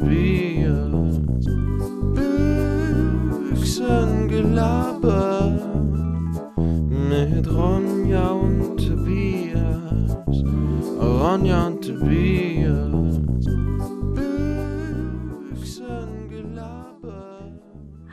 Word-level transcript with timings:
Tobias. 0.00 1.20
Büchsengelaber 3.50 5.50
mit 6.88 7.46
Ronja 7.52 8.30
und 8.30 8.78
Tobias. 8.78 10.16
Ronja 10.98 11.66
und 11.66 11.84
Tobias. 11.84 13.20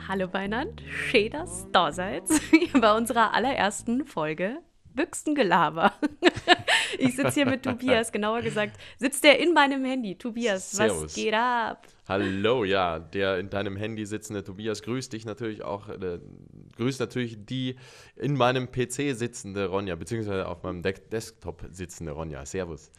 Hallo 0.06 0.28
Beinand, 0.28 0.82
schön, 0.88 1.30
dass 1.30 1.64
ihr 1.64 1.72
da 1.72 1.92
seid 1.92 2.24
bei 2.80 2.96
unserer 2.96 3.34
allerersten 3.34 4.06
Folge 4.06 4.58
Büchsengelaber. 4.98 5.92
Ich 6.98 7.14
sitze 7.14 7.34
hier 7.34 7.46
mit 7.46 7.62
Tobias, 7.62 8.10
genauer 8.10 8.40
gesagt, 8.40 8.76
sitzt 8.96 9.22
der 9.22 9.38
in 9.38 9.52
meinem 9.52 9.84
Handy. 9.84 10.16
Tobias, 10.16 10.70
Servus. 10.70 11.04
was 11.04 11.14
geht 11.14 11.34
ab? 11.34 11.86
Hallo, 12.08 12.64
ja, 12.64 12.98
der 12.98 13.38
in 13.38 13.50
deinem 13.50 13.76
Handy 13.76 14.06
sitzende 14.06 14.42
Tobias 14.42 14.82
grüßt 14.82 15.12
dich 15.12 15.26
natürlich 15.26 15.62
auch, 15.62 15.90
äh, 15.90 16.18
grüßt 16.76 16.98
natürlich 16.98 17.44
die 17.44 17.76
in 18.16 18.34
meinem 18.34 18.72
PC 18.72 19.14
sitzende 19.14 19.66
Ronja, 19.66 19.94
beziehungsweise 19.96 20.48
auf 20.48 20.62
meinem 20.62 20.82
De 20.82 20.94
Desktop 21.12 21.62
sitzende 21.70 22.12
Ronja. 22.12 22.44
Servus. 22.46 22.90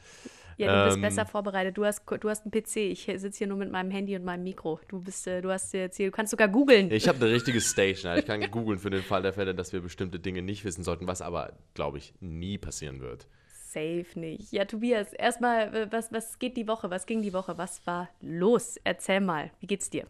Ja, 0.60 0.82
du 0.82 0.86
bist 0.86 0.98
Ähm, 0.98 1.02
besser 1.02 1.26
vorbereitet. 1.26 1.78
Du 1.78 1.86
hast, 1.86 2.04
du 2.20 2.30
hast 2.30 2.44
einen 2.46 2.52
PC. 2.52 2.76
Ich 2.92 3.06
sitze 3.06 3.38
hier 3.38 3.48
nur 3.48 3.58
mit 3.58 3.72
meinem 3.72 3.92
Handy 3.92 4.16
und 4.16 4.26
meinem 4.26 4.44
Mikro. 4.44 4.80
Du 4.90 5.00
bist, 5.00 5.26
äh, 5.26 5.42
du 5.42 5.50
hast 5.50 5.74
jetzt 5.74 5.96
hier, 5.98 6.08
du 6.08 6.12
kannst 6.12 6.32
sogar 6.32 6.50
googeln. 6.50 6.92
Ich 6.92 7.08
habe 7.08 7.18
eine 7.24 7.34
richtige 7.34 7.62
Station. 7.62 8.18
Ich 8.18 8.26
kann 8.26 8.42
googeln 8.52 8.78
für 8.78 8.90
den 8.90 9.02
Fall 9.02 9.22
der 9.22 9.32
Fälle, 9.32 9.56
dass 9.56 9.72
wir 9.72 9.80
bestimmte 9.80 10.20
Dinge 10.20 10.42
nicht 10.42 10.66
wissen 10.66 10.84
sollten, 10.84 11.08
was 11.08 11.22
aber, 11.22 11.54
glaube 11.76 11.98
ich, 11.98 12.14
nie 12.20 12.58
passieren 12.58 13.00
wird. 13.00 13.28
Safe 13.48 14.06
nicht. 14.16 14.52
Ja, 14.52 14.66
Tobias, 14.66 15.14
erstmal, 15.14 15.74
äh, 15.74 15.88
was, 15.92 16.12
was 16.12 16.40
geht 16.40 16.58
die 16.58 16.68
Woche? 16.68 16.90
Was 16.90 17.06
ging 17.06 17.22
die 17.22 17.32
Woche? 17.34 17.58
Was 17.58 17.86
war 17.88 18.10
los? 18.20 18.76
Erzähl 18.84 19.22
mal, 19.22 19.52
wie 19.62 19.68
geht's 19.68 19.90
dir? 19.90 20.08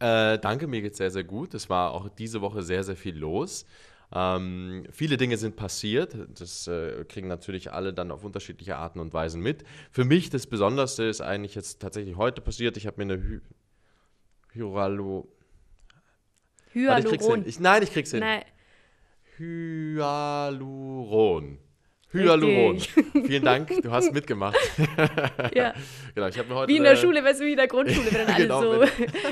Äh, 0.00 0.38
danke, 0.40 0.66
mir 0.66 0.82
geht's 0.82 0.98
sehr, 0.98 1.10
sehr 1.12 1.22
gut. 1.22 1.54
Es 1.54 1.70
war 1.70 1.92
auch 1.92 2.08
diese 2.08 2.40
Woche 2.40 2.62
sehr, 2.62 2.82
sehr 2.82 2.96
viel 2.96 3.16
los. 3.16 3.66
Ähm, 4.14 4.84
viele 4.90 5.16
Dinge 5.16 5.38
sind 5.38 5.56
passiert. 5.56 6.14
Das 6.38 6.66
äh, 6.66 7.04
kriegen 7.04 7.28
natürlich 7.28 7.72
alle 7.72 7.94
dann 7.94 8.10
auf 8.10 8.24
unterschiedliche 8.24 8.76
Arten 8.76 9.00
und 9.00 9.14
Weisen 9.14 9.40
mit. 9.40 9.64
Für 9.90 10.04
mich 10.04 10.28
das 10.28 10.46
Besonderste 10.46 11.04
ist 11.04 11.22
eigentlich 11.22 11.54
jetzt 11.54 11.80
tatsächlich 11.80 12.16
heute 12.16 12.42
passiert. 12.42 12.76
Ich 12.76 12.86
habe 12.86 13.02
mir 13.04 13.14
eine 13.14 13.22
Hy 13.22 13.40
Hyalo. 14.54 15.28
Warte, 16.74 17.00
ich 17.00 17.06
krieg's 17.06 17.24
hin. 17.24 17.32
Hyaluron. 17.32 17.48
Ich, 17.48 17.60
nein, 17.60 17.82
ich 17.82 17.92
krieg's 17.92 18.10
hin. 18.10 18.20
Nein, 18.20 18.42
Hyaluron. 19.38 21.58
Hyaluron. 22.12 22.78
Vielen 23.26 23.44
Dank, 23.44 23.68
du 23.82 23.90
hast 23.90 24.12
mitgemacht. 24.12 24.56
ja. 25.54 25.72
genau, 26.14 26.26
ich 26.28 26.38
habe 26.38 26.48
mir 26.48 26.54
heute 26.54 26.72
Wie 26.72 26.76
in 26.76 26.82
der 26.82 26.96
Schule, 26.96 27.24
weißt 27.24 27.40
du, 27.40 27.44
wie 27.46 27.52
in 27.52 27.56
der 27.56 27.68
Grundschule, 27.68 28.06
wenn 28.12 28.26
dann 28.26 28.34
alle 28.34 28.42
Genau, 28.44 28.60
so, 28.60 28.80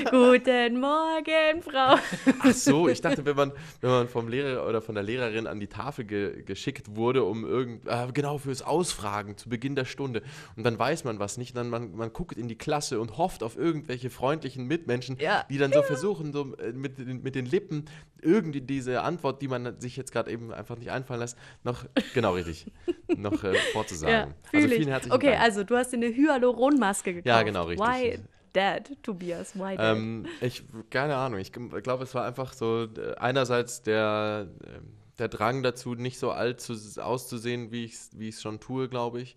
guten 0.09 0.79
Morgen, 0.79 1.61
Frau. 1.61 1.95
Ach 2.39 2.51
so, 2.53 2.87
ich 2.89 2.99
dachte, 3.01 3.23
wenn 3.25 3.35
man, 3.35 3.51
wenn 3.81 3.89
man 3.91 4.07
vom 4.07 4.27
Lehrer 4.27 4.67
oder 4.67 4.81
von 4.81 4.95
der 4.95 5.03
Lehrerin 5.03 5.47
an 5.47 5.59
die 5.59 5.67
Tafel 5.67 6.05
ge 6.05 6.43
geschickt 6.43 6.95
wurde, 6.95 7.23
um 7.23 7.45
irgend, 7.45 7.87
äh, 7.87 8.07
genau 8.13 8.37
fürs 8.37 8.61
Ausfragen 8.61 9.37
zu 9.37 9.49
Beginn 9.49 9.75
der 9.75 9.85
Stunde. 9.85 10.23
Und 10.55 10.63
dann 10.63 10.79
weiß 10.79 11.03
man 11.03 11.19
was 11.19 11.37
nicht, 11.37 11.55
dann 11.55 11.69
man, 11.69 11.95
man 11.95 12.11
guckt 12.13 12.37
in 12.37 12.47
die 12.47 12.57
Klasse 12.57 12.99
und 12.99 13.17
hofft 13.17 13.43
auf 13.43 13.57
irgendwelche 13.57 14.09
freundlichen 14.09 14.65
Mitmenschen, 14.67 15.17
Ja. 15.19 15.45
die 15.49 15.57
dann 15.57 15.71
so 15.71 15.83
versuchen, 15.83 16.33
so 16.33 16.55
äh, 16.57 16.71
mit, 16.71 16.97
den- 16.97 17.21
mit 17.21 17.35
den 17.35 17.45
Lippen 17.45 17.85
irgendwie 18.23 18.61
diese 18.61 19.01
Antwort, 19.01 19.41
die 19.41 19.47
man 19.47 19.79
sich 19.79 19.97
jetzt 19.97 20.11
gerade 20.11 20.31
eben 20.31 20.51
einfach 20.53 20.77
nicht 20.77 20.91
einfallen 20.91 21.19
lässt, 21.19 21.37
noch, 21.63 21.85
genau 22.13 22.33
richtig, 22.33 22.65
noch 23.17 23.43
äh, 23.43 23.53
Ja, 23.53 23.59
vorzusagen. 23.73 24.33
fühl 24.49 24.63
also 24.63 24.75
vielen 24.75 24.89
herzlichen 24.89 25.15
Okay, 25.15 25.31
Dank. 25.31 25.41
also 25.41 25.63
du 25.63 25.75
hast 25.75 25.91
dir 25.91 25.97
eine 25.97 26.07
Hyaluronmaske 26.07 27.13
gekauft. 27.13 27.27
Ja, 27.27 27.43
genau, 27.43 27.63
richtig. 27.63 27.87
Why 27.87 28.19
that, 28.53 28.91
Tobias? 29.03 29.55
Why 29.55 29.77
that? 29.77 29.97
Ähm, 29.97 30.25
ich, 30.41 30.63
keine 30.89 31.15
Ahnung, 31.15 31.39
ich 31.39 31.51
glaube, 31.51 32.03
es 32.03 32.15
war 32.15 32.25
einfach 32.25 32.53
so 32.53 32.83
äh, 32.83 33.15
einerseits 33.17 33.81
der, 33.81 34.47
äh, 34.63 34.79
der 35.19 35.27
Drang 35.27 35.63
dazu, 35.63 35.95
nicht 35.95 36.19
so 36.19 36.31
alt 36.31 36.61
zu, 36.61 36.73
auszusehen, 37.01 37.71
wie 37.71 37.85
ich 37.85 37.93
es 37.93 38.09
wie 38.17 38.29
ich's 38.29 38.41
schon 38.41 38.59
tue, 38.59 38.89
glaube 38.89 39.21
ich. 39.21 39.35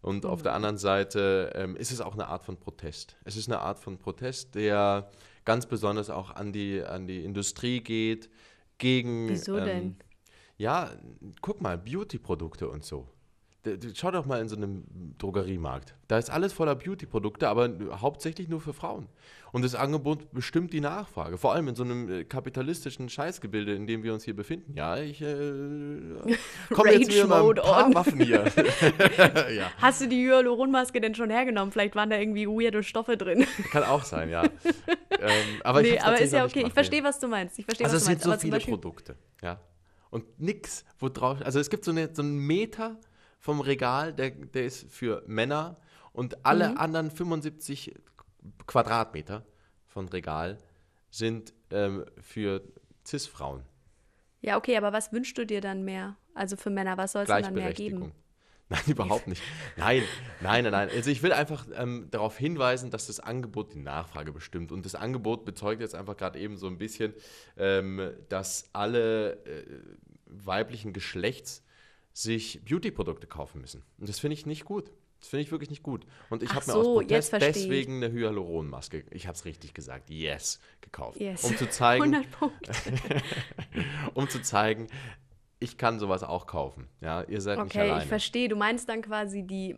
Und 0.00 0.26
auf 0.26 0.42
der 0.42 0.52
anderen 0.54 0.78
Seite 0.78 1.52
ähm, 1.54 1.76
ist 1.76 1.92
es 1.92 2.00
auch 2.00 2.14
eine 2.14 2.26
Art 2.26 2.42
von 2.42 2.58
Protest. 2.58 3.16
Es 3.24 3.36
ist 3.36 3.48
eine 3.48 3.60
Art 3.60 3.78
von 3.78 3.98
Protest, 3.98 4.56
der 4.56 5.08
ganz 5.44 5.66
besonders 5.66 6.10
auch 6.10 6.32
an 6.34 6.52
die, 6.52 6.82
an 6.82 7.06
die 7.06 7.24
Industrie 7.24 7.80
geht, 7.80 8.28
gegen... 8.78 9.28
Wieso 9.28 9.58
ähm, 9.58 9.64
denn? 9.64 9.96
Ja, 10.62 10.90
guck 11.40 11.60
mal, 11.60 11.76
Beauty-Produkte 11.76 12.68
und 12.68 12.84
so. 12.84 13.08
Schau 13.94 14.12
doch 14.12 14.26
mal 14.26 14.40
in 14.40 14.48
so 14.48 14.54
einem 14.54 14.84
Drogeriemarkt. 15.18 15.96
Da 16.06 16.18
ist 16.18 16.30
alles 16.30 16.52
voller 16.52 16.76
Beauty-Produkte, 16.76 17.48
aber 17.48 17.68
hauptsächlich 18.00 18.48
nur 18.48 18.60
für 18.60 18.72
Frauen. 18.72 19.08
Und 19.50 19.62
das 19.64 19.74
Angebot 19.74 20.30
bestimmt 20.32 20.72
die 20.72 20.80
Nachfrage. 20.80 21.36
Vor 21.36 21.52
allem 21.52 21.66
in 21.66 21.74
so 21.74 21.82
einem 21.82 22.08
äh, 22.08 22.24
kapitalistischen 22.24 23.08
Scheißgebilde, 23.08 23.74
in 23.74 23.88
dem 23.88 24.04
wir 24.04 24.14
uns 24.14 24.22
hier 24.22 24.36
befinden. 24.36 24.74
Ja, 24.76 24.98
ich 24.98 25.20
äh, 25.20 25.26
komme 26.72 26.92
jetzt 26.92 27.12
wieder 27.12 27.26
mal 27.26 27.44
ein 27.44 27.56
paar 27.56 27.86
on. 27.86 27.94
Waffen 27.94 28.20
hier. 28.20 28.44
ja, 29.56 29.72
Hast 29.78 30.00
du 30.00 30.06
die 30.06 30.24
Hyaluronmaske 30.24 31.00
denn 31.00 31.16
schon 31.16 31.30
hergenommen? 31.30 31.72
Vielleicht 31.72 31.96
waren 31.96 32.10
da 32.10 32.18
irgendwie 32.18 32.46
weirde 32.46 32.84
Stoffe 32.84 33.16
drin. 33.16 33.48
kann 33.72 33.82
auch 33.82 34.04
sein, 34.04 34.30
ja. 34.30 34.44
ähm, 34.44 35.30
aber 35.64 35.82
ich 35.82 35.90
nee, 35.90 35.98
hab's 35.98 36.06
aber 36.06 36.20
ist 36.20 36.32
ja 36.32 36.44
okay. 36.44 36.64
Ich 36.68 36.72
verstehe, 36.72 37.02
was 37.02 37.18
du 37.18 37.26
meinst. 37.26 37.58
Ich 37.58 37.64
verstehe, 37.64 37.84
Also 37.84 37.96
was 37.96 38.02
es 38.02 38.06
du 38.06 38.12
sind 38.12 38.18
meinst. 38.18 38.24
so 38.24 38.30
aber 38.30 38.40
viele 38.40 38.56
Beispiel, 38.56 38.74
Produkte, 38.74 39.16
ja. 39.42 39.58
Und 40.12 40.38
nix, 40.38 40.84
wo 40.98 41.08
drauf, 41.08 41.40
also 41.42 41.58
es 41.58 41.70
gibt 41.70 41.86
so, 41.86 41.90
eine, 41.90 42.14
so 42.14 42.20
einen 42.20 42.36
Meter 42.36 43.00
vom 43.40 43.60
Regal, 43.62 44.12
der, 44.12 44.30
der 44.30 44.66
ist 44.66 44.92
für 44.92 45.24
Männer 45.26 45.78
und 46.12 46.44
alle 46.44 46.68
Mhm. 46.68 46.76
anderen 46.76 47.10
75 47.10 47.94
Quadratmeter 48.66 49.46
von 49.86 50.06
Regal 50.10 50.58
sind 51.10 51.54
ähm, 51.70 52.04
für 52.20 52.62
Cis-Frauen. 53.06 53.62
Ja, 54.42 54.58
okay, 54.58 54.76
aber 54.76 54.92
was 54.92 55.12
wünschst 55.12 55.38
du 55.38 55.46
dir 55.46 55.62
dann 55.62 55.82
mehr? 55.82 56.16
Also 56.34 56.56
für 56.56 56.68
Männer, 56.70 56.98
was 56.98 57.12
soll 57.12 57.22
es 57.22 57.28
dann 57.28 57.54
mehr 57.54 57.72
geben? 57.72 58.12
Nein, 58.72 58.82
überhaupt 58.86 59.26
nicht. 59.26 59.42
Nein, 59.76 60.02
nein, 60.40 60.64
nein, 60.64 60.72
nein. 60.72 60.88
Also 60.90 61.10
ich 61.10 61.22
will 61.22 61.32
einfach 61.32 61.66
ähm, 61.76 62.08
darauf 62.10 62.38
hinweisen, 62.38 62.90
dass 62.90 63.06
das 63.06 63.20
Angebot 63.20 63.74
die 63.74 63.80
Nachfrage 63.80 64.32
bestimmt. 64.32 64.72
Und 64.72 64.86
das 64.86 64.94
Angebot 64.94 65.44
bezeugt 65.44 65.80
jetzt 65.80 65.94
einfach 65.94 66.16
gerade 66.16 66.38
eben 66.38 66.56
so 66.56 66.66
ein 66.66 66.78
bisschen, 66.78 67.12
ähm, 67.58 68.12
dass 68.28 68.70
alle 68.72 69.34
äh, 69.44 69.64
weiblichen 70.26 70.92
Geschlechts 70.92 71.62
sich 72.14 72.62
Beauty-Produkte 72.64 73.26
kaufen 73.26 73.60
müssen. 73.60 73.82
Und 73.98 74.08
das 74.08 74.18
finde 74.18 74.34
ich 74.34 74.46
nicht 74.46 74.64
gut. 74.64 74.90
Das 75.20 75.28
finde 75.28 75.42
ich 75.44 75.52
wirklich 75.52 75.70
nicht 75.70 75.84
gut. 75.84 76.04
Und 76.30 76.42
ich 76.42 76.52
habe 76.52 76.66
mir 76.66 76.72
so, 76.72 76.80
aus 76.80 76.86
Protest 76.86 77.32
deswegen 77.34 78.02
eine 78.02 78.12
Hyaluronmaske, 78.12 79.04
ich 79.10 79.28
habe 79.28 79.36
es 79.36 79.44
richtig 79.44 79.72
gesagt, 79.72 80.10
yes, 80.10 80.58
gekauft. 80.80 81.20
Yes. 81.20 81.44
Um 81.44 81.56
zu 81.56 81.70
zeigen, 81.70 82.02
100 82.14 82.30
Punkte. 82.32 82.72
um 84.14 84.28
zu 84.28 84.42
zeigen, 84.42 84.88
ich 85.62 85.76
kann 85.78 85.98
sowas 85.98 86.22
auch 86.22 86.46
kaufen. 86.46 86.88
Ja, 87.00 87.22
ihr 87.22 87.40
seid 87.40 87.58
nicht 87.58 87.66
Okay, 87.74 87.80
alleine. 87.82 88.02
ich 88.02 88.08
verstehe. 88.08 88.48
Du 88.48 88.56
meinst 88.56 88.88
dann 88.88 89.02
quasi 89.02 89.42
die, 89.42 89.76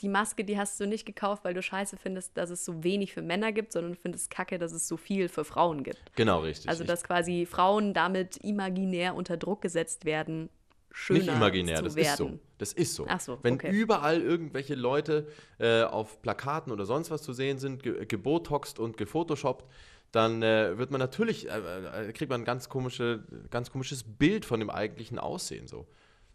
die 0.00 0.08
Maske, 0.08 0.44
die 0.44 0.56
hast 0.56 0.78
du 0.80 0.86
nicht 0.86 1.04
gekauft, 1.06 1.44
weil 1.44 1.54
du 1.54 1.62
scheiße 1.62 1.96
findest, 1.96 2.36
dass 2.36 2.50
es 2.50 2.64
so 2.64 2.84
wenig 2.84 3.12
für 3.12 3.22
Männer 3.22 3.52
gibt, 3.52 3.72
sondern 3.72 3.92
du 3.92 3.98
findest 3.98 4.30
kacke, 4.30 4.58
dass 4.58 4.72
es 4.72 4.86
so 4.86 4.96
viel 4.96 5.28
für 5.28 5.44
Frauen 5.44 5.82
gibt. 5.82 6.14
Genau, 6.14 6.40
richtig. 6.40 6.68
Also, 6.68 6.84
dass 6.84 7.02
quasi 7.02 7.46
Frauen 7.46 7.94
damit 7.94 8.36
imaginär 8.38 9.14
unter 9.14 9.36
Druck 9.36 9.60
gesetzt 9.60 10.04
werden, 10.04 10.50
schöner 10.92 11.18
Nicht 11.20 11.28
imaginär, 11.32 11.76
zu 11.78 11.82
das 11.84 11.96
werden. 11.96 12.08
ist 12.08 12.16
so. 12.16 12.38
Das 12.58 12.72
ist 12.72 12.94
so. 12.94 13.06
Ach 13.08 13.20
so, 13.20 13.38
Wenn 13.42 13.54
okay. 13.54 13.70
überall 13.70 14.20
irgendwelche 14.20 14.74
Leute 14.74 15.28
äh, 15.58 15.82
auf 15.82 16.20
Plakaten 16.22 16.72
oder 16.72 16.84
sonst 16.86 17.10
was 17.10 17.22
zu 17.22 17.32
sehen 17.32 17.58
sind, 17.58 17.82
ge 17.82 18.04
gebotoxt 18.06 18.78
und 18.78 18.96
gefotoshoppt, 18.96 19.64
dann 20.12 20.42
äh, 20.42 20.78
wird 20.78 20.90
man 20.90 20.98
natürlich, 20.98 21.50
äh, 21.50 22.08
äh, 22.08 22.12
kriegt 22.12 22.30
man 22.30 22.42
ein 22.42 22.44
ganz, 22.44 22.68
komische, 22.68 23.24
ganz 23.50 23.70
komisches 23.70 24.04
Bild 24.04 24.44
von 24.44 24.60
dem 24.60 24.70
eigentlichen 24.70 25.18
Aussehen 25.18 25.66
so. 25.66 25.86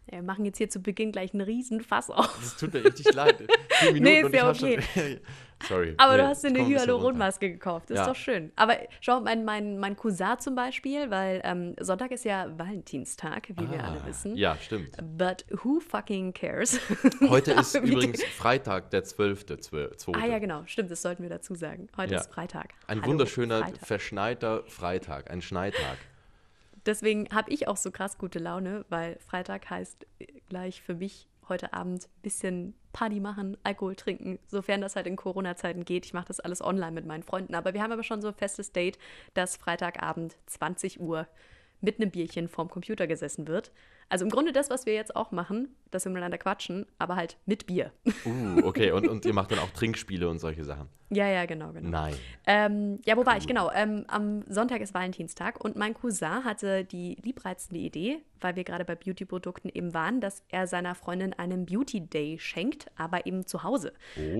Wir 0.06 0.22
machen 0.22 0.44
jetzt 0.44 0.58
hier 0.58 0.68
zu 0.68 0.80
Beginn 0.80 1.12
gleich 1.12 1.32
einen 1.32 1.40
riesen 1.40 1.80
Fass 1.80 2.10
auf. 2.10 2.36
Das 2.38 2.56
tut 2.56 2.74
mir 2.74 2.84
richtig 2.84 3.12
leid. 3.14 3.40
Minuten 3.82 4.02
Nee, 4.02 4.20
ist 4.20 4.34
ja 4.34 4.46
hab 4.46 4.56
Schon, 4.56 4.76
sorry. 5.68 5.94
Aber 5.96 6.12
Nee, 6.12 6.18
du 6.22 6.28
hast 6.28 6.44
dir 6.44 6.48
eine. 6.48 6.66
Hyaluronmaske 6.66 7.50
gekauft. 7.50 7.88
Das 7.88 7.96
Ja. 7.96 8.02
ist 8.02 8.08
doch 8.10 8.16
schön. 8.16 8.52
Aber 8.54 8.76
schau, 9.00 9.20
mein, 9.20 9.44
mein, 9.46 9.78
mein 9.78 9.96
Cousin 9.96 10.38
zum 10.38 10.54
Beispiel, 10.54 11.10
weil 11.10 11.40
ähm, 11.42 11.74
Sonntag 11.80 12.10
ist 12.10 12.24
ja 12.26 12.46
Valentinstag, 12.58 13.48
wie 13.48 13.70
wir 13.70 13.82
alle 13.82 14.00
Ah, 14.02 14.06
wissen. 14.06 14.36
Ja, 14.36 14.56
stimmt. 14.58 14.90
But 15.16 15.46
who 15.50 15.80
fucking 15.80 16.34
cares? 16.34 16.78
Heute 17.28 17.52
ist 17.52 17.74
übrigens 17.74 18.22
Freitag, 18.24 18.90
der 18.90 19.04
12.2. 19.04 20.14
Ah 20.20 20.26
ja, 20.26 20.38
genau. 20.38 20.62
Stimmt, 20.66 20.90
das 20.90 21.00
sollten 21.00 21.22
wir 21.22 21.30
dazu 21.30 21.54
sagen. 21.54 21.88
Heute 21.96 22.12
Ja. 22.14 22.20
ist 22.20 22.30
Freitag. 22.30 22.74
Ein 22.88 23.00
Hallo, 23.00 23.12
wunderschöner, 23.12 23.60
Freitag. 23.60 23.86
verschneiter 23.86 24.64
Freitag, 24.66 25.30
ein 25.30 25.40
Schneitag. 25.40 25.96
Deswegen 26.86 27.28
habe 27.30 27.50
ich 27.50 27.68
auch 27.68 27.76
so 27.76 27.90
krass 27.90 28.18
gute 28.18 28.38
Laune, 28.38 28.84
weil 28.88 29.18
Freitag 29.20 29.70
heißt 29.70 30.06
äh, 30.18 30.26
gleich 30.48 30.82
für 30.82 30.94
mich 30.94 31.28
heute 31.48 31.72
Abend 31.72 32.04
ein 32.04 32.22
bisschen 32.22 32.74
Party 32.92 33.20
machen, 33.20 33.56
Alkohol 33.64 33.96
trinken, 33.96 34.38
sofern 34.46 34.80
das 34.80 34.96
halt 34.96 35.06
in 35.06 35.16
Corona-Zeiten 35.16 35.84
geht. 35.84 36.06
Ich 36.06 36.14
mache 36.14 36.28
das 36.28 36.40
alles 36.40 36.62
online 36.62 36.92
mit 36.92 37.06
meinen 37.06 37.22
Freunden. 37.22 37.54
Aber 37.54 37.74
wir 37.74 37.82
haben 37.82 37.92
aber 37.92 38.02
schon 38.02 38.22
so 38.22 38.28
ein 38.28 38.34
festes 38.34 38.72
Date, 38.72 38.98
dass 39.34 39.56
Freitagabend 39.56 40.36
20 40.46 41.00
Uhr 41.00 41.26
mit 41.80 42.00
einem 42.00 42.10
Bierchen 42.10 42.48
vorm 42.48 42.70
Computer 42.70 43.06
gesessen 43.06 43.46
wird. 43.46 43.72
Also 44.08 44.24
im 44.24 44.30
Grunde 44.30 44.52
das, 44.52 44.70
was 44.70 44.86
wir 44.86 44.94
jetzt 44.94 45.16
auch 45.16 45.30
machen, 45.32 45.74
dass 45.90 46.04
wir 46.04 46.10
miteinander 46.10 46.38
quatschen, 46.38 46.86
aber 46.98 47.16
halt 47.16 47.36
mit 47.46 47.66
Bier. 47.66 47.92
Uh, 48.26 48.60
okay. 48.64 48.90
Und, 48.92 49.08
und 49.08 49.24
ihr 49.24 49.32
macht 49.34 49.50
dann 49.50 49.58
auch 49.58 49.70
Trinkspiele 49.70 50.28
und 50.28 50.38
solche 50.38 50.64
Sachen. 50.64 50.88
Ja, 51.10 51.28
ja, 51.28 51.46
genau, 51.46 51.72
genau. 51.72 51.90
Nein. 51.90 52.14
Ähm, 52.46 52.98
ja, 53.04 53.16
wo 53.16 53.24
war 53.24 53.36
ich? 53.36 53.46
Genau. 53.46 53.70
Ähm, 53.72 54.04
am 54.08 54.42
Sonntag 54.48 54.80
ist 54.80 54.94
Valentinstag 54.94 55.62
und 55.64 55.76
mein 55.76 55.94
Cousin 55.94 56.44
hatte 56.44 56.84
die 56.84 57.16
liebreizende 57.22 57.78
Idee, 57.80 58.18
weil 58.40 58.56
wir 58.56 58.64
gerade 58.64 58.84
bei 58.84 58.96
Beauty-Produkten 58.96 59.68
eben 59.68 59.94
waren, 59.94 60.20
dass 60.20 60.42
er 60.48 60.66
seiner 60.66 60.94
Freundin 60.94 61.32
einen 61.34 61.66
Beauty 61.66 62.00
Day 62.00 62.38
schenkt, 62.40 62.90
aber 62.96 63.26
eben 63.26 63.46
zu 63.46 63.62
Hause. 63.62 63.92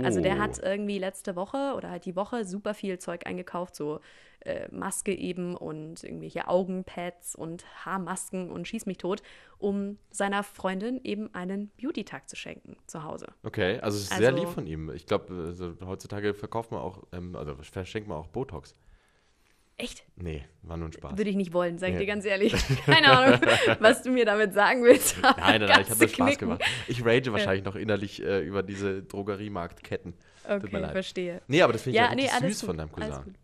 Also 0.03 0.21
der 0.21 0.39
hat 0.39 0.59
Oh. 0.63 0.67
irgendwie 0.67 0.99
letzte 0.99 1.37
Woche 1.37 1.75
oder 1.77 1.91
halt 1.91 2.05
die 2.07 2.17
Woche 2.17 2.45
super 2.45 2.75
viel 2.75 2.99
Zeug 2.99 3.27
eingekauft, 3.27 3.77
so 3.77 4.01
äh, 4.45 4.69
Maske 4.71 5.13
eben 5.15 5.57
und 5.57 6.05
irgendwelche 6.05 6.49
Augenpads 6.49 7.35
und 7.35 7.65
Haarmasken 7.85 8.51
und 8.51 8.69
schieß 8.69 8.87
mich 8.87 8.99
tot, 8.99 9.23
um 9.59 9.99
seiner 10.11 10.43
Freundin 10.43 11.01
eben 11.05 11.35
einen 11.35 11.71
Beauty-Tag 11.81 12.29
zu 12.29 12.37
schenken 12.37 12.77
zu 12.87 13.03
Hause. 13.05 13.27
Okay, 13.43 13.79
also 13.81 13.97
es 13.99 14.05
ist 14.05 14.17
sehr 14.17 14.29
Also- 14.31 14.41
lieb 14.45 14.49
von 14.53 14.67
ihm. 14.67 14.91
Ich 14.95 15.07
glaube, 15.07 15.33
also 15.47 15.75
heutzutage 15.87 16.35
verkauft 16.35 16.71
man 16.73 16.81
auch, 16.81 17.03
ähm, 17.13 17.35
also 17.37 17.55
verschenkt 17.63 18.09
man 18.09 18.19
auch 18.19 18.27
Botox. 18.29 18.75
Echt? 19.77 20.05
Nee, 20.15 20.45
war 20.63 20.77
nur 20.77 20.89
ein 20.89 20.93
Spaß. 20.93 21.19
Würde 21.19 21.31
ich 21.31 21.35
nicht 21.37 21.53
wollen, 21.53 21.79
sag 21.79 21.89
ich 21.89 21.95
Ja. 21.95 22.01
dir 22.01 22.07
ganz 22.07 22.25
ehrlich. 22.25 22.53
Keine 22.87 23.11
Ahnung, 23.11 23.41
was 23.81 24.03
du 24.03 24.11
mir 24.13 24.25
damit 24.25 24.55
sagen 24.55 24.85
willst. 24.85 25.17
Nein, 25.23 25.35
nein, 25.37 25.61
nein, 25.63 25.81
ich 25.83 25.91
habe 25.91 25.99
nur 25.99 26.09
Spaß 26.09 26.27
knicken. 26.29 26.39
gemacht. 26.51 26.63
Ich 26.87 27.05
rage 27.05 27.33
wahrscheinlich 27.33 27.65
noch 27.65 27.75
innerlich 27.75 28.23
äh, 28.23 28.41
über 28.47 28.63
diese 28.63 29.03
Drogeriemarktketten. 29.03 30.13
Tut 30.47 30.73
mir 30.73 30.79
Okay, 30.83 30.93
verstehe. 30.93 31.43
Nee, 31.49 31.63
aber 31.63 31.73
das 31.73 31.83
finde 31.83 31.99
ich 31.99 32.05
Ja, 32.05 32.11
ja, 32.11 32.15
nee, 32.15 32.49
süß 32.49 32.61
gut, 32.61 32.67
von 32.69 32.79
deinem 32.79 32.93
Cousin. 32.93 33.35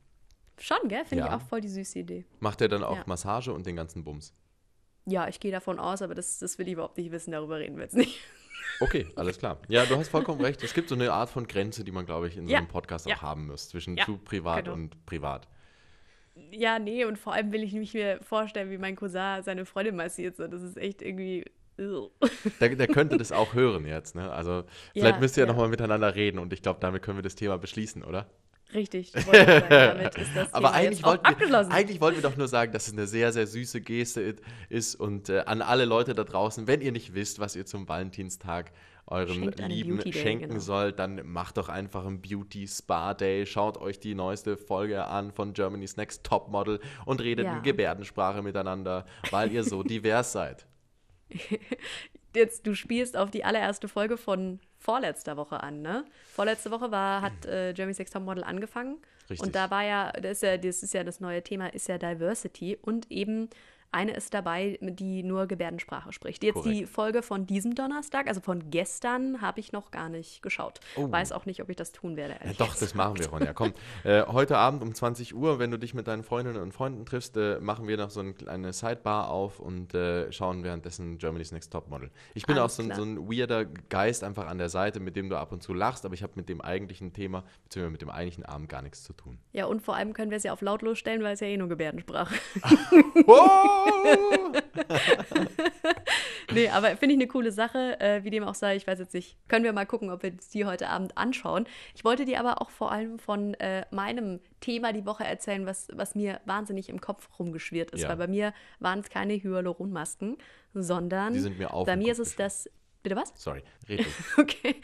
Schon, 0.60 0.88
gell? 0.88 1.04
Finde 1.04 1.24
ich 1.24 1.30
Ja. 1.30 1.36
auch 1.36 1.42
voll 1.42 1.60
die 1.60 1.68
süße 1.68 1.98
Idee. 1.98 2.24
Macht 2.38 2.60
er 2.60 2.68
dann 2.68 2.84
auch 2.84 2.96
Ja. 2.96 3.02
Massage 3.06 3.52
und 3.52 3.66
den 3.66 3.76
ganzen 3.76 4.04
Bums? 4.04 4.34
Ja, 5.06 5.26
ich 5.28 5.40
gehe 5.40 5.50
davon 5.50 5.78
aus, 5.78 6.02
aber 6.02 6.14
das, 6.14 6.38
das 6.38 6.58
will 6.58 6.66
ich 6.68 6.74
überhaupt 6.74 6.98
nicht 6.98 7.10
wissen, 7.10 7.32
darüber 7.32 7.58
reden 7.58 7.76
wir 7.76 7.84
jetzt 7.84 7.96
nicht. 7.96 8.20
Okay, 8.82 9.06
alles 9.14 9.38
klar. 9.38 9.58
Ja, 9.68 9.84
du 9.84 9.96
hast 9.96 10.08
vollkommen 10.08 10.40
recht. 10.40 10.62
Es 10.62 10.72
gibt 10.72 10.88
so 10.88 10.94
eine 10.94 11.12
Art 11.12 11.28
von 11.28 11.46
Grenze, 11.46 11.84
die 11.84 11.92
man, 11.92 12.06
glaube 12.06 12.28
ich, 12.28 12.38
in 12.38 12.46
so 12.46 12.52
Ja. 12.52 12.58
einem 12.58 12.68
Podcast 12.68 13.06
Ja. 13.06 13.16
auch 13.16 13.22
haben 13.22 13.46
muss, 13.46 13.68
zwischen 13.68 13.96
Ja, 13.98 14.04
zu 14.06 14.16
privat 14.16 14.64
genau. 14.64 14.74
und 14.74 15.04
privat. 15.04 15.48
Ja, 16.50 16.78
nee, 16.78 17.04
und 17.04 17.18
vor 17.18 17.34
allem 17.34 17.52
will 17.52 17.62
ich 17.62 17.74
mich 17.74 17.92
mir 17.92 18.20
vorstellen, 18.22 18.70
wie 18.70 18.78
mein 18.78 18.96
Cousin 18.96 19.42
seine 19.42 19.66
Freundin 19.66 19.96
massiert. 19.96 20.36
So. 20.36 20.46
Das 20.46 20.62
ist 20.62 20.78
echt 20.78 21.02
irgendwie. 21.02 21.44
Der, 21.78 22.74
der 22.74 22.86
könnte 22.86 23.18
das 23.18 23.32
auch 23.32 23.52
hören 23.54 23.86
jetzt, 23.86 24.14
ne? 24.14 24.30
Also 24.32 24.64
vielleicht 24.94 25.20
müsst 25.20 25.36
ihr 25.36 25.42
ja, 25.42 25.46
ja. 25.46 25.52
nochmal 25.52 25.68
miteinander 25.68 26.14
reden 26.14 26.38
und 26.38 26.52
ich 26.52 26.62
glaube, 26.62 26.80
damit 26.80 27.02
können 27.02 27.18
wir 27.18 27.22
das 27.22 27.34
Thema 27.34 27.58
beschließen, 27.58 28.02
oder? 28.04 28.30
Richtig, 28.74 29.10
sagen, 29.10 29.28
damit 29.32 30.14
ist 30.16 30.30
das 30.34 30.52
Aber 30.54 30.68
Thema 30.68 30.78
eigentlich 30.78 31.02
wollten, 31.04 31.24
wir, 31.24 31.70
eigentlich 31.70 32.00
wollten 32.00 32.16
wir 32.18 32.22
doch 32.22 32.36
nur 32.36 32.48
sagen, 32.48 32.72
dass 32.72 32.86
es 32.86 32.92
eine 32.92 33.06
sehr, 33.06 33.32
sehr 33.32 33.46
süße 33.46 33.80
Geste 33.80 34.36
ist 34.68 34.94
und 34.94 35.28
äh, 35.28 35.40
an 35.46 35.62
alle 35.62 35.84
Leute 35.84 36.14
da 36.14 36.24
draußen, 36.24 36.66
wenn 36.66 36.80
ihr 36.80 36.92
nicht 36.92 37.14
wisst, 37.14 37.40
was 37.40 37.56
ihr 37.56 37.66
zum 37.66 37.88
Valentinstag 37.88 38.72
einen 39.06 39.52
Lieben 39.70 40.00
schenken 40.12 40.48
genau. 40.48 40.60
sollt, 40.60 40.98
dann 41.00 41.26
macht 41.26 41.56
doch 41.56 41.68
einfach 41.68 42.06
einen 42.06 42.20
Beauty 42.20 42.68
Spa 42.68 43.14
Day, 43.14 43.44
schaut 43.44 43.78
euch 43.78 43.98
die 43.98 44.14
neueste 44.14 44.56
Folge 44.56 45.04
an 45.04 45.32
von 45.32 45.52
Germany's 45.52 45.96
Next 45.96 46.24
Topmodel 46.24 46.80
und 47.06 47.20
redet 47.20 47.46
Ja. 47.46 47.56
in 47.56 47.62
Gebärdensprache 47.62 48.40
miteinander, 48.42 49.04
weil 49.30 49.50
ihr 49.50 49.64
so 49.64 49.82
divers 49.82 50.32
seid. 50.32 50.66
Jetzt, 52.34 52.66
du 52.66 52.74
spielst 52.74 53.16
auf 53.16 53.30
die 53.30 53.44
allererste 53.44 53.88
Folge 53.88 54.16
von 54.16 54.60
vorletzter 54.80 55.36
Woche 55.36 55.62
an, 55.62 55.82
ne? 55.82 56.04
Vorletzte 56.32 56.70
Woche 56.70 56.90
war, 56.90 57.22
hat 57.22 57.46
äh, 57.46 57.72
Jeremy 57.72 57.94
Sex 57.94 58.12
Model 58.14 58.42
angefangen. 58.42 58.98
Richtig. 59.28 59.46
Und 59.46 59.54
da 59.54 59.70
war 59.70 59.84
ja, 59.84 60.10
das 60.12 60.38
ist 60.38 60.42
ja, 60.42 60.56
das 60.56 60.82
ist 60.82 60.94
ja 60.94 61.04
das 61.04 61.20
neue 61.20 61.42
Thema, 61.42 61.72
ist 61.72 61.86
ja 61.86 61.98
Diversity. 61.98 62.78
Und 62.80 63.10
eben 63.10 63.50
eine 63.92 64.12
ist 64.12 64.34
dabei, 64.34 64.78
die 64.80 65.22
nur 65.22 65.46
Gebärdensprache 65.46 66.12
spricht. 66.12 66.44
Jetzt 66.44 66.64
die 66.64 66.82
Korrekt. 66.82 66.88
Folge 66.88 67.22
von 67.22 67.46
diesem 67.46 67.74
Donnerstag, 67.74 68.28
also 68.28 68.40
von 68.40 68.70
gestern, 68.70 69.40
habe 69.40 69.60
ich 69.60 69.72
noch 69.72 69.90
gar 69.90 70.08
nicht 70.08 70.42
geschaut. 70.42 70.80
Oh. 70.96 71.10
Weiß 71.10 71.32
auch 71.32 71.44
nicht, 71.44 71.60
ob 71.60 71.68
ich 71.70 71.76
das 71.76 71.92
tun 71.92 72.16
werde. 72.16 72.36
Ja, 72.44 72.52
doch, 72.56 72.76
das 72.76 72.94
machen 72.94 73.18
wir, 73.18 73.28
Ronja. 73.28 73.52
Komm, 73.52 73.72
äh, 74.04 74.24
heute 74.26 74.58
Abend 74.58 74.82
um 74.82 74.94
20 74.94 75.34
Uhr, 75.34 75.58
wenn 75.58 75.70
du 75.70 75.78
dich 75.78 75.94
mit 75.94 76.06
deinen 76.06 76.22
Freundinnen 76.22 76.62
und 76.62 76.72
Freunden 76.72 77.04
triffst, 77.04 77.36
äh, 77.36 77.58
machen 77.60 77.88
wir 77.88 77.96
noch 77.96 78.10
so 78.10 78.20
ein, 78.20 78.34
eine 78.46 78.72
Sidebar 78.72 79.28
auf 79.30 79.58
und 79.58 79.94
äh, 79.94 80.30
schauen 80.30 80.62
währenddessen 80.62 81.18
Germany's 81.18 81.50
Next 81.50 81.72
Topmodel. 81.72 82.10
Ich 82.34 82.46
bin 82.46 82.58
Alles 82.58 82.72
auch 82.72 82.76
so 82.76 82.90
ein, 82.90 82.94
so 82.94 83.02
ein 83.02 83.28
weirder 83.30 83.64
Geist 83.64 84.22
einfach 84.22 84.46
an 84.46 84.58
der 84.58 84.68
Seite, 84.68 85.00
mit 85.00 85.16
dem 85.16 85.28
du 85.28 85.36
ab 85.36 85.50
und 85.50 85.62
zu 85.62 85.74
lachst, 85.74 86.04
aber 86.04 86.14
ich 86.14 86.22
habe 86.22 86.34
mit 86.36 86.48
dem 86.48 86.60
eigentlichen 86.60 87.12
Thema, 87.12 87.44
beziehungsweise 87.64 87.92
mit 87.92 88.02
dem 88.02 88.10
eigentlichen 88.10 88.44
Abend 88.44 88.68
gar 88.68 88.82
nichts 88.82 89.02
zu 89.02 89.12
tun. 89.12 89.38
Ja, 89.52 89.66
und 89.66 89.82
vor 89.82 89.96
allem 89.96 90.12
können 90.12 90.30
wir 90.30 90.36
es 90.36 90.44
ja 90.44 90.52
auf 90.52 90.60
lautlos 90.60 90.98
stellen, 90.98 91.22
weil 91.22 91.34
es 91.34 91.40
ja 91.40 91.48
eh 91.48 91.56
nur 91.56 91.68
Gebärdensprache 91.68 92.34
Wow! 93.26 93.79
Nee, 96.52 96.68
aber 96.68 96.96
finde 96.96 97.14
ich 97.14 97.20
eine 97.20 97.28
coole 97.28 97.52
Sache. 97.52 97.98
Äh, 98.00 98.24
wie 98.24 98.30
dem 98.30 98.44
auch 98.44 98.54
sei, 98.54 98.76
ich 98.76 98.86
weiß 98.86 98.98
jetzt 98.98 99.14
nicht. 99.14 99.36
Können 99.48 99.64
wir 99.64 99.72
mal 99.72 99.86
gucken, 99.86 100.10
ob 100.10 100.22
wir 100.22 100.30
die 100.30 100.64
heute 100.64 100.88
Abend 100.88 101.16
anschauen. 101.16 101.66
Ich 101.94 102.04
wollte 102.04 102.24
dir 102.24 102.40
aber 102.40 102.60
auch 102.60 102.70
vor 102.70 102.92
allem 102.92 103.18
von 103.18 103.54
äh, 103.54 103.84
meinem 103.90 104.40
Thema 104.60 104.92
die 104.92 105.06
Woche 105.06 105.24
erzählen, 105.24 105.66
was, 105.66 105.88
was 105.92 106.14
mir 106.14 106.40
wahnsinnig 106.44 106.88
im 106.88 107.00
Kopf 107.00 107.28
rumgeschwirrt 107.38 107.92
ist. 107.92 108.02
Ja. 108.02 108.08
Weil 108.08 108.16
bei 108.16 108.26
mir 108.26 108.52
waren 108.78 109.00
es 109.00 109.10
keine 109.10 109.34
Hyaluronmasken, 109.34 110.38
sondern 110.74 111.34
Die 111.34 111.40
sind 111.40 111.58
mir 111.58 111.72
auf 111.72 111.86
bei 111.86 111.96
mir 111.96 112.08
Kopf 112.08 112.20
ist 112.20 112.28
es 112.28 112.36
das. 112.36 112.70
Bitte 113.02 113.16
was? 113.16 113.32
Sorry, 113.36 113.62
red 113.88 114.00
du. 114.00 114.04
Okay. 114.42 114.76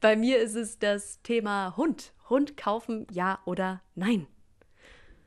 Bei 0.00 0.14
mir 0.14 0.38
ist 0.38 0.56
es 0.56 0.78
das 0.78 1.22
Thema 1.22 1.74
Hund. 1.76 2.12
Hund 2.28 2.56
kaufen, 2.56 3.06
ja 3.10 3.38
oder 3.46 3.82
nein? 3.94 4.26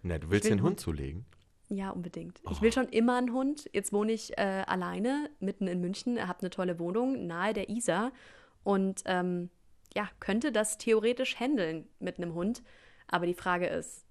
Na, 0.04 0.20
du 0.20 0.30
willst 0.30 0.46
will 0.46 0.58
den 0.58 0.62
Hund 0.62 0.80
zulegen? 0.80 1.26
Ja, 1.70 1.90
unbedingt. 1.90 2.40
Ich 2.52 2.60
Oh. 2.60 2.62
will 2.62 2.72
schon 2.72 2.90
immer 2.90 3.18
einen 3.18 3.34
Hund. 3.34 3.70
Jetzt 3.74 3.92
wohne 3.92 4.12
ich 4.12 4.38
äh, 4.38 4.64
alleine 4.68 5.30
mitten 5.40 5.68
in 5.68 5.82
München, 5.82 6.26
habe 6.28 6.40
eine 6.42 6.50
tolle 6.50 6.78
Wohnung 6.80 7.26
nahe 7.28 7.54
der 7.54 7.70
Isar 7.70 8.12
und 8.64 9.02
ähm, 9.06 9.50
ja, 9.96 10.10
könnte 10.20 10.52
das 10.52 10.78
theoretisch 10.78 11.40
handeln 11.40 11.88
mit 12.00 12.18
einem 12.18 12.34
Hund. 12.34 12.62
Aber 13.08 13.26
die 13.26 13.34
Frage 13.34 13.68
ist, 13.68 14.06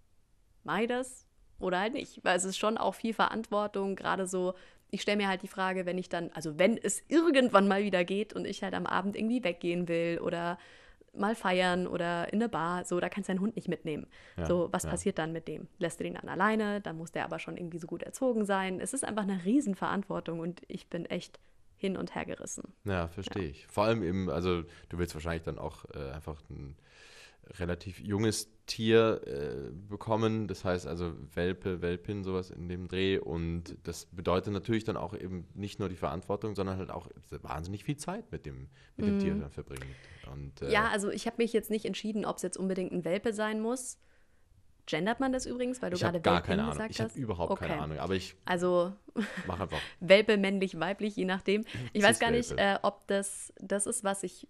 mache 0.64 0.82
ich 0.82 0.88
das 0.88 1.26
oder 1.60 1.78
halt 1.80 1.92
nicht? 1.92 2.24
Weil 2.24 2.36
es 2.36 2.44
ist 2.44 2.58
schon 2.58 2.76
auch 2.78 2.94
viel 2.94 3.14
Verantwortung, 3.14 3.94
gerade 3.96 4.26
so. 4.26 4.54
Ich 4.90 5.02
stelle 5.02 5.16
mir 5.16 5.28
halt 5.28 5.42
die 5.42 5.48
Frage, 5.48 5.86
wenn 5.86 5.98
ich 5.98 6.08
dann, 6.08 6.30
also 6.34 6.58
wenn 6.58 6.76
es 6.76 7.02
irgendwann 7.08 7.66
mal 7.68 7.82
wieder 7.82 8.04
geht 8.04 8.32
und 8.32 8.46
ich 8.46 8.62
halt 8.62 8.74
am 8.74 8.86
Abend 8.86 9.16
irgendwie 9.16 9.42
weggehen 9.42 9.88
will 9.88 10.20
oder 10.20 10.58
mal 11.16 11.34
feiern 11.34 11.86
oder 11.86 12.32
in 12.32 12.40
eine 12.40 12.48
Bar, 12.48 12.84
so, 12.84 13.00
da 13.00 13.08
kannst 13.08 13.28
du 13.28 13.32
deinen 13.32 13.40
Hund 13.40 13.56
nicht 13.56 13.68
mitnehmen. 13.68 14.06
Ja, 14.36 14.46
so, 14.46 14.68
was 14.72 14.84
ja. 14.84 14.90
passiert 14.90 15.18
dann 15.18 15.32
mit 15.32 15.48
dem? 15.48 15.68
Lässt 15.78 16.00
du 16.00 16.04
den 16.04 16.14
dann 16.14 16.28
alleine? 16.28 16.80
Dann 16.80 16.96
muss 16.96 17.12
der 17.12 17.24
aber 17.24 17.38
schon 17.38 17.56
irgendwie 17.56 17.78
so 17.78 17.86
gut 17.86 18.02
erzogen 18.02 18.44
sein. 18.44 18.80
Es 18.80 18.92
ist 18.92 19.04
einfach 19.04 19.22
eine 19.22 19.44
Riesenverantwortung 19.44 20.40
und 20.40 20.62
ich 20.68 20.88
bin 20.88 21.06
echt 21.06 21.38
hin 21.76 21.96
und 21.96 22.14
her 22.14 22.24
gerissen. 22.24 22.72
Ja, 22.84 23.08
verstehe 23.08 23.48
ich. 23.48 23.66
Vor 23.66 23.84
allem 23.84 24.02
eben, 24.02 24.30
also 24.30 24.62
du 24.88 24.98
willst 24.98 25.14
wahrscheinlich 25.14 25.42
dann 25.42 25.58
auch 25.58 25.84
äh, 25.94 26.12
einfach 26.12 26.40
ein 26.50 26.76
relativ 27.58 28.00
junges 28.00 28.50
Tier 28.66 29.20
äh, 29.26 29.70
bekommen. 29.88 30.46
Das 30.48 30.64
heißt 30.64 30.86
also 30.86 31.12
Welpe, 31.34 31.82
Welpin, 31.82 32.24
sowas 32.24 32.50
in 32.50 32.68
dem 32.68 32.88
Dreh. 32.88 33.18
Und 33.18 33.76
das 33.84 34.06
bedeutet 34.06 34.52
natürlich 34.52 34.84
dann 34.84 34.96
auch 34.96 35.14
eben 35.14 35.46
nicht 35.54 35.78
nur 35.80 35.88
die 35.88 35.96
Verantwortung, 35.96 36.54
sondern 36.54 36.78
halt 36.78 36.90
auch 36.90 37.08
wahnsinnig 37.42 37.84
viel 37.84 37.96
Zeit 37.96 38.30
mit 38.32 38.46
dem, 38.46 38.68
mit 38.96 39.06
dem 39.06 39.18
Tier 39.18 39.34
dann 39.34 39.50
verbringen. 39.50 39.94
Und, 40.32 40.62
äh, 40.62 40.66
Mhm. 40.66 40.70
Ja, 40.70 40.88
also 40.88 41.10
ich 41.10 41.26
habe 41.26 41.36
mich 41.38 41.52
jetzt 41.52 41.70
nicht 41.70 41.84
entschieden, 41.84 42.24
ob 42.24 42.36
es 42.36 42.42
jetzt 42.42 42.56
unbedingt 42.56 42.92
ein 42.92 43.04
Welpe 43.04 43.32
sein 43.32 43.60
muss. 43.60 43.98
Gendert 44.86 45.18
man 45.18 45.32
das 45.32 45.46
übrigens, 45.46 45.80
weil 45.80 45.90
du 45.90 45.96
ich 45.96 46.04
habe 46.04 46.20
gerade 46.20 46.22
gar 46.22 46.34
Welpin 46.34 46.46
keine 46.46 46.62
Ahnung. 46.64 46.72
gesagt 46.74 46.90
Ich 46.90 47.00
habe 47.00 47.08
hast? 47.10 47.16
überhaupt 47.16 47.58
keine 47.58 47.72
Okay. 47.74 47.82
Ahnung. 47.82 47.98
Aber 47.98 48.14
ich 48.14 48.36
Also 48.44 48.92
mache 49.46 49.62
einfach. 49.62 49.80
Welpe, 50.00 50.36
männlich, 50.36 50.78
weiblich, 50.78 51.16
je 51.16 51.24
nachdem. 51.24 51.64
Ich 51.94 52.02
weiß 52.02 52.18
gar 52.18 52.30
nicht, 52.30 52.52
äh, 52.58 52.78
ob 52.82 53.06
das 53.06 53.52
das 53.60 53.86
ist, 53.86 54.04
was 54.04 54.22
ich, 54.24 54.46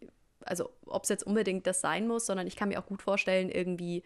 also 0.46 0.70
ob 0.86 1.04
es 1.04 1.08
jetzt 1.08 1.26
unbedingt 1.26 1.66
das 1.66 1.80
sein 1.80 2.06
muss, 2.06 2.26
sondern 2.26 2.46
ich 2.46 2.56
kann 2.56 2.68
mir 2.68 2.78
auch 2.78 2.86
gut 2.86 3.02
vorstellen, 3.02 3.50
irgendwie 3.50 4.02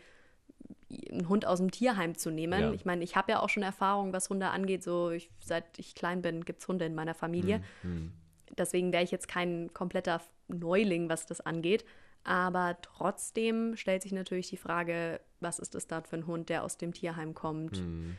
einen 1.11 1.29
Hund 1.29 1.47
aus 1.47 1.59
dem 1.59 1.71
Tierheim 1.71 2.17
zu 2.17 2.31
nehmen. 2.31 2.61
Ja. 2.61 2.73
Ich 2.73 2.85
meine, 2.85 3.05
ich 3.05 3.17
habe 3.17 3.33
ja 3.33 3.41
auch 3.41 3.49
schon 3.49 3.63
Erfahrung, 3.63 4.13
was 4.13 4.31
Hunde 4.31 4.49
angeht. 4.49 4.83
So, 4.83 5.11
ich, 5.11 5.31
seit 5.41 5.79
ich 5.79 5.95
klein 5.95 6.23
bin, 6.23 6.45
gibt 6.45 6.63
es 6.63 6.69
Hunde 6.69 6.87
in 6.87 6.95
meiner 6.95 7.15
Familie. 7.15 7.63
Hm, 7.83 8.13
Deswegen 8.57 8.93
wäre 8.93 9.05
ich 9.05 9.11
jetzt 9.11 9.29
kein 9.29 9.73
kompletter 9.75 10.21
Neuling, 10.49 11.09
was 11.09 11.27
das 11.27 11.41
angeht. 11.41 11.85
Aber 12.25 12.79
trotzdem 12.83 13.77
stellt 13.77 14.03
sich 14.03 14.13
natürlich 14.13 14.49
die 14.49 14.57
Frage, 14.57 15.21
was 15.41 15.59
ist 15.59 15.75
das 15.75 15.87
da 15.87 16.03
für 16.03 16.17
ein 16.17 16.27
Hund, 16.27 16.49
der 16.49 16.65
aus 16.65 16.79
dem 16.79 16.93
Tierheim 16.93 17.35
kommt? 17.35 17.77
hm. 17.77 18.17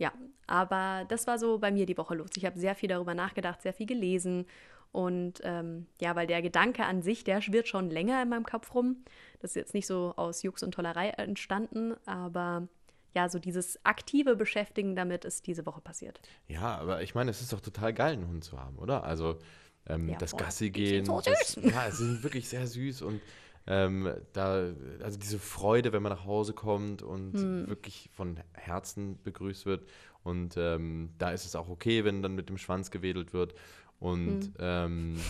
Ja, 0.00 0.12
aber 0.46 1.04
das 1.08 1.26
war 1.26 1.40
so 1.40 1.58
bei 1.58 1.72
mir 1.72 1.84
die 1.84 1.98
Woche 1.98 2.14
los. 2.14 2.30
Ich 2.36 2.44
habe 2.44 2.56
sehr 2.56 2.76
viel 2.76 2.88
darüber 2.88 3.14
nachgedacht, 3.14 3.62
sehr 3.62 3.72
viel 3.74 3.86
gelesen. 3.86 4.46
Und 4.92 5.40
ähm, 5.44 5.86
ja, 6.00 6.16
weil 6.16 6.26
der 6.26 6.40
Gedanke 6.42 6.84
an 6.84 7.02
sich, 7.02 7.22
der 7.24 7.40
schwirrt 7.42 7.68
schon 7.68 7.90
länger 7.90 8.22
in 8.22 8.28
meinem 8.30 8.44
Kopf 8.44 8.74
rum. 8.74 9.04
Das 9.40 9.50
ist 9.50 9.56
jetzt 9.56 9.74
nicht 9.74 9.86
so 9.86 10.14
aus 10.16 10.42
Jux 10.42 10.62
und 10.62 10.72
Tollerei 10.72 11.10
entstanden, 11.10 11.94
aber 12.06 12.66
ja, 13.14 13.28
so 13.28 13.38
dieses 13.38 13.84
aktive 13.84 14.36
Beschäftigen 14.36 14.96
damit 14.96 15.24
ist 15.24 15.46
diese 15.46 15.66
Woche 15.66 15.80
passiert. 15.80 16.20
Ja, 16.46 16.76
aber 16.78 17.02
ich 17.02 17.14
meine, 17.14 17.30
es 17.30 17.40
ist 17.40 17.52
doch 17.52 17.60
total 17.60 17.92
geil, 17.92 18.14
einen 18.14 18.28
Hund 18.28 18.44
zu 18.44 18.58
haben, 18.58 18.76
oder? 18.78 19.04
Also 19.04 19.38
ähm, 19.86 20.08
Ja, 20.08 20.18
das. 20.18 20.36
Gassi 20.36 20.70
gehen. 20.70 21.04
so 21.04 21.20
das, 21.20 21.56
ja, 21.62 21.90
sie 21.90 22.04
sind 22.04 22.22
wirklich 22.22 22.48
sehr 22.48 22.66
süß 22.66 23.02
und 23.02 23.20
ähm, 23.66 24.10
da, 24.32 24.72
also 25.02 25.18
diese 25.18 25.38
Freude, 25.38 25.92
wenn 25.92 26.02
man 26.02 26.12
nach 26.12 26.24
Hause 26.24 26.54
kommt 26.54 27.02
und 27.02 27.34
Hm. 27.34 27.68
wirklich 27.68 28.08
von 28.14 28.40
Herzen 28.54 29.20
begrüßt 29.22 29.66
wird. 29.66 29.86
Und 30.24 30.56
ähm, 30.56 31.10
da 31.18 31.30
ist 31.30 31.44
es 31.44 31.54
auch 31.54 31.68
okay, 31.68 32.04
wenn 32.04 32.22
dann 32.22 32.34
mit 32.34 32.48
dem 32.48 32.56
Schwanz 32.58 32.90
gewedelt 32.90 33.32
wird. 33.34 33.54
Und 34.00 34.40
mhm. 34.40 34.54
ähm, 34.58 35.20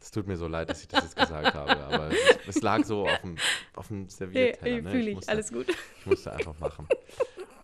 es 0.00 0.10
tut 0.10 0.26
mir 0.26 0.36
so 0.36 0.48
leid, 0.48 0.68
dass 0.70 0.80
ich 0.80 0.88
das 0.88 1.04
jetzt 1.04 1.16
gesagt 1.16 1.54
habe, 1.54 1.76
aber 1.76 2.10
es, 2.10 2.56
es, 2.56 2.62
lag 2.62 2.84
so 2.84 3.06
auf 3.06 3.20
dem, 3.20 3.36
auf 3.74 3.88
dem 3.88 4.08
Servierteller. 4.08 4.76
Nee, 4.76 4.82
ne? 4.82 4.90
fühle 4.90 5.10
ich, 5.10 5.14
musste, 5.16 5.30
alles 5.30 5.52
gut. 5.52 5.66
Ich 6.00 6.06
musste 6.06 6.32
einfach 6.32 6.58
machen. 6.58 6.88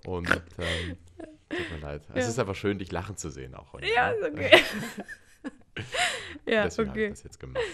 Und 0.06 0.30
ähm, 0.58 0.96
tut 1.48 1.70
mir 1.72 1.78
leid. 1.80 2.02
Ja. 2.08 2.14
Es 2.14 2.28
ist 2.28 2.38
einfach 2.38 2.54
schön, 2.54 2.78
dich 2.78 2.92
lachen 2.92 3.16
zu 3.16 3.30
sehen 3.30 3.54
auch 3.54 3.72
heute. 3.72 3.86
Ja, 3.92 4.10
ne? 4.10 4.16
ist 4.16 4.32
okay. 4.32 4.62
ja, 6.46 6.64
Deswegen 6.64 6.90
okay. 6.90 7.00
habe 7.00 7.02
ich 7.02 7.10
das 7.10 7.22
jetzt 7.24 7.40
gemacht. 7.40 7.64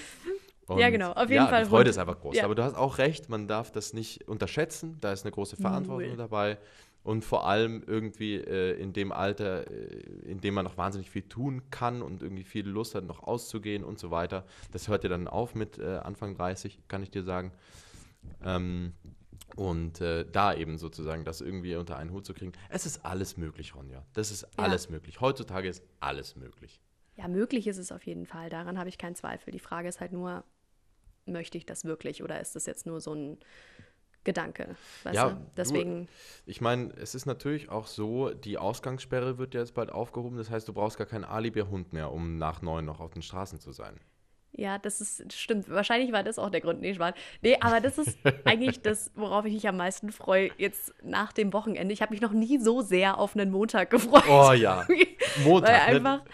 Und 0.67 0.79
ja, 0.79 0.89
genau, 0.91 1.13
auf 1.13 1.29
jeden 1.29 1.45
ja, 1.45 1.49
Fall. 1.49 1.65
Die 1.65 1.69
Freude 1.69 1.91
ist 1.91 1.99
einfach 1.99 2.19
groß. 2.21 2.37
Ja. 2.37 2.45
Aber 2.45 2.55
du 2.55 2.63
hast 2.63 2.75
auch 2.75 2.99
recht, 2.99 3.29
man 3.29 3.47
darf 3.49 3.71
das 3.71 3.93
nicht 3.93 4.27
unterschätzen. 4.29 4.97
Da 5.01 5.13
ist 5.13 5.25
eine 5.25 5.33
große 5.33 5.57
Verantwortung 5.57 6.11
Null. 6.11 6.17
dabei. 6.17 6.59
Und 7.05 7.23
vor 7.23 7.47
allem 7.47 7.85
irgendwie 7.87 8.37
äh, 8.37 8.81
in 8.81 8.95
dem 8.95 9.13
Alter, 9.13 9.71
äh, 9.71 10.01
in 10.25 10.41
dem 10.41 10.55
man 10.55 10.65
noch 10.65 10.79
wahnsinnig 10.79 11.11
viel 11.11 11.23
tun 11.23 11.63
kann 11.71 12.01
und 12.01 12.23
irgendwie 12.23 12.45
viel 12.45 12.67
Lust 12.67 12.95
hat, 12.95 13.05
noch 13.05 13.23
auszugehen 13.23 13.85
und 13.85 13.99
so 13.99 14.11
weiter. 14.11 14.45
Das 14.73 14.89
hört 14.89 15.05
ja 15.05 15.11
dann 15.11 15.29
auf 15.29 15.55
mit 15.55 15.79
äh, 15.79 15.99
Anfang 15.99 16.35
30, 16.35 16.89
kann 16.89 17.03
ich 17.03 17.11
dir 17.11 17.23
sagen. 17.23 17.53
Ähm, 18.43 18.95
und 19.55 20.01
äh, 20.01 20.25
da 20.25 20.55
eben 20.55 20.79
sozusagen 20.79 21.25
das 21.25 21.43
irgendwie 21.43 21.77
unter 21.77 21.97
einen 21.99 22.11
Hut 22.11 22.25
zu 22.25 22.33
kriegen. 22.33 22.53
Es 22.71 22.87
ist 22.87 23.05
alles 23.05 23.37
möglich, 23.37 23.75
Ronja. 23.75 24.05
Das 24.15 24.31
ist 24.31 24.59
alles 24.59 24.87
ja. 24.87 24.93
möglich. 24.93 25.21
Heutzutage 25.21 25.69
ist 25.69 25.83
alles 26.01 26.37
möglich. 26.37 26.81
Ja, 27.17 27.29
möglich 27.29 27.67
ist 27.67 27.79
es 27.79 27.93
auf 27.93 28.05
jeden 28.07 28.27
Fall. 28.27 28.49
Daran 28.49 28.79
habe 28.79 28.89
ich 28.89 28.99
keinen 28.99 29.15
Zweifel. 29.15 29.53
Die 29.53 29.61
Frage 29.61 29.89
ist 29.89 30.01
halt 30.01 30.13
nur, 30.13 30.43
möchte 31.27 31.59
ich 31.59 31.67
das 31.67 31.85
wirklich 31.85 32.23
oder 32.23 32.41
ist 32.41 32.57
das 32.57 32.67
jetzt 32.67 32.87
nur 32.87 33.01
so 33.01 33.15
ein 33.15 33.39
Gedanke? 34.25 34.77
ja, 35.13 35.31
du? 35.31 35.37
deswegen. 35.57 36.07
Du, 36.07 36.13
ich 36.47 36.61
meine, 36.61 36.93
es 36.97 37.15
ist 37.15 37.27
natürlich 37.27 37.69
auch 37.69 37.87
so, 37.87 38.31
die 38.31 38.59
Ausgangssperre 38.59 39.39
wird 39.39 39.55
ja 39.55 39.61
jetzt 39.61 39.75
bald 39.75 39.93
aufgehoben. 39.93 40.37
Das 40.37 40.51
heißt, 40.51 40.67
du 40.67 40.73
brauchst 40.73 40.99
gar 40.99 41.07
keinen 41.07 41.25
Alibi-Hund 41.25 41.93
mehr, 41.93 42.11
um 42.11 42.39
nach 42.39 42.63
neun 42.63 42.85
noch 42.85 43.01
auf 43.01 43.13
den 43.13 43.23
Straßen 43.23 43.61
zu 43.61 43.73
sein. 43.73 44.01
Ja, 44.57 44.79
das 44.79 45.01
ist, 45.01 45.33
stimmt. 45.33 45.69
Wahrscheinlich 45.69 46.13
war 46.13 46.23
das 46.23 46.39
auch 46.39 46.49
der 46.49 46.61
Grund. 46.61 46.81
Nee, 46.81 46.95
Schwan. 46.95 47.13
Nee, 47.43 47.57
aber 47.61 47.81
das 47.81 47.99
ist 47.99 48.17
eigentlich 48.45 48.81
das, 48.83 49.11
worauf 49.17 49.45
ich 49.47 49.55
mich 49.55 49.67
am 49.67 49.77
meisten 49.77 50.13
freue, 50.13 50.51
jetzt 50.59 50.95
nach 51.03 51.33
dem 51.33 51.53
Wochenende. 51.53 51.93
Ich 51.93 52.03
habe 52.03 52.13
mich 52.13 52.21
noch 52.21 52.33
nie 52.33 52.59
so 52.59 52.81
sehr 52.81 53.19
auf 53.19 53.35
einen 53.35 53.51
Montag 53.51 53.91
gefreut. 53.91 54.25
Oh 54.29 54.53
ja. 54.53 54.87
Montag. 55.45 55.71
Weil 55.71 56.01
ne? 56.01 56.11
einfach, 56.11 56.25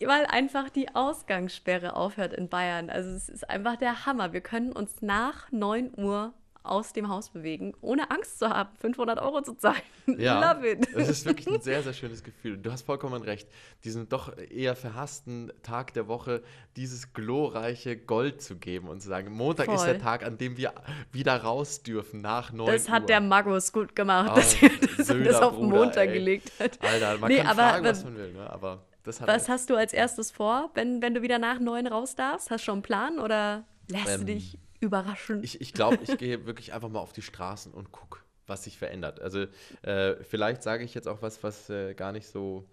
weil 0.00 0.26
einfach 0.26 0.68
die 0.68 0.94
Ausgangssperre 0.94 1.96
aufhört 1.96 2.34
in 2.34 2.50
Bayern. 2.50 2.90
Also 2.90 3.10
es 3.10 3.30
ist 3.30 3.48
einfach 3.48 3.76
der 3.76 4.04
Hammer. 4.04 4.34
Wir 4.34 4.42
können 4.42 4.72
uns 4.72 5.00
nach 5.00 5.50
9 5.50 5.92
Uhr 5.96 6.34
aus 6.64 6.94
dem 6.94 7.08
Haus 7.10 7.28
bewegen, 7.28 7.74
ohne 7.82 8.10
Angst 8.10 8.38
zu 8.38 8.48
haben, 8.48 8.70
500 8.80 9.20
Euro 9.20 9.42
zu 9.42 9.54
zahlen. 9.54 9.76
Ja, 10.18 10.52
Love 10.52 10.68
it. 10.68 10.88
Es 10.94 11.08
ist 11.08 11.24
wirklich 11.24 11.48
ein 11.48 11.60
sehr, 11.62 11.82
sehr 11.82 11.94
schönes 11.94 12.22
Gefühl. 12.22 12.58
Du 12.58 12.70
hast 12.70 12.82
vollkommen 12.82 13.22
recht. 13.22 13.48
Diesen 13.84 14.08
doch 14.08 14.36
eher 14.36 14.76
verhassten 14.76 15.50
Tag 15.62 15.94
der 15.94 16.08
Woche, 16.08 16.42
dieses 16.76 17.14
glorreiche 17.14 17.96
Gold 17.96 18.42
zu 18.42 18.56
geben 18.56 18.88
und 18.88 19.00
zu 19.00 19.08
sagen, 19.08 19.32
Montag 19.32 19.66
Voll. 19.66 19.76
ist 19.76 19.84
der 19.84 19.98
Tag, 19.98 20.24
an 20.24 20.36
dem 20.36 20.58
wir 20.58 20.74
wieder 21.10 21.36
raus 21.42 21.82
dürfen 21.82 22.20
nach 22.20 22.52
9 22.52 22.70
Das 22.70 22.90
hat 22.90 23.02
Uhr. 23.02 23.06
der 23.06 23.20
Magus 23.20 23.72
gut 23.72 23.96
gemacht, 23.96 24.30
oh, 24.32 24.36
dass 24.36 24.62
er 24.62 24.70
das, 24.96 25.06
das 25.06 25.42
auf 25.42 25.56
den 25.56 25.68
Montag 25.68 26.08
ey. 26.08 26.14
gelegt 26.14 26.52
hat. 26.58 26.78
Alter, 26.82 27.18
man 27.18 27.30
nee, 27.30 27.38
kann 27.38 27.46
aber, 27.46 27.62
fragen, 27.62 27.84
was 27.86 28.04
man 28.04 28.16
will, 28.16 28.32
ne? 28.32 28.50
aber 28.50 28.84
was 29.04 29.20
halt 29.20 29.48
hast 29.48 29.70
du 29.70 29.76
als 29.76 29.92
erstes 29.92 30.30
vor, 30.30 30.70
wenn, 30.74 31.02
wenn 31.02 31.14
du 31.14 31.22
wieder 31.22 31.38
nach 31.38 31.60
neun 31.60 31.86
raus 31.86 32.14
darfst? 32.14 32.50
Hast 32.50 32.62
du 32.62 32.64
schon 32.66 32.74
einen 32.74 32.82
Plan 32.82 33.18
oder 33.18 33.64
lässt 33.88 34.08
ähm, 34.08 34.20
du 34.20 34.34
dich 34.34 34.58
überraschen? 34.84 35.42
Ich, 35.42 35.60
ich 35.60 35.72
glaube, 35.72 35.98
ich 36.02 36.16
gehe 36.18 36.46
wirklich 36.46 36.72
einfach 36.72 36.88
mal 36.88 37.00
auf 37.00 37.12
die 37.12 37.22
Straßen 37.22 37.72
und 37.72 37.92
gucke, 37.92 38.20
was 38.46 38.64
sich 38.64 38.78
verändert. 38.78 39.20
Also 39.20 39.46
äh, 39.82 40.16
vielleicht 40.22 40.62
sage 40.62 40.84
ich 40.84 40.94
jetzt 40.94 41.08
auch 41.08 41.22
was, 41.22 41.42
was 41.42 41.70
äh, 41.70 41.94
gar 41.94 42.12
nicht 42.12 42.26
so, 42.26 42.64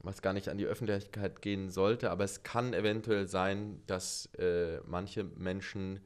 was 0.00 0.22
gar 0.22 0.32
nicht 0.32 0.48
an 0.48 0.58
die 0.58 0.66
Öffentlichkeit 0.66 1.42
gehen 1.42 1.70
sollte, 1.70 2.10
aber 2.10 2.24
es 2.24 2.42
kann 2.42 2.74
eventuell 2.74 3.26
sein, 3.26 3.82
dass 3.86 4.26
äh, 4.34 4.80
manche 4.86 5.24
Menschen 5.24 6.00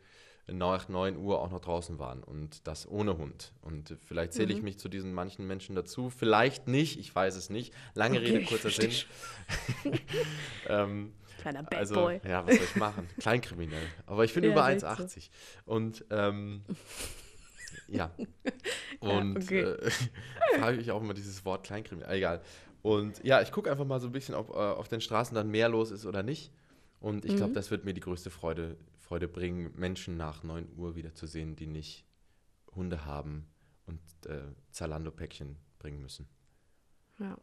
nach 0.52 0.88
9 0.88 1.16
Uhr 1.16 1.40
auch 1.40 1.50
noch 1.50 1.60
draußen 1.60 1.98
waren 1.98 2.22
und 2.22 2.66
das 2.66 2.88
ohne 2.88 3.16
Hund. 3.16 3.52
Und 3.62 3.96
vielleicht 4.06 4.32
zähle 4.32 4.52
ich 4.52 4.58
mhm. 4.58 4.64
mich 4.64 4.78
zu 4.78 4.88
diesen 4.88 5.12
manchen 5.12 5.46
Menschen 5.46 5.74
dazu. 5.74 6.10
Vielleicht 6.10 6.66
nicht, 6.66 6.98
ich 6.98 7.14
weiß 7.14 7.36
es 7.36 7.50
nicht. 7.50 7.72
Lange 7.94 8.18
okay, 8.18 8.38
Rede, 8.38 8.44
kurzer 8.46 8.70
Sinn. 8.70 8.92
ähm, 10.68 11.12
Kleiner 11.40 11.62
Bad 11.62 11.78
also, 11.78 11.94
Boy. 11.94 12.20
Ja, 12.24 12.46
was 12.46 12.56
soll 12.56 12.64
ich 12.64 12.76
machen? 12.76 13.08
Kleinkriminell. 13.18 13.86
Aber 14.06 14.24
ich 14.24 14.34
bin 14.34 14.44
ja, 14.44 14.50
über 14.50 14.64
1,80. 14.64 15.30
Und 15.64 16.04
ähm, 16.10 16.62
ja. 17.88 18.10
Und 19.00 19.34
ja, 19.34 19.42
okay. 19.42 19.60
äh, 19.60 19.90
frage 20.58 20.78
ich 20.78 20.90
auch 20.90 21.00
immer 21.00 21.14
dieses 21.14 21.44
Wort 21.44 21.64
Kleinkriminell. 21.64 22.14
Egal. 22.14 22.42
Und 22.82 23.22
ja, 23.24 23.42
ich 23.42 23.52
gucke 23.52 23.70
einfach 23.70 23.84
mal 23.84 24.00
so 24.00 24.08
ein 24.08 24.12
bisschen, 24.12 24.34
ob 24.34 24.50
äh, 24.50 24.52
auf 24.52 24.88
den 24.88 25.00
Straßen 25.00 25.34
dann 25.34 25.50
mehr 25.50 25.68
los 25.68 25.90
ist 25.90 26.06
oder 26.06 26.22
nicht. 26.22 26.52
Und 27.00 27.24
ich 27.24 27.36
glaube, 27.36 27.50
mhm. 27.50 27.54
das 27.54 27.70
wird 27.70 27.84
mir 27.84 27.94
die 27.94 28.00
größte 28.00 28.30
Freude 28.30 28.76
Freude 29.10 29.26
bringen, 29.26 29.72
Menschen 29.74 30.16
nach 30.16 30.44
9 30.44 30.68
Uhr 30.76 30.94
wieder 30.94 31.12
zu 31.16 31.26
sehen, 31.26 31.56
die 31.56 31.66
nicht 31.66 32.06
Hunde 32.76 33.06
haben 33.06 33.48
und 33.86 34.00
äh, 34.26 34.42
Zalando-Päckchen 34.70 35.56
bringen 35.80 36.00
müssen. 36.00 36.28
Ja. 37.18 37.36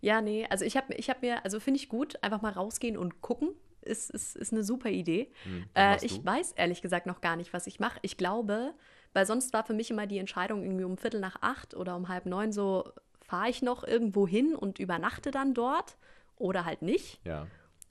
Ja, 0.00 0.20
nee, 0.20 0.46
also 0.48 0.64
ich 0.64 0.76
habe 0.76 0.94
ich 0.94 1.10
hab 1.10 1.22
mir, 1.22 1.44
also 1.44 1.60
finde 1.60 1.78
ich 1.78 1.88
gut, 1.88 2.22
einfach 2.22 2.42
mal 2.42 2.52
rausgehen 2.52 2.96
und 2.96 3.20
gucken. 3.20 3.50
Ist, 3.82 4.10
ist, 4.10 4.36
ist 4.36 4.52
eine 4.52 4.62
super 4.62 4.90
Idee. 4.90 5.30
Hm, 5.44 5.64
äh, 5.74 6.04
ich 6.04 6.22
weiß 6.22 6.52
ehrlich 6.52 6.82
gesagt 6.82 7.06
noch 7.06 7.22
gar 7.22 7.36
nicht, 7.36 7.54
was 7.54 7.66
ich 7.66 7.80
mache. 7.80 7.98
Ich 8.02 8.18
glaube, 8.18 8.74
weil 9.14 9.24
sonst 9.24 9.54
war 9.54 9.64
für 9.64 9.72
mich 9.72 9.90
immer 9.90 10.06
die 10.06 10.18
Entscheidung 10.18 10.62
irgendwie 10.62 10.84
um 10.84 10.98
Viertel 10.98 11.18
nach 11.20 11.36
acht 11.40 11.74
oder 11.74 11.96
um 11.96 12.08
halb 12.08 12.26
neun 12.26 12.52
so, 12.52 12.92
fahre 13.22 13.48
ich 13.48 13.62
noch 13.62 13.82
irgendwo 13.82 14.28
hin 14.28 14.54
und 14.54 14.78
übernachte 14.78 15.30
dann 15.30 15.54
dort 15.54 15.96
oder 16.36 16.66
halt 16.66 16.82
nicht. 16.82 17.20
Ja. 17.24 17.46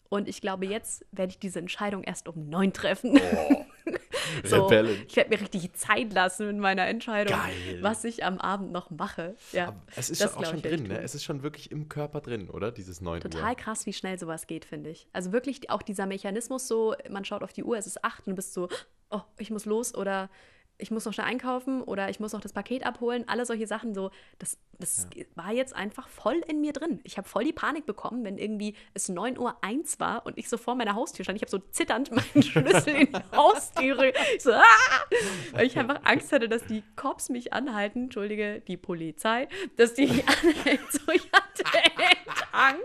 Und 0.09 0.27
ich 0.27 0.41
glaube, 0.41 0.65
jetzt 0.65 1.05
werde 1.11 1.31
ich 1.31 1.39
diese 1.39 1.59
Entscheidung 1.59 2.03
erst 2.03 2.27
um 2.27 2.49
neun 2.49 2.73
treffen. 2.73 3.19
Oh, 3.19 3.65
so, 4.43 4.69
ich 4.71 5.15
werde 5.15 5.29
mir 5.29 5.41
richtig 5.41 5.73
Zeit 5.73 6.13
lassen 6.13 6.47
mit 6.47 6.57
meiner 6.57 6.87
Entscheidung, 6.87 7.37
Geil. 7.37 7.79
was 7.81 8.03
ich 8.03 8.23
am 8.23 8.37
Abend 8.39 8.71
noch 8.71 8.89
mache. 8.89 9.35
Ja, 9.51 9.69
Aber 9.69 9.81
es 9.95 10.09
ist 10.09 10.21
auch 10.25 10.45
schon 10.45 10.61
drin, 10.61 10.83
ne? 10.83 11.01
Es 11.01 11.15
ist 11.15 11.23
schon 11.23 11.43
wirklich 11.43 11.71
im 11.71 11.89
Körper 11.89 12.21
drin, 12.21 12.49
oder? 12.49 12.71
Dieses 12.71 13.01
9 13.01 13.21
Total 13.21 13.51
Uhr. 13.51 13.55
krass, 13.55 13.85
wie 13.85 13.93
schnell 13.93 14.17
sowas 14.19 14.47
geht, 14.47 14.65
finde 14.65 14.89
ich. 14.89 15.07
Also 15.13 15.31
wirklich 15.31 15.69
auch 15.69 15.81
dieser 15.81 16.05
Mechanismus 16.05 16.67
so, 16.67 16.95
man 17.09 17.25
schaut 17.25 17.43
auf 17.43 17.53
die 17.53 17.63
Uhr, 17.63 17.77
es 17.77 17.87
ist 17.87 18.03
acht 18.03 18.27
und 18.27 18.31
du 18.31 18.35
bist 18.35 18.53
so, 18.53 18.69
oh, 19.09 19.21
ich 19.37 19.51
muss 19.51 19.65
los 19.65 19.95
oder 19.95 20.29
ich 20.79 20.91
muss 20.91 21.05
noch 21.05 21.13
schnell 21.13 21.27
einkaufen 21.27 21.81
oder 21.81 22.09
ich 22.09 22.19
muss 22.19 22.31
noch 22.31 22.41
das 22.41 22.53
Paket 22.53 22.85
abholen, 22.85 23.25
alle 23.27 23.45
solche 23.45 23.67
Sachen 23.67 23.93
so, 23.93 24.11
das, 24.39 24.57
das 24.79 25.07
ja. 25.13 25.25
war 25.35 25.51
jetzt 25.51 25.75
einfach 25.75 26.07
voll 26.07 26.41
in 26.47 26.61
mir 26.61 26.71
drin. 26.71 27.01
Ich 27.03 27.17
habe 27.17 27.27
voll 27.27 27.43
die 27.43 27.53
Panik 27.53 27.85
bekommen, 27.85 28.23
wenn 28.23 28.37
irgendwie 28.37 28.75
es 28.93 29.09
9 29.09 29.37
Uhr 29.37 29.57
1 29.61 29.99
war 29.99 30.25
und 30.25 30.37
ich 30.37 30.47
so 30.47 30.57
vor 30.57 30.75
meiner 30.75 30.95
Haustür 30.95 31.25
stand. 31.25 31.35
Ich 31.35 31.41
habe 31.41 31.51
so 31.51 31.59
zitternd 31.59 32.11
meinen 32.33 32.43
Schlüssel 32.43 32.95
in 32.95 33.11
die 33.11 33.35
Haustüre. 33.35 34.13
Ich 34.35 34.43
so, 34.43 34.53
ah! 34.53 34.63
Weil 35.51 35.67
ich 35.67 35.77
einfach 35.77 35.99
Angst 36.05 36.31
hatte, 36.31 36.47
dass 36.47 36.65
die 36.65 36.83
Cops 36.95 37.29
mich 37.29 37.51
anhalten, 37.51 38.05
entschuldige, 38.05 38.61
die 38.61 38.77
Polizei, 38.77 39.49
dass 39.75 39.93
die 39.93 40.07
mich 40.07 40.27
anhält. 40.43 40.79
So, 40.91 41.11
ich 41.11 41.29
hatte 41.33 41.63
echt 41.97 42.29
Angst. 42.53 42.83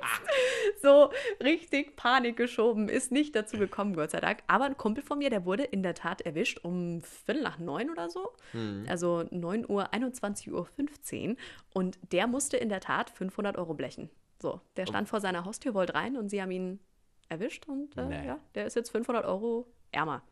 So 0.83 1.11
richtig 1.43 1.97
Panik 1.97 2.37
geschoben. 2.37 2.89
Ist 2.89 3.13
nicht 3.13 3.37
dazu 3.37 3.57
gekommen, 3.57 3.95
Gott 3.95 4.11
sei 4.11 4.21
Dank. 4.21 4.41
Aber 4.49 4.65
ein 4.65 4.77
Kumpel 4.77 5.05
von 5.05 5.19
mir, 5.19 5.31
der 5.31 5.45
wurde 5.45 5.63
in 5.63 5.83
der 5.83 5.95
Tat 5.95 6.23
erwischt 6.23 6.61
um 6.65 7.03
Viertel 7.03 7.43
nach 7.43 7.59
neun 7.59 7.84
oder 7.91 8.11
so. 8.11 8.33
Mhm. 8.53 8.87
Also 8.89 9.25
9 9.31 9.69
Uhr, 9.69 9.93
21 9.93 10.53
Uhr 10.53 10.65
15. 10.65 11.37
Und 11.73 11.99
der 12.13 12.27
musste 12.27 12.57
in 12.57 12.69
der 12.69 12.81
Tat 12.81 13.11
500 13.11 13.57
Euro 13.57 13.75
blechen. 13.75 14.11
So, 14.41 14.61
der 14.77 14.87
stand 14.87 15.09
oh. 15.09 15.11
vor 15.11 15.21
seiner 15.21 15.45
Haustür, 15.45 15.75
wollte 15.75 15.95
rein 15.95 16.17
und 16.17 16.29
sie 16.29 16.43
haben 16.43 16.51
ihn 16.51 16.81
erwischt 17.29 17.67
und 17.67 17.97
äh, 17.97 18.05
nee. 18.05 18.27
ja, 18.27 18.39
der 18.55 18.67
ist 18.67 18.77
jetzt 18.77 18.91
500 18.91 19.25
Euro 19.25 19.67
ärmer. 19.91 20.23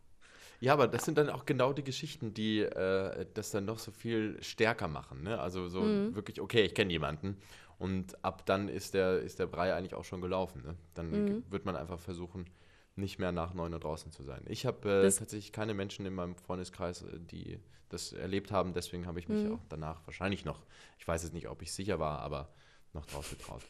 Ja, 0.60 0.74
aber 0.74 0.86
das 0.86 1.04
sind 1.04 1.18
dann 1.18 1.28
auch 1.28 1.44
genau 1.44 1.72
die 1.72 1.82
Geschichten, 1.82 2.34
die 2.34 2.60
äh, 2.60 3.26
das 3.34 3.50
dann 3.50 3.64
noch 3.64 3.78
so 3.78 3.90
viel 3.90 4.40
stärker 4.42 4.86
machen. 4.86 5.22
Ne? 5.22 5.40
Also 5.40 5.68
so 5.68 5.80
mhm. 5.80 6.14
wirklich, 6.14 6.40
okay, 6.40 6.62
ich 6.62 6.74
kenne 6.74 6.92
jemanden 6.92 7.36
und 7.78 8.22
ab 8.24 8.46
dann 8.46 8.68
ist 8.68 8.94
der, 8.94 9.18
ist 9.18 9.40
der 9.40 9.46
Brei 9.46 9.74
eigentlich 9.74 9.94
auch 9.94 10.04
schon 10.04 10.20
gelaufen. 10.20 10.62
Ne? 10.64 10.76
Dann 10.94 11.10
mhm. 11.10 11.44
wird 11.50 11.64
man 11.64 11.74
einfach 11.74 11.98
versuchen, 11.98 12.46
nicht 12.96 13.18
mehr 13.18 13.32
nach 13.32 13.54
9 13.54 13.72
Uhr 13.72 13.80
draußen 13.80 14.12
zu 14.12 14.22
sein. 14.22 14.42
Ich 14.46 14.66
habe 14.66 14.88
äh, 14.88 15.10
tatsächlich 15.10 15.52
keine 15.52 15.74
Menschen 15.74 16.04
in 16.04 16.14
meinem 16.14 16.36
Freundeskreis, 16.36 17.02
äh, 17.02 17.18
die 17.18 17.58
das 17.88 18.12
erlebt 18.12 18.52
haben. 18.52 18.74
Deswegen 18.74 19.06
habe 19.06 19.18
ich 19.18 19.28
mich 19.28 19.44
mhm. 19.44 19.54
auch 19.54 19.64
danach 19.68 20.00
wahrscheinlich 20.06 20.44
noch, 20.44 20.60
ich 20.98 21.06
weiß 21.06 21.22
jetzt 21.22 21.32
nicht, 21.32 21.48
ob 21.48 21.62
ich 21.62 21.72
sicher 21.72 21.98
war, 21.98 22.20
aber 22.20 22.48
noch 22.92 23.06
drauf 23.06 23.30
getraut. 23.30 23.62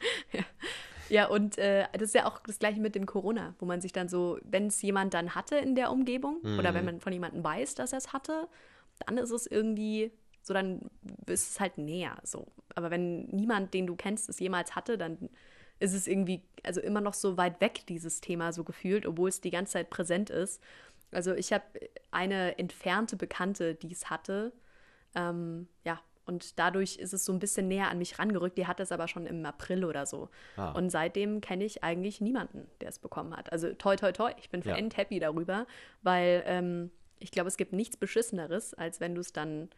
ja. 0.32 0.44
ja, 1.08 1.26
und 1.28 1.58
äh, 1.58 1.86
das 1.92 2.02
ist 2.02 2.14
ja 2.14 2.26
auch 2.26 2.40
das 2.40 2.58
gleiche 2.58 2.80
mit 2.80 2.94
dem 2.94 3.06
Corona, 3.06 3.54
wo 3.58 3.66
man 3.66 3.80
sich 3.80 3.92
dann 3.92 4.08
so, 4.08 4.38
wenn 4.44 4.66
es 4.66 4.80
jemand 4.82 5.14
dann 5.14 5.34
hatte 5.34 5.56
in 5.56 5.74
der 5.74 5.90
Umgebung 5.90 6.40
mhm. 6.42 6.58
oder 6.58 6.74
wenn 6.74 6.84
man 6.84 7.00
von 7.00 7.12
jemandem 7.12 7.42
weiß, 7.42 7.74
dass 7.74 7.92
er 7.92 7.98
es 7.98 8.12
hatte, 8.12 8.48
dann 9.06 9.16
ist 9.18 9.30
es 9.30 9.46
irgendwie 9.46 10.12
so, 10.42 10.54
dann 10.54 10.90
ist 11.26 11.50
es 11.50 11.60
halt 11.60 11.78
näher. 11.78 12.16
So. 12.24 12.46
Aber 12.74 12.90
wenn 12.90 13.26
niemand, 13.26 13.74
den 13.74 13.86
du 13.86 13.96
kennst, 13.96 14.28
es 14.28 14.38
jemals 14.40 14.74
hatte, 14.74 14.96
dann 14.96 15.28
ist 15.80 15.94
es 15.94 16.06
irgendwie, 16.06 16.42
also 16.64 16.80
immer 16.80 17.00
noch 17.00 17.14
so 17.14 17.36
weit 17.36 17.60
weg, 17.60 17.86
dieses 17.88 18.20
Thema 18.20 18.52
so 18.52 18.64
gefühlt, 18.64 19.06
obwohl 19.06 19.28
es 19.28 19.40
die 19.40 19.50
ganze 19.50 19.74
Zeit 19.74 19.90
präsent 19.90 20.30
ist. 20.30 20.62
Also 21.10 21.34
ich 21.34 21.52
habe 21.52 21.64
eine 22.10 22.58
entfernte 22.58 23.16
Bekannte, 23.16 23.74
die 23.74 23.92
es 23.92 24.10
hatte. 24.10 24.52
Ähm, 25.14 25.68
ja, 25.84 26.00
Und 26.26 26.58
dadurch 26.58 26.96
ist 26.96 27.14
es 27.14 27.24
so 27.24 27.32
ein 27.32 27.38
bisschen 27.38 27.68
näher 27.68 27.88
an 27.88 27.98
mich 27.98 28.18
rangerückt. 28.18 28.58
Die 28.58 28.66
hat 28.66 28.80
es 28.80 28.92
aber 28.92 29.08
schon 29.08 29.24
im 29.26 29.44
April 29.46 29.84
oder 29.84 30.04
so. 30.04 30.28
Ah. 30.56 30.72
Und 30.72 30.90
seitdem 30.90 31.40
kenne 31.40 31.64
ich 31.64 31.82
eigentlich 31.82 32.20
niemanden, 32.20 32.66
der 32.80 32.90
es 32.90 32.98
bekommen 32.98 33.34
hat. 33.36 33.50
Also 33.52 33.72
toi, 33.72 33.96
toi, 33.96 34.12
toi. 34.12 34.32
Ich 34.38 34.50
bin 34.50 34.60
ja. 34.62 34.76
end 34.76 34.96
happy 34.96 35.18
darüber, 35.18 35.66
weil 36.02 36.42
ähm, 36.44 36.90
ich 37.18 37.30
glaube, 37.30 37.48
es 37.48 37.56
gibt 37.56 37.72
nichts 37.72 37.96
Beschisseneres, 37.96 38.74
als 38.74 39.00
wenn 39.00 39.14
du 39.14 39.20
es 39.20 39.32
dann 39.32 39.70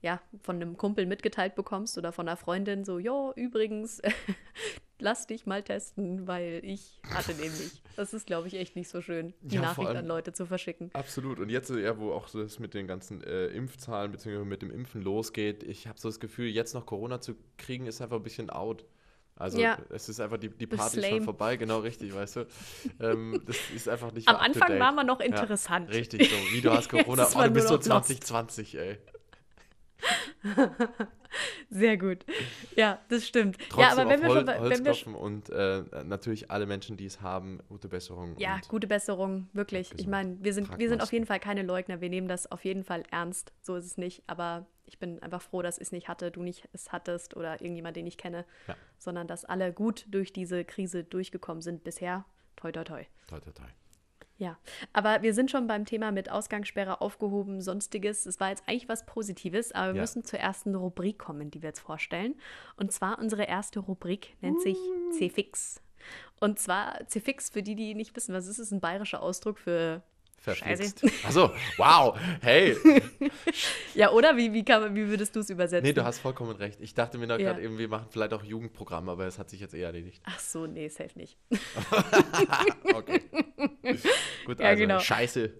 ja, 0.00 0.20
von 0.42 0.56
einem 0.56 0.76
Kumpel 0.76 1.06
mitgeteilt 1.06 1.54
bekommst 1.54 1.98
oder 1.98 2.12
von 2.12 2.28
einer 2.28 2.36
Freundin 2.36 2.84
so, 2.84 2.98
ja, 2.98 3.32
übrigens, 3.34 4.00
lass 5.00 5.26
dich 5.26 5.46
mal 5.46 5.62
testen, 5.62 6.26
weil 6.26 6.60
ich 6.62 7.00
hatte 7.08 7.32
nämlich. 7.32 7.82
Das 7.96 8.14
ist, 8.14 8.26
glaube 8.26 8.48
ich, 8.48 8.54
echt 8.54 8.76
nicht 8.76 8.88
so 8.88 9.00
schön, 9.00 9.34
die 9.40 9.56
ja, 9.56 9.62
Nachricht 9.62 9.90
an 9.90 10.06
Leute 10.06 10.32
zu 10.32 10.46
verschicken. 10.46 10.90
Absolut. 10.92 11.38
Und 11.38 11.50
jetzt, 11.50 11.70
ja, 11.70 11.98
wo 11.98 12.12
auch 12.12 12.28
das 12.30 12.58
mit 12.58 12.74
den 12.74 12.86
ganzen 12.86 13.22
äh, 13.22 13.46
Impfzahlen 13.46 14.12
bzw. 14.12 14.44
mit 14.44 14.62
dem 14.62 14.70
Impfen 14.70 15.02
losgeht, 15.02 15.62
ich 15.62 15.86
habe 15.86 15.98
so 15.98 16.08
das 16.08 16.20
Gefühl, 16.20 16.48
jetzt 16.48 16.74
noch 16.74 16.86
Corona 16.86 17.20
zu 17.20 17.34
kriegen, 17.56 17.86
ist 17.86 18.00
einfach 18.00 18.16
ein 18.16 18.22
bisschen 18.22 18.50
out. 18.50 18.84
Also 19.38 19.60
ja. 19.60 19.78
es 19.90 20.08
ist 20.08 20.18
einfach, 20.20 20.36
die, 20.36 20.48
die 20.48 20.66
Party 20.66 20.98
ist 20.98 21.06
schon 21.06 21.22
vorbei, 21.22 21.56
genau 21.56 21.78
richtig, 21.78 22.12
weißt 22.14 22.36
du. 22.36 22.46
Ähm, 23.00 23.40
das 23.46 23.56
ist 23.74 23.88
einfach 23.88 24.12
nicht 24.12 24.26
Am 24.26 24.36
Anfang 24.36 24.78
waren 24.80 24.96
wir 24.96 25.04
noch 25.04 25.20
interessant. 25.20 25.90
Ja, 25.90 25.96
richtig 25.96 26.28
so. 26.28 26.36
Wie 26.52 26.60
du 26.60 26.72
hast 26.72 26.88
Corona, 26.90 27.28
oh, 27.32 27.42
du 27.42 27.50
bist 27.50 27.68
so 27.68 27.78
2020, 27.78 28.76
ey. 28.76 28.98
Sehr 31.70 31.96
gut. 31.98 32.24
Ja, 32.76 33.00
das 33.08 33.26
stimmt. 33.26 33.58
Trotzdem 33.68 33.80
ja, 33.80 33.92
aber 33.92 34.08
wenn 34.08 34.22
wir 34.22 34.28
Hol 34.28 34.36
schon 34.46 34.70
wenn 34.70 34.84
wir 34.84 35.20
und 35.20 35.50
äh, 35.50 35.82
natürlich 36.04 36.50
alle 36.50 36.66
Menschen, 36.66 36.96
die 36.96 37.06
es 37.06 37.20
haben, 37.20 37.60
gute 37.68 37.88
Besserung. 37.88 38.34
Ja, 38.38 38.60
gute 38.68 38.86
Besserung, 38.86 39.48
wirklich. 39.52 39.92
Ich 39.96 40.06
meine, 40.06 40.38
wir 40.40 40.54
sind, 40.54 40.78
wir 40.78 40.88
sind 40.88 41.02
auf 41.02 41.12
jeden 41.12 41.26
Fall 41.26 41.40
keine 41.40 41.62
Leugner. 41.62 42.00
Wir 42.00 42.10
nehmen 42.10 42.28
das 42.28 42.50
auf 42.50 42.64
jeden 42.64 42.84
Fall 42.84 43.02
ernst. 43.10 43.52
So 43.60 43.76
ist 43.76 43.84
es 43.84 43.98
nicht. 43.98 44.22
Aber 44.26 44.66
ich 44.86 44.98
bin 44.98 45.22
einfach 45.22 45.42
froh, 45.42 45.62
dass 45.62 45.78
ich 45.78 45.88
es 45.88 45.92
nicht 45.92 46.08
hatte, 46.08 46.30
du 46.30 46.42
nicht 46.42 46.68
es 46.72 46.92
hattest 46.92 47.36
oder 47.36 47.60
irgendjemand, 47.60 47.96
den 47.96 48.06
ich 48.06 48.16
kenne, 48.16 48.44
ja. 48.66 48.76
sondern 48.98 49.26
dass 49.26 49.44
alle 49.44 49.72
gut 49.72 50.06
durch 50.08 50.32
diese 50.32 50.64
Krise 50.64 51.04
durchgekommen 51.04 51.62
sind 51.62 51.84
bisher. 51.84 52.24
Toi, 52.56 52.72
toi, 52.72 52.84
toi. 52.84 53.04
Toi, 53.26 53.40
toi, 53.40 53.52
toi. 53.52 53.66
Ja, 54.38 54.56
aber 54.92 55.22
wir 55.22 55.34
sind 55.34 55.50
schon 55.50 55.66
beim 55.66 55.84
Thema 55.84 56.12
mit 56.12 56.30
Ausgangssperre 56.30 57.00
aufgehoben, 57.00 57.60
sonstiges. 57.60 58.24
Es 58.24 58.38
war 58.38 58.50
jetzt 58.50 58.62
eigentlich 58.68 58.88
was 58.88 59.04
Positives, 59.04 59.72
aber 59.72 59.88
wir 59.88 59.96
ja. 59.96 60.02
müssen 60.02 60.22
zur 60.22 60.38
ersten 60.38 60.76
Rubrik 60.76 61.18
kommen, 61.18 61.50
die 61.50 61.60
wir 61.60 61.70
jetzt 61.70 61.80
vorstellen. 61.80 62.36
Und 62.76 62.92
zwar 62.92 63.18
unsere 63.18 63.44
erste 63.44 63.80
Rubrik 63.80 64.36
nennt 64.40 64.62
sich 64.62 64.78
C-Fix. 65.18 65.82
Und 66.38 66.60
zwar 66.60 67.04
C-Fix, 67.08 67.50
für 67.50 67.64
die, 67.64 67.74
die 67.74 67.96
nicht 67.96 68.14
wissen, 68.14 68.32
was 68.32 68.46
ist, 68.46 68.60
ist 68.60 68.70
ein 68.70 68.80
bayerischer 68.80 69.20
Ausdruck 69.20 69.58
für 69.58 70.02
Verflixt. 70.40 71.04
Achso, 71.24 71.50
wow, 71.76 72.16
hey. 72.40 72.76
ja, 73.94 74.12
oder? 74.12 74.36
Wie, 74.36 74.52
wie, 74.52 74.64
kann, 74.64 74.94
wie 74.94 75.08
würdest 75.08 75.34
du 75.34 75.40
es 75.40 75.50
übersetzen? 75.50 75.84
Nee, 75.84 75.92
du 75.92 76.04
hast 76.04 76.20
vollkommen 76.20 76.54
recht. 76.56 76.80
Ich 76.80 76.94
dachte 76.94 77.18
mir 77.18 77.26
noch 77.26 77.38
ja. 77.38 77.52
gerade 77.52 77.62
eben, 77.62 77.76
wir 77.76 77.88
machen 77.88 78.06
vielleicht 78.10 78.32
auch 78.32 78.44
Jugendprogramm, 78.44 79.08
aber 79.08 79.26
es 79.26 79.38
hat 79.38 79.50
sich 79.50 79.60
jetzt 79.60 79.74
eher 79.74 79.86
erledigt. 79.86 80.22
Ach 80.24 80.38
so, 80.38 80.66
nee, 80.66 80.88
safe 80.88 81.18
nicht. 81.18 81.36
okay. 82.94 83.22
Gut, 84.46 84.60
ja, 84.60 84.66
also 84.66 84.80
genau. 84.80 85.00
Scheiße. 85.00 85.52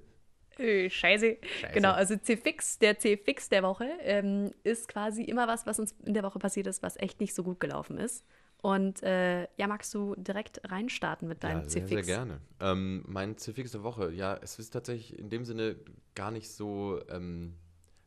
Äh, 0.59 0.91
Scheiße. 0.91 1.39
Scheiße. 1.61 1.75
Genau, 1.75 1.93
also 1.93 2.17
C-Fix, 2.17 2.79
der 2.79 2.99
C-Fix 2.99 3.49
der 3.49 3.63
Woche 3.63 3.89
ähm, 4.03 4.53
ist 4.63 4.89
quasi 4.89 5.23
immer 5.23 5.49
was, 5.49 5.67
was 5.67 5.79
uns 5.79 5.95
in 6.05 6.15
der 6.15 6.23
Woche 6.23 6.39
passiert 6.39 6.67
ist, 6.67 6.83
was 6.83 6.97
echt 6.97 7.21
nicht 7.21 7.35
so 7.35 7.43
gut 7.43 7.61
gelaufen 7.61 7.99
ist. 7.99 8.25
Und 8.61 9.03
äh, 9.03 9.43
ja, 9.57 9.69
magst 9.69 9.95
du 9.95 10.17
direkt 10.17 10.61
reinstarten 10.69 11.29
mit 11.29 11.45
deinem 11.45 11.63
ja, 11.63 11.69
sehr, 11.69 11.87
Sehr 11.87 12.03
gerne. 12.03 12.41
Ähm, 12.61 13.05
mein 13.07 13.37
C-Fix 13.37 13.73
der 13.73 13.85
Woche, 13.85 14.13
ja, 14.13 14.37
es 14.43 14.59
ist 14.59 14.71
tatsächlich 14.71 15.17
in 15.17 15.31
dem 15.31 15.45
Sinne 15.45 15.77
gar 16.15 16.33
nicht 16.33 16.51
so 16.51 17.01
ähm, 17.09 17.55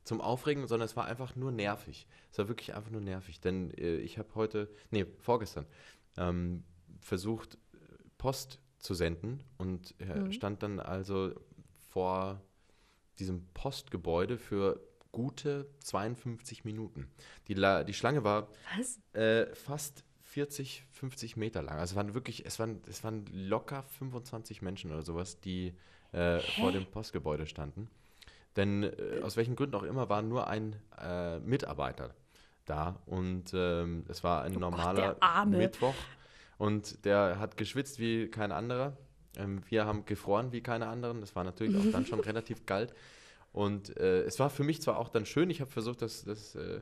zum 0.03 0.19
Aufregen, 0.19 0.67
sondern 0.67 0.85
es 0.85 0.97
war 0.97 1.05
einfach 1.05 1.35
nur 1.37 1.51
nervig. 1.51 2.05
Es 2.31 2.37
war 2.37 2.49
wirklich 2.49 2.75
einfach 2.75 2.91
nur 2.91 3.01
nervig, 3.01 3.39
denn 3.39 3.71
äh, 3.77 3.95
ich 3.97 4.17
habe 4.17 4.29
heute, 4.35 4.69
nee, 4.89 5.05
vorgestern, 5.19 5.65
ähm, 6.17 6.63
versucht, 6.99 7.57
Post 8.17 8.59
zu 8.77 8.93
senden 8.93 9.43
und 9.57 9.95
äh, 9.99 10.19
mhm. 10.19 10.31
stand 10.31 10.63
dann 10.63 10.79
also 10.79 11.33
vor 11.89 12.41
diesem 13.19 13.47
Postgebäude 13.53 14.37
für 14.37 14.79
gute 15.11 15.69
52 15.79 16.63
Minuten. 16.63 17.07
Die, 17.47 17.53
La 17.53 17.83
die 17.83 17.93
Schlange 17.93 18.23
war 18.23 18.49
äh, 19.13 19.47
fast 19.55 20.03
40, 20.31 20.85
50 20.91 21.35
Meter 21.35 21.61
lang. 21.61 21.77
Also 21.77 21.91
es 21.91 21.95
waren 21.97 22.13
wirklich, 22.13 22.45
es 22.45 22.57
waren, 22.57 22.81
es 22.87 23.03
waren 23.03 23.25
locker 23.33 23.83
25 23.83 24.61
Menschen 24.61 24.91
oder 24.91 25.01
sowas, 25.01 25.41
die 25.41 25.73
äh, 26.13 26.39
vor 26.39 26.71
dem 26.71 26.85
Postgebäude 26.85 27.45
standen. 27.45 27.89
Denn 28.55 28.83
äh, 28.83 29.21
aus 29.23 29.35
welchen 29.35 29.57
Gründen 29.57 29.75
auch 29.75 29.83
immer 29.83 30.07
war 30.07 30.21
nur 30.21 30.47
ein 30.47 30.77
äh, 31.01 31.39
Mitarbeiter 31.39 32.15
da 32.65 33.01
und 33.07 33.51
ähm, 33.53 34.05
es 34.07 34.23
war 34.23 34.43
ein 34.43 34.55
oh 34.55 34.59
normaler 34.59 35.17
Gott, 35.19 35.47
Mittwoch 35.49 35.95
und 36.57 37.03
der 37.03 37.37
hat 37.39 37.57
geschwitzt 37.57 37.99
wie 37.99 38.29
kein 38.29 38.53
anderer. 38.53 38.95
Ähm, 39.35 39.61
wir 39.67 39.85
haben 39.85 40.05
gefroren 40.05 40.53
wie 40.53 40.61
keine 40.61 40.87
anderen. 40.87 41.19
Das 41.19 41.35
war 41.35 41.43
natürlich 41.43 41.75
auch 41.75 41.91
dann 41.91 42.05
schon 42.05 42.19
relativ 42.29 42.65
kalt. 42.65 42.93
Und 43.51 43.97
äh, 43.97 44.21
es 44.21 44.39
war 44.39 44.49
für 44.49 44.63
mich 44.63 44.81
zwar 44.81 44.97
auch 44.97 45.09
dann 45.09 45.25
schön, 45.25 45.49
ich 45.49 45.59
habe 45.59 45.71
versucht, 45.71 46.01
das, 46.01 46.23
das 46.23 46.55
äh, 46.55 46.79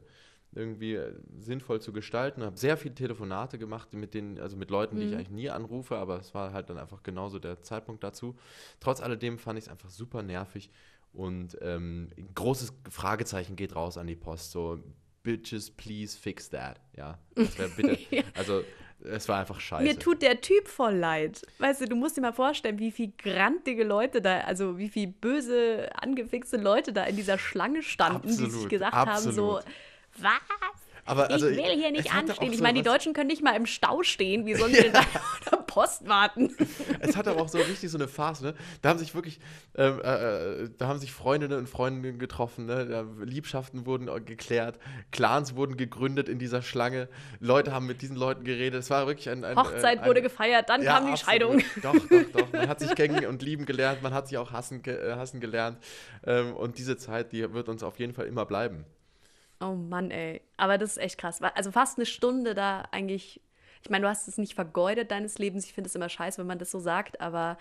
irgendwie 0.51 0.95
äh, 0.95 1.13
sinnvoll 1.37 1.81
zu 1.81 1.93
gestalten. 1.93 2.43
Habe 2.43 2.57
sehr 2.57 2.77
viele 2.77 2.95
Telefonate 2.95 3.57
gemacht 3.57 3.93
mit 3.93 4.13
den, 4.13 4.39
also 4.39 4.57
mit 4.57 4.69
Leuten, 4.71 4.97
die 4.97 5.03
ich 5.03 5.11
mhm. 5.11 5.17
eigentlich 5.17 5.29
nie 5.29 5.49
anrufe, 5.49 5.97
aber 5.97 6.19
es 6.19 6.33
war 6.33 6.53
halt 6.53 6.69
dann 6.69 6.77
einfach 6.77 7.03
genauso 7.03 7.39
der 7.39 7.61
Zeitpunkt 7.61 8.03
dazu. 8.03 8.35
Trotz 8.79 9.01
alledem 9.01 9.37
fand 9.37 9.59
ich 9.59 9.65
es 9.65 9.71
einfach 9.71 9.89
super 9.89 10.23
nervig 10.23 10.71
und 11.13 11.57
ähm, 11.61 12.09
ein 12.17 12.33
großes 12.33 12.73
Fragezeichen 12.89 13.55
geht 13.55 13.75
raus 13.75 13.97
an 13.97 14.07
die 14.07 14.15
Post. 14.15 14.51
So, 14.51 14.79
Bitches, 15.23 15.71
please 15.71 16.17
fix 16.17 16.49
that. 16.49 16.79
Ja, 16.95 17.19
das 17.35 17.57
wäre 17.57 17.69
bitte. 17.69 17.97
ja. 18.15 18.23
Also 18.35 18.63
es 19.01 19.27
war 19.29 19.39
einfach 19.39 19.59
scheiße. 19.59 19.83
Mir 19.83 19.97
tut 19.97 20.21
der 20.21 20.41
Typ 20.41 20.67
voll 20.67 20.95
leid. 20.95 21.41
Weißt 21.59 21.81
du, 21.81 21.85
du 21.85 21.95
musst 21.95 22.17
dir 22.17 22.21
mal 22.21 22.33
vorstellen, 22.33 22.79
wie 22.79 22.91
viel 22.91 23.13
grantige 23.17 23.83
Leute 23.83 24.21
da, 24.21 24.41
also 24.41 24.77
wie 24.77 24.89
viel 24.89 25.07
böse, 25.07 25.89
angefixte 25.95 26.57
Leute 26.57 26.93
da 26.93 27.05
in 27.05 27.15
dieser 27.15 27.37
Schlange 27.37 27.81
standen, 27.81 28.29
absolut, 28.29 28.51
die 28.51 28.55
sich 28.55 28.69
gesagt 28.69 28.93
absolut. 28.93 29.37
haben, 29.37 29.63
so 29.63 29.71
was? 30.21 30.89
Aber, 31.09 31.31
also, 31.31 31.47
ich 31.47 31.57
will 31.57 31.75
hier 31.75 31.91
nicht 31.91 32.13
anstehen. 32.13 32.53
Ich 32.53 32.61
meine, 32.61 32.77
die 32.77 32.83
Deutschen 32.83 33.13
können 33.13 33.27
nicht 33.27 33.41
mal 33.41 33.55
im 33.55 33.65
Stau 33.65 34.03
stehen. 34.03 34.45
Wie 34.45 34.53
sollen 34.53 34.73
sie 34.75 34.83
denn 34.83 34.93
da 34.93 35.01
der 35.51 35.57
Post 35.57 36.07
warten? 36.07 36.55
Es 37.01 37.15
hat 37.15 37.27
aber 37.27 37.41
auch 37.41 37.47
so 37.47 37.57
richtig 37.57 37.89
so 37.89 37.97
eine 37.97 38.07
Phase, 38.07 38.47
ne? 38.47 38.53
Da 38.81 38.89
haben 38.89 38.99
sich 38.99 39.15
wirklich, 39.15 39.39
ähm, 39.75 39.99
äh, 40.03 40.63
äh, 40.63 40.69
da 40.77 40.87
haben 40.87 40.99
sich 40.99 41.11
Freundinnen 41.11 41.57
und 41.57 41.67
Freunde 41.67 42.13
getroffen, 42.13 42.65
ne? 42.65 43.07
Liebschaften 43.23 43.85
wurden 43.85 44.07
geklärt, 44.25 44.79
Clans 45.11 45.55
wurden 45.55 45.77
gegründet 45.77 46.29
in 46.29 46.37
dieser 46.37 46.61
Schlange, 46.61 47.07
Leute 47.39 47.71
haben 47.71 47.87
mit 47.87 48.01
diesen 48.01 48.15
Leuten 48.15 48.43
geredet. 48.43 48.79
Es 48.79 48.89
war 48.89 49.07
wirklich 49.07 49.29
ein. 49.29 49.43
ein 49.43 49.55
Hochzeit 49.55 49.99
ein, 49.99 50.05
wurde 50.05 50.21
gefeiert, 50.21 50.69
dann 50.69 50.83
ja, 50.83 50.93
kam 50.93 51.05
die 51.07 51.13
absolut. 51.13 51.29
Scheidung. 51.29 51.63
Doch, 51.81 51.93
doch, 51.93 52.41
doch. 52.41 52.51
Man 52.53 52.67
hat 52.67 52.79
sich 52.79 52.93
kennen 52.93 53.25
und 53.25 53.41
lieben 53.41 53.65
gelernt, 53.65 54.03
man 54.03 54.13
hat 54.13 54.27
sich 54.27 54.37
auch 54.37 54.51
hassen, 54.51 54.83
äh, 54.85 55.13
hassen 55.13 55.39
gelernt. 55.39 55.77
Ähm, 56.25 56.53
und 56.53 56.77
diese 56.77 56.97
Zeit, 56.97 57.31
die 57.31 57.53
wird 57.53 57.69
uns 57.69 57.81
auf 57.81 57.97
jeden 57.97 58.13
Fall 58.13 58.25
immer 58.25 58.45
bleiben. 58.45 58.85
Oh 59.59 59.73
Mann, 59.73 60.11
ey. 60.11 60.41
Aber 60.57 60.77
das 60.77 60.91
ist 60.91 60.97
echt 60.97 61.17
krass. 61.17 61.41
Also 61.41 61.71
fast 61.71 61.97
eine 61.97 62.05
Stunde 62.05 62.55
da 62.55 62.83
eigentlich. 62.91 63.41
Ich 63.81 63.89
meine, 63.89 64.03
du 64.03 64.09
hast 64.09 64.27
es 64.27 64.37
nicht 64.37 64.55
vergeudet 64.55 65.11
deines 65.11 65.37
Lebens. 65.39 65.65
Ich 65.65 65.73
finde 65.73 65.87
es 65.87 65.95
immer 65.95 66.09
scheiße, 66.09 66.39
wenn 66.39 66.47
man 66.47 66.59
das 66.59 66.71
so 66.71 66.79
sagt, 66.79 67.21
aber 67.21 67.57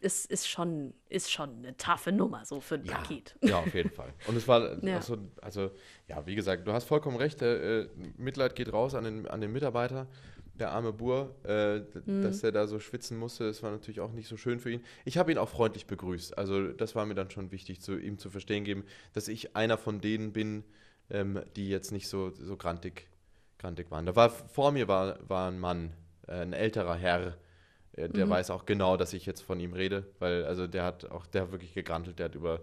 es 0.00 0.26
ist 0.26 0.48
schon, 0.48 0.92
ist 1.08 1.32
schon 1.32 1.58
eine 1.58 1.76
taffe 1.76 2.12
Nummer, 2.12 2.44
so 2.44 2.60
für 2.60 2.76
ein 2.76 2.84
ja, 2.84 2.94
Paket. 2.94 3.34
Ja, 3.40 3.60
auf 3.60 3.74
jeden 3.74 3.90
Fall. 3.90 4.12
Und 4.26 4.36
es 4.36 4.46
war 4.46 4.82
ja. 4.84 5.00
so, 5.00 5.16
also, 5.40 5.70
ja, 6.08 6.26
wie 6.26 6.34
gesagt, 6.34 6.66
du 6.66 6.72
hast 6.72 6.84
vollkommen 6.84 7.16
recht. 7.16 7.40
Äh, 7.42 7.88
Mitleid 8.16 8.54
geht 8.54 8.72
raus 8.72 8.94
an 8.94 9.04
den, 9.04 9.26
an 9.26 9.40
den 9.40 9.52
Mitarbeiter, 9.52 10.06
der 10.54 10.72
arme 10.72 10.92
Bur, 10.92 11.34
äh, 11.44 11.78
mhm. 11.78 12.22
dass 12.22 12.42
er 12.42 12.52
da 12.52 12.66
so 12.66 12.78
schwitzen 12.78 13.18
musste. 13.18 13.44
Das 13.44 13.62
war 13.62 13.70
natürlich 13.70 14.00
auch 14.00 14.12
nicht 14.12 14.28
so 14.28 14.36
schön 14.36 14.60
für 14.60 14.70
ihn. 14.70 14.84
Ich 15.04 15.16
habe 15.16 15.32
ihn 15.32 15.38
auch 15.38 15.48
freundlich 15.48 15.86
begrüßt. 15.86 16.36
Also, 16.36 16.72
das 16.72 16.94
war 16.94 17.06
mir 17.06 17.14
dann 17.14 17.30
schon 17.30 17.50
wichtig, 17.50 17.80
zu, 17.80 17.98
ihm 17.98 18.18
zu 18.18 18.30
verstehen 18.30 18.64
geben, 18.64 18.84
dass 19.14 19.28
ich 19.28 19.56
einer 19.56 19.78
von 19.78 20.00
denen 20.00 20.32
bin, 20.32 20.64
ähm, 21.10 21.42
die 21.56 21.68
jetzt 21.68 21.92
nicht 21.92 22.08
so, 22.08 22.30
so 22.30 22.56
grantig, 22.56 23.08
grantig 23.58 23.90
waren. 23.90 24.06
Da 24.06 24.16
war 24.16 24.30
vor 24.30 24.72
mir 24.72 24.88
war, 24.88 25.18
war 25.28 25.50
ein 25.50 25.58
Mann, 25.58 25.92
äh, 26.26 26.42
ein 26.42 26.52
älterer 26.52 26.96
Herr, 26.96 27.36
äh, 27.92 28.08
der 28.08 28.26
mhm. 28.26 28.30
weiß 28.30 28.50
auch 28.50 28.66
genau, 28.66 28.96
dass 28.96 29.12
ich 29.12 29.26
jetzt 29.26 29.40
von 29.40 29.60
ihm 29.60 29.72
rede, 29.72 30.06
weil 30.18 30.44
also 30.44 30.66
der 30.66 30.84
hat 30.84 31.10
auch, 31.10 31.26
der 31.26 31.42
hat 31.42 31.52
wirklich 31.52 31.74
gegrantelt, 31.74 32.18
der 32.18 32.26
hat 32.26 32.34
über 32.34 32.62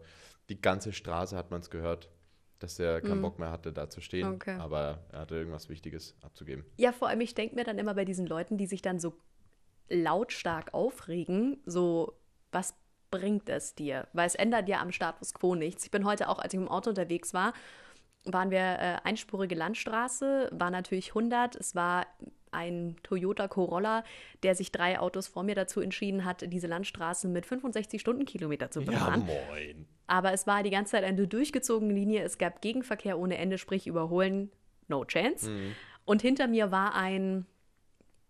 die 0.50 0.62
ganze 0.62 0.94
Straße 0.94 1.36
hat 1.38 1.52
man 1.52 1.62
es 1.62 1.70
gehört, 1.70 2.10
dass 2.60 2.80
er 2.80 3.02
keinen 3.02 3.18
mhm. 3.18 3.24
Bock 3.24 3.40
mehr 3.40 3.52
hatte, 3.52 3.74
da 3.74 3.90
zu 3.90 4.02
stehen. 4.02 4.36
Okay. 4.36 4.58
Aber 4.60 5.00
er 5.12 5.20
hatte 5.20 5.36
irgendwas 5.36 5.70
Wichtiges 5.70 6.16
abzugeben. 6.22 6.66
Ja, 6.78 6.92
vor 6.92 7.10
allem, 7.10 7.22
ich 7.22 7.34
denke 7.36 7.56
mir 7.56 7.64
dann 7.64 7.78
immer 7.78 7.94
bei 7.94 8.06
diesen 8.06 8.26
Leuten, 8.26 8.58
die 8.58 8.68
sich 8.68 8.82
dann 8.82 9.00
so 9.00 9.18
lautstark 9.90 10.74
aufregen, 10.74 11.62
so, 11.66 12.14
was 12.52 12.74
bringt 13.12 13.50
es 13.50 13.76
dir? 13.76 14.08
Weil 14.14 14.28
es 14.28 14.36
ändert 14.36 14.68
ja 14.70 14.82
am 14.82 14.92
Status 14.92 15.34
quo 15.34 15.56
nichts. 15.56 15.86
Ich 15.86 15.92
bin 15.92 16.06
heute 16.06 16.30
auch, 16.30 16.40
als 16.40 16.54
ich 16.54 16.60
im 16.60 16.68
Auto 16.68 16.90
unterwegs 16.90 17.34
war, 17.34 17.54
waren 18.26 18.52
wir 18.52 18.60
äh, 18.60 18.98
einspurige 19.04 19.56
Landstraße, 19.56 20.50
war 20.52 20.72
natürlich 20.72 21.10
100. 21.10 21.56
Es 21.56 21.76
war 21.76 22.06
ein 22.52 22.96
Toyota 23.04 23.48
Corolla, 23.48 24.04
der 24.44 24.54
sich 24.56 24.72
drei 24.72 25.00
Autos 25.00 25.28
vor 25.28 25.44
mir 25.44 25.56
dazu 25.56 25.82
entschieden 25.82 26.24
hat, 26.24 26.44
diese 26.54 26.68
Landstraße 26.68 27.28
mit 27.28 27.46
65 27.48 28.00
Stundenkilometer 28.00 28.70
zu 28.70 28.82
befahren. 28.82 29.28
Ja, 29.28 29.34
moin. 29.52 29.88
Aber 30.08 30.34
es 30.34 30.46
war 30.46 30.62
die 30.64 30.70
ganze 30.70 30.92
Zeit 30.92 31.04
eine 31.04 31.28
durchgezogene 31.28 31.94
Linie. 31.94 32.22
Es 32.24 32.38
gab 32.38 32.62
Gegenverkehr 32.62 33.18
ohne 33.18 33.38
Ende, 33.38 33.58
sprich 33.58 33.88
überholen 33.88 34.52
no 34.88 35.04
chance. 35.06 35.50
Und 36.06 36.22
hinter 36.22 36.48
mir 36.48 36.72
war 36.72 36.94
ein 36.96 37.46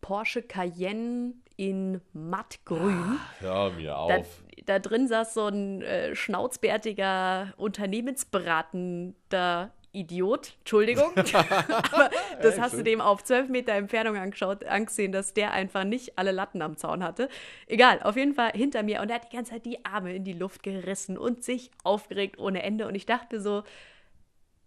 Porsche 0.01 0.41
Cayenne 0.41 1.33
in 1.57 1.99
mattgrün. 2.13 3.19
Hör 3.39 3.71
mir 3.71 3.89
Da, 3.89 3.95
auf. 3.95 4.43
da 4.65 4.79
drin 4.79 5.07
saß 5.07 5.33
so 5.33 5.47
ein 5.47 5.81
äh, 5.81 6.15
schnauzbärtiger, 6.15 7.53
unternehmensberatender 7.57 9.71
Idiot. 9.93 10.55
Entschuldigung. 10.59 11.11
Aber 11.15 12.09
das 12.41 12.59
hast 12.59 12.73
du 12.73 12.83
dem 12.83 12.99
auf 12.99 13.23
zwölf 13.23 13.47
Meter 13.47 13.73
Entfernung 13.73 14.17
angeschaut, 14.17 14.65
angesehen, 14.65 15.11
dass 15.11 15.33
der 15.33 15.51
einfach 15.51 15.85
nicht 15.85 16.17
alle 16.17 16.31
Latten 16.31 16.61
am 16.61 16.75
Zaun 16.75 17.03
hatte. 17.03 17.29
Egal, 17.67 18.01
auf 18.03 18.17
jeden 18.17 18.33
Fall 18.33 18.51
hinter 18.51 18.83
mir. 18.83 19.01
Und 19.01 19.09
er 19.09 19.15
hat 19.15 19.31
die 19.31 19.35
ganze 19.35 19.51
Zeit 19.51 19.65
die 19.65 19.85
Arme 19.85 20.15
in 20.15 20.23
die 20.23 20.33
Luft 20.33 20.63
gerissen 20.63 21.17
und 21.17 21.43
sich 21.43 21.71
aufgeregt 21.83 22.39
ohne 22.39 22.63
Ende. 22.63 22.87
Und 22.87 22.95
ich 22.95 23.05
dachte 23.05 23.39
so, 23.39 23.63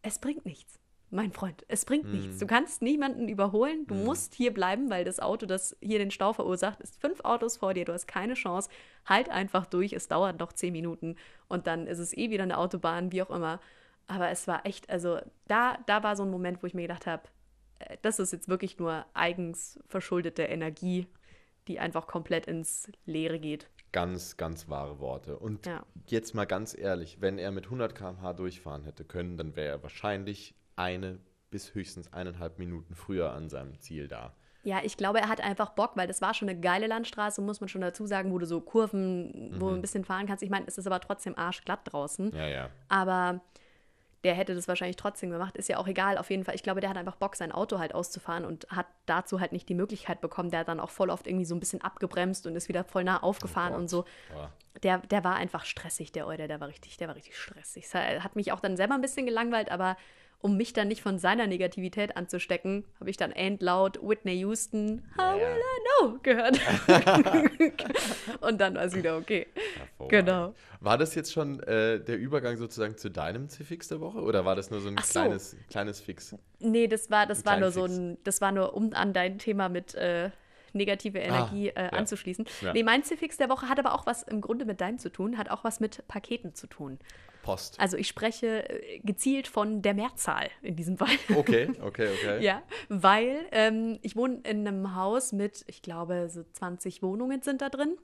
es 0.03 0.19
bringt 0.21 0.47
nichts. 0.47 0.79
Mein 1.11 1.31
Freund, 1.33 1.65
es 1.69 1.85
bringt 1.85 2.13
nichts. 2.13 2.39
Du 2.39 2.49
kannst 2.49 2.83
niemanden 2.83 3.29
überholen. 3.29 3.87
Du 3.87 3.95
musst 3.95 4.35
hier 4.35 4.53
bleiben, 4.53 4.91
weil 4.91 5.05
das 5.05 5.21
Auto, 5.21 5.47
das 5.47 5.77
hier 5.81 6.01
den 6.01 6.11
Stau 6.11 6.33
verursacht, 6.33 6.81
ist 6.81 7.01
fünf 7.01 7.21
Autos 7.21 7.59
vor 7.59 7.75
dir. 7.75 7.85
Du 7.85 7.93
hast 7.93 8.09
keine 8.09 8.35
Chance. 8.35 8.69
Halt 9.05 9.29
einfach 9.29 9.67
durch. 9.67 9.93
Es 9.93 10.09
dauert 10.09 10.41
noch 10.41 10.53
zehn 10.53 10.73
Minuten 10.73 11.15
und 11.49 11.69
dann 11.69 11.87
ist 11.87 12.01
es 12.01 12.17
eh 12.17 12.31
wieder 12.31 12.43
eine 12.43 12.59
Autobahn, 12.59 13.13
wie 13.13 13.23
auch 13.23 13.31
immer. 13.31 13.61
Aber 14.07 14.31
es 14.31 14.47
war 14.47 14.65
echt, 14.67 14.89
also 14.91 15.19
da, 15.49 15.79
da 15.87 16.03
war 16.03 16.17
so 16.17 16.23
ein 16.23 16.31
Moment, 16.31 16.63
wo 16.63 16.67
ich 16.67 16.75
mir 16.75 16.83
gedacht 16.83 17.07
habe, 17.07 17.25
äh, 17.81 17.97
das 18.03 18.19
ist 18.19 18.33
jetzt 18.33 18.49
wirklich 18.49 18.79
nur 18.79 19.05
eigens 19.15 19.81
verschuldete 19.87 20.43
Energie, 20.45 21.07
die 21.69 21.81
einfach 21.81 22.07
komplett 22.07 22.47
ins 22.47 22.91
Leere 23.05 23.39
geht. 23.41 23.69
Ganz, 23.93 24.37
ganz 24.37 24.69
wahre 24.69 25.01
Worte. 25.01 25.39
Und 25.39 25.67
Ja. 25.67 25.85
jetzt 26.07 26.35
mal 26.35 26.45
ganz 26.45 26.77
ehrlich, 26.77 27.21
wenn 27.21 27.39
er 27.39 27.51
mit 27.51 27.67
100 27.67 27.95
km/h 27.95 28.33
durchfahren 28.35 28.85
hätte 28.85 29.05
können, 29.05 29.37
dann 29.37 29.57
wäre 29.57 29.69
er 29.77 29.83
wahrscheinlich 29.83 30.55
eine 30.77 31.19
bis 31.51 31.75
höchstens 31.75 32.13
eineinhalb 32.13 32.59
Minuten 32.59 32.95
früher 32.95 33.33
an 33.33 33.49
seinem 33.49 33.81
Ziel 33.81 34.09
da. 34.09 34.35
Ja, 34.65 34.81
ich 34.83 34.97
glaube, 34.97 35.21
er 35.21 35.29
hat 35.29 35.41
einfach 35.41 35.71
Bock, 35.71 35.93
weil 35.97 36.09
das 36.09 36.21
war 36.21 36.35
schon 36.35 36.49
eine 36.49 36.59
geile 36.61 36.89
Landstraße, 36.89 37.41
muss 37.41 37.61
man 37.61 37.69
schon 37.69 37.81
dazu 37.83 38.05
sagen, 38.05 38.33
wo 38.33 38.39
du 38.39 38.47
so 38.47 38.61
Kurven, 38.61 39.55
wo 39.61 39.69
du 39.71 39.77
ein 39.77 39.81
bisschen 39.81 40.05
fahren 40.05 40.27
kannst. 40.27 40.43
Ich 40.43 40.51
meine, 40.51 40.67
es 40.67 40.77
ist 40.77 40.89
aber 40.89 41.01
trotzdem 41.01 41.39
arschglatt 41.39 41.81
draußen. 41.85 42.33
Ja, 42.35 42.49
ja. 42.49 42.71
Aber 42.89 43.41
der 44.27 44.35
hätte 44.35 44.57
das 44.57 44.67
wahrscheinlich 44.67 44.97
trotzdem 44.97 45.31
gemacht. 45.31 45.57
Ist 45.57 45.69
ja 45.69 45.79
auch 45.79 45.87
egal, 45.87 46.19
auf 46.19 46.31
jeden 46.31 46.43
Fall. 46.43 46.57
Ich 46.57 46.65
glaube, 46.65 46.81
der 46.81 46.91
hat 46.91 46.97
einfach 46.97 47.15
Bock, 47.15 47.37
sein 47.37 47.53
Auto 47.53 47.79
halt 47.79 47.95
auszufahren 47.95 48.45
und 48.45 48.67
hat 48.69 48.87
dazu 49.07 49.41
halt 49.41 49.53
nicht 49.53 49.69
die 49.69 49.75
Möglichkeit 49.75 50.21
bekommen. 50.21 50.51
Der 50.51 50.61
hat 50.61 50.69
dann 50.69 50.81
auch 50.81 50.91
voll 50.91 51.11
oft 51.11 51.29
irgendwie 51.29 51.45
so 51.45 51.55
ein 51.55 51.61
bisschen 51.61 51.81
abgebremst 51.81 52.45
und 52.47 52.57
ist 52.57 52.69
wieder 52.69 52.83
voll 52.83 53.05
nah 53.05 53.23
aufgefahren 53.23 53.73
Oh 53.75 53.79
und 53.79 53.89
so. 53.89 54.05
Boah. 54.33 54.51
Der, 54.83 54.99
der 54.99 55.23
war 55.23 55.37
einfach 55.37 55.65
stressig, 55.65 56.11
der 56.11 56.27
Euler, 56.27 56.49
der 56.49 56.61
war 56.61 56.69
richtig, 56.69 56.97
der 56.97 57.07
war 57.09 57.15
richtig 57.15 57.39
stressig. 57.39 57.85
Es 57.85 57.95
hat 57.95 58.35
mich 58.35 58.51
auch 58.51 58.61
dann 58.61 58.77
selber 58.77 58.95
ein 58.95 59.01
bisschen 59.01 59.27
gelangweilt, 59.27 59.71
aber 59.71 59.97
um 60.47 60.57
mich 60.57 60.73
dann 60.73 60.87
nicht 60.87 61.03
von 61.03 61.19
seiner 61.19 61.49
Negativität 61.49 62.17
anzustecken, 62.17 62.85
habe 63.01 63.11
ich 63.11 63.17
dann 63.17 63.33
endlaut 63.33 63.99
Whitney 64.01 64.35
Houston, 64.39 65.03
How 65.19 65.41
Ja. 65.41 65.45
will 65.45 65.61
I 65.61 66.05
know, 66.07 66.19
gehört. 66.23 66.61
und 68.43 68.61
dann 68.61 68.77
war 68.77 68.85
es 68.85 68.95
wieder 68.95 69.17
okay. 69.17 69.49
Genau. 70.09 70.55
War 70.79 70.99
das 70.99 71.17
jetzt 71.17 71.33
schon 71.33 71.59
äh, 71.65 71.99
der 71.99 72.17
Übergang 72.17 72.57
sozusagen 72.59 72.97
zu 72.97 73.11
deinem 73.11 73.49
Fix 73.49 73.89
der 73.89 74.01
Woche 74.01 74.21
oder 74.21 74.45
war 74.45 74.55
das 74.55 74.71
nur 74.71 74.81
so 74.81 74.89
ein 74.89 74.95
Ach 75.01 75.05
so. 75.05 75.19
kleines, 75.19 75.57
kleines 75.69 76.01
Fix? 76.01 76.37
Nee, 76.61 76.87
das 76.87 77.11
war, 77.11 77.27
das 77.27 77.45
war 77.45 77.59
nur 77.59 77.73
kleinen 77.73 77.89
so 77.89 77.93
ein, 77.97 78.19
das 78.23 78.41
war 78.41 78.53
nur, 78.53 78.75
um 78.75 78.93
an 78.93 79.13
dein 79.13 79.41
Thema 79.41 79.69
mit 79.69 79.97
äh, 79.97 80.31
negative 80.77 81.19
Energie 81.19 81.73
Ah, 81.75 81.87
äh, 81.87 81.89
anzuschließen. 81.91 82.47
Ja. 82.63 82.73
Nee, 82.73 82.83
mein 82.83 83.03
Fix 83.03 83.37
der 83.37 83.49
Woche 83.49 83.69
hat 83.69 83.79
aber 83.79 83.95
auch 83.95 84.07
was 84.07 84.23
im 84.23 84.41
Grunde 84.41 84.65
mit 84.65 84.81
deinem 84.81 84.99
zu 84.99 85.11
tun, 85.11 85.39
hat 85.39 85.51
auch 85.51 85.65
was 85.65 85.81
mit 85.81 86.07
Paketen 86.09 86.55
zu 86.55 86.67
tun. 86.67 86.99
Post. 87.47 87.79
Also 87.79 87.97
ich 87.97 88.09
spreche 88.09 88.69
äh, 88.69 88.99
gezielt 88.99 89.47
von 89.47 89.81
der 89.81 89.95
Mehrzahl 89.95 90.51
in 90.63 90.75
diesem 90.75 90.99
Fall. 90.99 91.15
Okay, 91.35 91.71
okay, 91.81 92.09
okay. 92.13 92.45
Ja, 92.45 92.63
weil 92.89 93.47
ähm, 93.53 93.99
ich 94.03 94.17
wohne 94.17 94.41
in 94.43 94.67
einem 94.67 94.97
Haus 94.97 95.33
mit, 95.33 95.65
ich 95.69 95.81
glaube, 95.81 96.29
so 96.29 96.43
20 96.43 97.03
Wohnungen 97.03 97.43
sind 97.43 97.63
da 97.63 97.69
drin. 97.69 97.97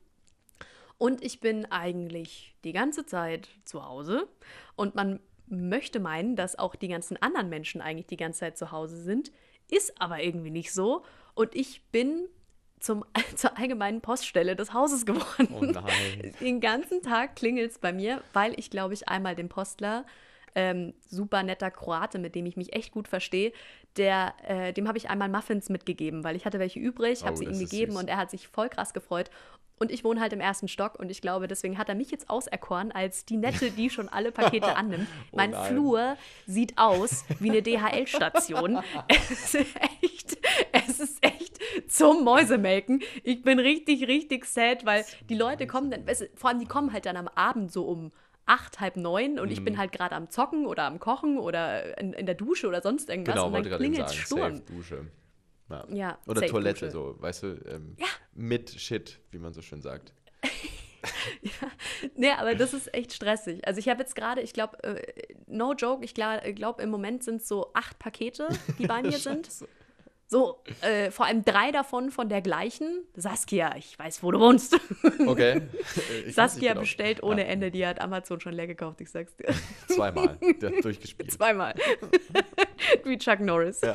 Und 0.97 1.25
ich 1.25 1.41
bin 1.41 1.67
eigentlich 1.67 2.55
die 2.63 2.73
ganze 2.73 3.05
Zeit 3.05 3.49
zu 3.65 3.85
Hause. 3.85 4.29
Und 4.77 4.95
man 4.95 5.19
möchte 5.49 5.99
meinen, 5.99 6.37
dass 6.37 6.57
auch 6.57 6.77
die 6.77 6.87
ganzen 6.87 7.21
anderen 7.21 7.49
Menschen 7.49 7.81
eigentlich 7.81 8.07
die 8.07 8.17
ganze 8.17 8.41
Zeit 8.41 8.57
zu 8.57 8.71
Hause 8.71 9.03
sind. 9.03 9.33
Ist 9.69 10.01
aber 10.01 10.23
irgendwie 10.23 10.51
nicht 10.51 10.73
so. 10.73 11.05
Und 11.35 11.57
ich 11.57 11.83
bin 11.91 12.29
zum, 12.83 13.05
zur 13.37 13.57
allgemeinen 13.59 14.01
Poststelle 14.01 14.57
des 14.57 14.73
Hauses 14.75 15.07
geworden. 15.07 15.49
Oh 15.59 15.65
nein. 15.65 16.35
Den 16.41 16.61
ganzen 16.61 17.03
Tag 17.03 17.37
klingelt 17.37 17.71
es 17.71 17.79
bei 17.79 17.93
mir, 17.93 18.23
weil 18.33 18.59
ich, 18.59 18.71
glaube 18.71 18.95
ich, 18.95 19.09
einmal 19.09 19.35
den 19.35 19.49
Postler, 19.49 20.05
ähm, 20.55 20.93
super 21.09 21.43
netter 21.43 21.71
Kroate, 21.71 22.19
mit 22.19 22.35
dem 22.35 22.45
ich 22.45 22.57
mich 22.59 22.75
echt 22.75 22.93
gut 22.93 23.09
verstehe, 23.09 23.53
der, 23.97 24.35
äh, 24.47 24.73
dem 24.75 24.87
habe 24.89 24.99
ich 24.99 25.09
einmal 25.09 25.29
Muffins 25.31 25.69
mitgegeben, 25.71 26.25
weil 26.25 26.37
ich 26.37 26.45
hatte 26.45 26.59
welche 26.59 26.79
übrig, 26.79 27.23
habe 27.25 27.33
Oh, 27.33 27.37
sie 27.37 27.45
ihm 27.47 27.59
gegeben 27.59 27.93
süß. 27.93 28.01
und 28.03 28.09
er 28.09 28.19
hat 28.19 28.31
sich 28.31 28.49
voll 28.49 28.69
krass 28.69 28.93
gefreut. 28.93 29.31
Und 29.79 29.91
ich 29.91 30.05
wohne 30.05 30.21
halt 30.21 30.33
im 30.33 30.41
ersten 30.41 30.69
Stock 30.69 30.97
und 31.01 31.11
ich 31.11 31.21
glaube, 31.23 31.49
deswegen 31.49 31.77
hat 31.77 31.89
er 31.89 31.95
mich 31.97 32.11
jetzt 32.13 32.31
auserkoren 32.31 32.93
als 32.93 33.25
die 33.25 33.37
Nette, 33.37 33.71
die 33.73 33.91
schon 33.91 34.09
alle 34.09 34.31
Pakete 34.31 34.77
annimmt. 34.77 35.09
Oh 35.33 35.37
mein 35.37 35.51
nein. 35.51 35.65
Flur 35.67 36.17
sieht 36.47 36.77
aus 36.79 37.25
wie 37.41 37.51
eine 37.51 37.63
DHL-Station. 37.63 38.81
es 39.09 39.55
ist 39.55 39.75
echt, 40.03 40.37
es 40.93 41.11
ist 41.11 41.19
echt 41.25 41.59
zum 41.89 42.25
Mäusemelken. 42.25 43.03
Ich 43.25 43.43
bin 43.43 43.59
richtig, 43.59 44.07
richtig 44.09 44.45
sad, 44.45 44.85
weil 44.87 45.05
die 45.29 45.35
Leute 45.35 45.67
kommen 45.67 45.91
dann, 45.91 46.05
vor 46.35 46.51
allem 46.51 46.59
die 46.61 46.67
kommen 46.67 46.93
halt 46.93 47.07
dann 47.07 47.17
am 47.17 47.29
Abend 47.29 47.73
so 47.73 47.85
um 47.87 48.13
acht, 48.47 48.81
halb 48.81 48.97
neun 48.97 49.39
und 49.39 49.47
Mhm. 49.47 49.53
ich 49.53 49.65
bin 49.65 49.79
halt 49.79 49.93
gerade 49.93 50.15
am 50.17 50.29
Zocken 50.29 50.67
oder 50.67 50.85
am 50.85 50.99
Kochen 50.99 51.39
oder 51.39 51.97
in, 51.99 52.13
in 52.13 52.27
der 52.27 52.35
Dusche 52.35 52.67
oder 52.67 52.83
sonst 52.83 53.09
irgendwas 53.09 53.35
Genau, 53.35 53.47
und 53.47 53.65
dann 53.67 53.77
klingelt. 53.79 54.11
Sturm. 54.11 54.57
Safe 54.57 54.73
Dusche. 54.73 55.07
Ja. 55.71 55.87
Ja, 55.91 56.19
Oder 56.27 56.43
Toilette, 56.47 56.87
Dusche. 56.87 56.91
so, 56.91 57.17
weißt 57.21 57.43
du, 57.45 57.47
ähm, 57.67 57.97
mit 58.35 58.69
Shit, 58.71 59.21
wie 59.31 59.39
man 59.39 59.53
so 59.55 59.63
schön 59.63 59.81
sagt. 59.81 60.13
Nee, 62.17 62.31
aber 62.33 62.55
das 62.55 62.75
ist 62.75 62.93
echt 62.95 63.13
stressig. 63.13 63.67
Also 63.67 63.79
ich 63.79 63.89
habe 63.89 64.01
jetzt 64.01 64.15
gerade, 64.15 64.41
ich 64.41 64.53
glaube, 64.53 64.83
äh, 64.85 65.35
no 65.47 65.73
joke, 65.75 66.05
ich 66.05 66.15
glaube, 66.15 66.53
glaub, 66.55 66.81
im 66.81 66.91
Moment 66.91 67.23
sind 67.25 67.43
so 67.43 67.71
acht 67.75 67.99
Pakete, 67.99 68.49
die 68.79 68.87
bei 68.87 69.03
mir 69.03 69.19
sind. 69.19 69.49
So, 70.33 70.63
äh, 70.81 71.11
vor 71.11 71.27
allem 71.27 71.45
drei 71.45 71.73
davon 71.73 72.11
von 72.11 72.31
der 72.31 72.41
gleichen. 72.41 73.05
Saskia, 73.15 73.77
ich 73.77 73.99
weiß, 73.99 74.23
wo 74.23 74.31
du 74.31 74.41
wohnst. 74.41 74.75
Okay. 75.27 75.61
Ich 76.27 76.29
weiß 76.29 76.35
Saskia 76.35 76.71
genau. 76.71 76.81
bestellt 76.81 77.23
ohne 77.23 77.43
Ja, 77.43 77.49
Ende, 77.49 77.71
die 77.71 77.87
hat 77.87 78.01
Amazon 78.01 78.41
schon 78.41 78.55
leer 78.55 78.67
gekauft, 78.67 79.03
ich 79.03 79.11
sag's 79.11 79.37
dir. 79.37 79.53
Zweimal. 79.89 80.39
Der 80.61 80.71
hat 80.71 80.83
durchgespielt. 80.85 81.31
Zweimal. 81.33 81.75
Wie 83.05 83.19
Chuck 83.19 83.41
Norris. 83.41 83.83
Ja. 83.83 83.95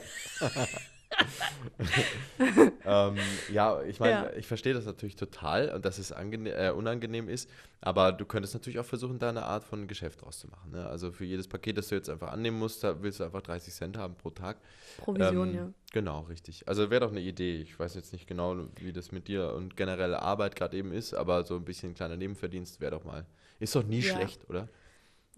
Ähm, 2.86 3.16
ja, 3.52 3.82
ich 3.84 4.00
meine, 4.00 4.12
Ja. 4.12 4.34
ich 4.36 4.48
verstehe 4.48 4.74
das 4.74 4.86
natürlich 4.86 5.16
total 5.16 5.70
und 5.74 5.86
dass 5.86 5.98
es 5.98 6.12
äh, 6.12 6.72
unangenehm 6.76 7.30
ist, 7.30 7.50
aber 7.82 8.12
du 8.12 8.26
könntest 8.26 8.54
natürlich 8.54 8.80
auch 8.80 8.86
versuchen, 8.86 9.20
da 9.20 9.30
eine 9.30 9.44
Art 9.44 9.64
von 9.64 9.88
Geschäft 9.88 10.22
draus 10.22 10.40
zu 10.40 10.48
machen. 10.48 10.72
Ne? 10.72 10.86
Also 10.88 11.12
für 11.12 11.26
jedes 11.26 11.48
Paket, 11.48 11.78
das 11.78 11.88
du 11.90 11.96
jetzt 11.96 12.10
einfach 12.10 12.32
annehmen 12.32 12.60
musst, 12.60 12.84
da 12.84 13.02
willst 13.02 13.20
du 13.20 13.24
einfach 13.24 13.42
30 13.42 13.74
Cent 13.74 13.98
haben 13.98 14.16
pro 14.16 14.30
Tag. 14.30 14.58
Provision, 14.98 15.50
Ähm, 15.50 15.56
ja. 15.56 15.70
Genau, 15.94 16.22
richtig. 16.22 16.68
Also 16.68 16.90
wäre 16.90 17.02
doch 17.02 17.12
eine 17.12 17.22
Idee. 17.22 17.62
Ich 17.62 17.80
weiß 17.80 17.96
jetzt 17.96 18.12
nicht 18.14 18.28
genau, 18.28 18.56
wie 18.80 18.92
das 18.94 19.12
mit 19.12 19.28
dir 19.28 19.54
und 19.54 19.78
generelle 19.78 20.22
Arbeit 20.22 20.56
gerade 20.56 20.76
eben 20.78 20.92
ist, 20.92 21.14
aber 21.14 21.46
so 21.46 21.56
ein 21.56 21.66
bisschen 21.66 21.94
kleiner 21.94 22.18
Nebenverdienst 22.18 22.82
wäre 22.82 22.92
doch 22.92 23.04
mal. 23.06 23.26
Ist 23.60 23.76
doch 23.76 23.84
nie 23.84 24.02
Ja. 24.02 24.14
schlecht, 24.14 24.50
oder? 24.50 24.68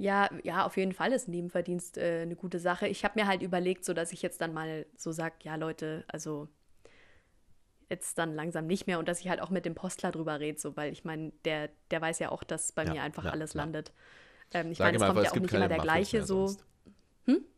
Ja, 0.01 0.29
ja, 0.43 0.65
auf 0.65 0.77
jeden 0.77 0.93
Fall 0.93 1.11
ist 1.11 1.27
Nebenverdienst 1.27 1.97
äh, 1.97 2.21
eine 2.21 2.37
gute 2.37 2.57
Sache. 2.57 2.87
Ich 2.87 3.03
habe 3.03 3.19
mir 3.19 3.27
halt 3.27 3.41
überlegt, 3.41 3.83
so 3.83 3.93
dass 3.93 4.13
ich 4.13 4.21
jetzt 4.21 4.39
dann 4.39 4.53
mal 4.53 4.85
so 4.95 5.11
sage, 5.11 5.35
ja 5.43 5.55
Leute, 5.55 6.05
also 6.07 6.47
jetzt 7.89 8.17
dann 8.17 8.33
langsam 8.33 8.65
nicht 8.65 8.87
mehr 8.87 8.97
und 8.99 9.09
dass 9.09 9.19
ich 9.19 9.27
halt 9.29 9.41
auch 9.41 9.49
mit 9.49 9.65
dem 9.65 9.75
Postler 9.75 10.11
drüber 10.11 10.39
rede, 10.39 10.57
so 10.57 10.77
weil 10.77 10.93
ich 10.93 11.03
meine, 11.03 11.33
der, 11.43 11.69
der 11.91 11.99
weiß 12.01 12.19
ja 12.19 12.29
auch, 12.31 12.43
dass 12.43 12.71
bei 12.71 12.85
Ja, 12.85 12.93
mir 12.93 13.01
einfach 13.03 13.25
ja, 13.25 13.31
alles 13.31 13.53
ja. 13.53 13.61
landet. 13.61 13.91
Ähm, 14.53 14.71
ich 14.71 14.79
meine, 14.79 14.95
es 14.95 15.03
kommt 15.03 15.17
einfach, 15.17 15.23
ja 15.25 15.31
auch 15.37 15.41
nicht 15.41 15.53
immer 15.53 15.67
der 15.67 15.77
Muffins 15.77 15.83
gleiche 15.83 16.23
so. 16.25 16.47
sonst. 16.47 16.65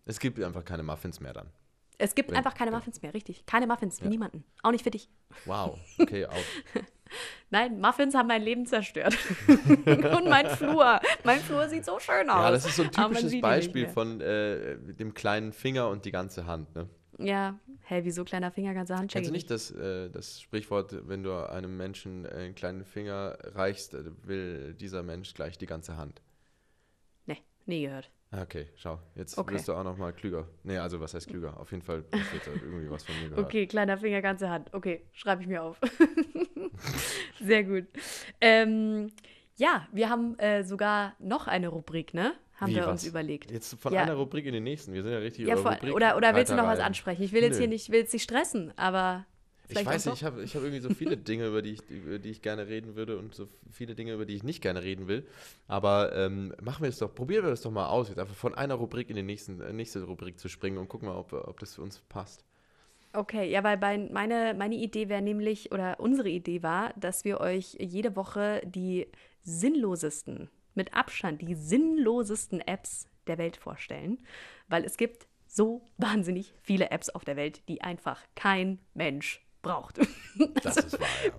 Es 0.05 0.19
gibt 0.19 0.41
einfach 0.41 0.65
keine 0.65 0.81
Muffins 0.83 1.19
mehr 1.19 1.33
dann. 1.33 1.51
Es 1.99 2.15
gibt 2.15 2.31
Wenn- 2.31 2.37
einfach 2.37 2.55
keine 2.55 2.71
Muffins 2.71 3.03
mehr, 3.03 3.13
richtig. 3.13 3.45
Keine 3.45 3.67
Muffins 3.67 3.99
für 3.99 4.07
niemanden. 4.07 4.43
Auch 4.63 4.71
nicht 4.71 4.83
für 4.83 4.89
dich. 4.89 5.09
Wow, 5.45 5.77
okay, 5.99 6.25
out. 6.25 6.43
Nein, 7.49 7.79
Muffins 7.79 8.15
haben 8.15 8.27
mein 8.27 8.41
Leben 8.41 8.65
zerstört. 8.65 9.17
und 9.47 10.29
mein 10.29 10.47
Flur. 10.47 10.99
Mein 11.23 11.39
Flur 11.39 11.67
sieht 11.67 11.85
so 11.85 11.99
schön 11.99 12.29
aus. 12.29 12.43
Ja, 12.43 12.51
das 12.51 12.65
ist 12.65 12.75
so 12.77 12.83
ein 12.83 12.91
typisches 12.91 13.41
Beispiel 13.41 13.87
von 13.87 14.21
äh, 14.21 14.77
dem 14.77 15.13
kleinen 15.13 15.51
Finger 15.51 15.89
und 15.89 16.05
die 16.05 16.11
ganze 16.11 16.45
Hand. 16.45 16.73
Ne? 16.75 16.87
Ja, 17.17 17.59
hä, 17.83 18.01
wieso 18.03 18.23
kleiner 18.23 18.51
Finger, 18.51 18.73
ganze 18.73 18.95
Hand? 18.95 19.11
Kennst 19.11 19.29
du 19.29 19.33
ich 19.33 19.43
nicht 19.43 19.51
das, 19.51 19.71
äh, 19.71 20.09
das 20.09 20.41
Sprichwort, 20.41 21.07
wenn 21.07 21.23
du 21.23 21.33
einem 21.33 21.77
Menschen 21.77 22.25
äh, 22.25 22.29
einen 22.29 22.55
kleinen 22.55 22.85
Finger 22.85 23.37
reichst, 23.41 23.93
äh, 23.93 24.03
will 24.23 24.73
dieser 24.73 25.03
Mensch 25.03 25.33
gleich 25.33 25.57
die 25.57 25.65
ganze 25.65 25.97
Hand? 25.97 26.21
Nee, 27.25 27.37
nie 27.65 27.83
gehört. 27.83 28.09
Ah, 28.33 28.43
Okay, 28.43 28.67
schau, 28.75 28.97
jetzt 29.15 29.37
Okay. 29.37 29.55
wirst 29.55 29.67
du 29.67 29.73
auch 29.73 29.83
noch 29.83 29.97
mal 29.97 30.13
klüger. 30.13 30.47
Nee, 30.63 30.77
also 30.77 30.99
was 31.01 31.13
heißt 31.13 31.27
klüger? 31.27 31.59
Auf 31.59 31.71
jeden 31.71 31.83
Fall 31.83 32.03
du 32.09 32.17
jetzt 32.17 32.47
irgendwie 32.47 32.89
was 32.89 33.03
von 33.03 33.19
mir 33.19 33.27
gehört. 33.29 33.45
Okay, 33.45 33.67
kleiner 33.67 33.97
Finger, 33.97 34.21
ganze 34.21 34.49
Hand. 34.49 34.73
Okay, 34.73 35.01
schreibe 35.11 35.41
ich 35.41 35.47
mir 35.49 35.61
auf. 35.61 35.79
Sehr 37.41 37.63
gut. 37.63 37.85
Ähm, 38.39 39.11
Ja, 39.57 39.85
wir 39.91 40.09
haben 40.09 40.39
äh, 40.39 40.63
sogar 40.63 41.13
noch 41.19 41.47
eine 41.47 41.67
Rubrik, 41.67 42.13
ne? 42.13 42.33
Haben 42.55 42.71
Wie, 42.71 42.75
wir 42.75 42.83
was? 42.85 43.03
uns 43.03 43.05
überlegt. 43.05 43.51
Jetzt 43.51 43.75
von 43.79 43.91
Ja. 43.93 44.01
einer 44.03 44.13
Rubrik 44.13 44.45
in 44.45 44.53
die 44.53 44.59
nächsten. 44.59 44.93
Wir 44.93 45.03
sind 45.03 45.11
ja 45.11 45.17
richtig 45.19 45.45
Ja, 45.47 45.53
über 45.55 45.63
vor, 45.63 45.71
Rubrik 45.73 45.93
oder, 45.93 46.15
oder 46.15 46.33
willst 46.35 46.51
du 46.51 46.55
noch 46.55 46.65
was 46.67 46.79
ansprechen? 46.79 47.21
Ich 47.23 47.33
will 47.33 47.41
jetzt 47.43 47.55
Nö. 47.55 47.59
hier 47.59 47.67
nicht, 47.67 47.89
will 47.91 47.99
jetzt 47.99 48.13
nicht 48.13 48.23
stressen, 48.23 48.71
aber 48.77 49.25
Ich 49.71 49.79
vielleicht 49.79 49.87
weiß 49.87 50.07
auch 50.07 50.11
nicht, 50.11 50.21
ich 50.21 50.25
habe 50.25 50.43
ich 50.43 50.55
hab 50.55 50.63
irgendwie 50.63 50.81
so 50.81 50.93
viele 50.93 51.15
Dinge, 51.17 51.47
über 51.47 51.61
die, 51.61 51.73
ich, 51.73 51.89
über 51.89 52.19
die 52.19 52.29
ich 52.29 52.41
gerne 52.41 52.67
reden 52.67 52.95
würde 52.95 53.17
und 53.17 53.33
so 53.33 53.47
viele 53.71 53.95
Dinge, 53.95 54.13
über 54.13 54.25
die 54.25 54.35
ich 54.35 54.43
nicht 54.43 54.61
gerne 54.61 54.83
reden 54.83 55.07
will. 55.07 55.25
Aber 55.67 56.13
ähm, 56.15 56.53
machen 56.61 56.83
wir 56.83 56.89
das 56.89 56.99
doch, 56.99 57.13
probieren 57.13 57.43
wir 57.43 57.51
das 57.51 57.61
doch 57.61 57.71
mal 57.71 57.87
aus, 57.87 58.09
jetzt 58.09 58.19
einfach 58.19 58.35
von 58.35 58.53
einer 58.53 58.75
Rubrik 58.75 59.09
in 59.09 59.15
die 59.15 59.23
nächsten, 59.23 59.61
äh, 59.61 59.71
nächste 59.71 60.03
Rubrik 60.03 60.39
zu 60.39 60.49
springen 60.49 60.77
und 60.77 60.89
gucken 60.89 61.07
mal, 61.07 61.15
ob, 61.15 61.31
ob 61.31 61.59
das 61.59 61.75
für 61.75 61.81
uns 61.81 62.01
passt. 62.09 62.43
Okay, 63.13 63.49
ja, 63.49 63.63
weil 63.63 63.77
bei, 63.77 63.97
meine, 63.97 64.53
meine 64.53 64.75
Idee 64.75 65.09
wäre 65.09 65.21
nämlich, 65.21 65.71
oder 65.71 65.99
unsere 65.99 66.29
Idee 66.29 66.63
war, 66.63 66.93
dass 66.97 67.25
wir 67.25 67.39
euch 67.39 67.77
jede 67.79 68.15
Woche 68.15 68.61
die 68.65 69.07
sinnlosesten, 69.43 70.49
mit 70.75 70.93
Abstand 70.93 71.41
die 71.41 71.55
sinnlosesten 71.55 72.61
Apps 72.61 73.07
der 73.27 73.37
Welt 73.37 73.57
vorstellen, 73.57 74.19
weil 74.67 74.85
es 74.85 74.97
gibt 74.97 75.27
so 75.45 75.81
wahnsinnig 75.97 76.53
viele 76.61 76.91
Apps 76.91 77.09
auf 77.09 77.25
der 77.25 77.35
Welt, 77.35 77.67
die 77.67 77.81
einfach 77.81 78.23
kein 78.35 78.79
Mensch 78.93 79.41
braucht. 79.61 79.99
Das 80.63 80.77
ist 80.77 80.99
wahr, 80.99 81.07
ja. 81.25 81.31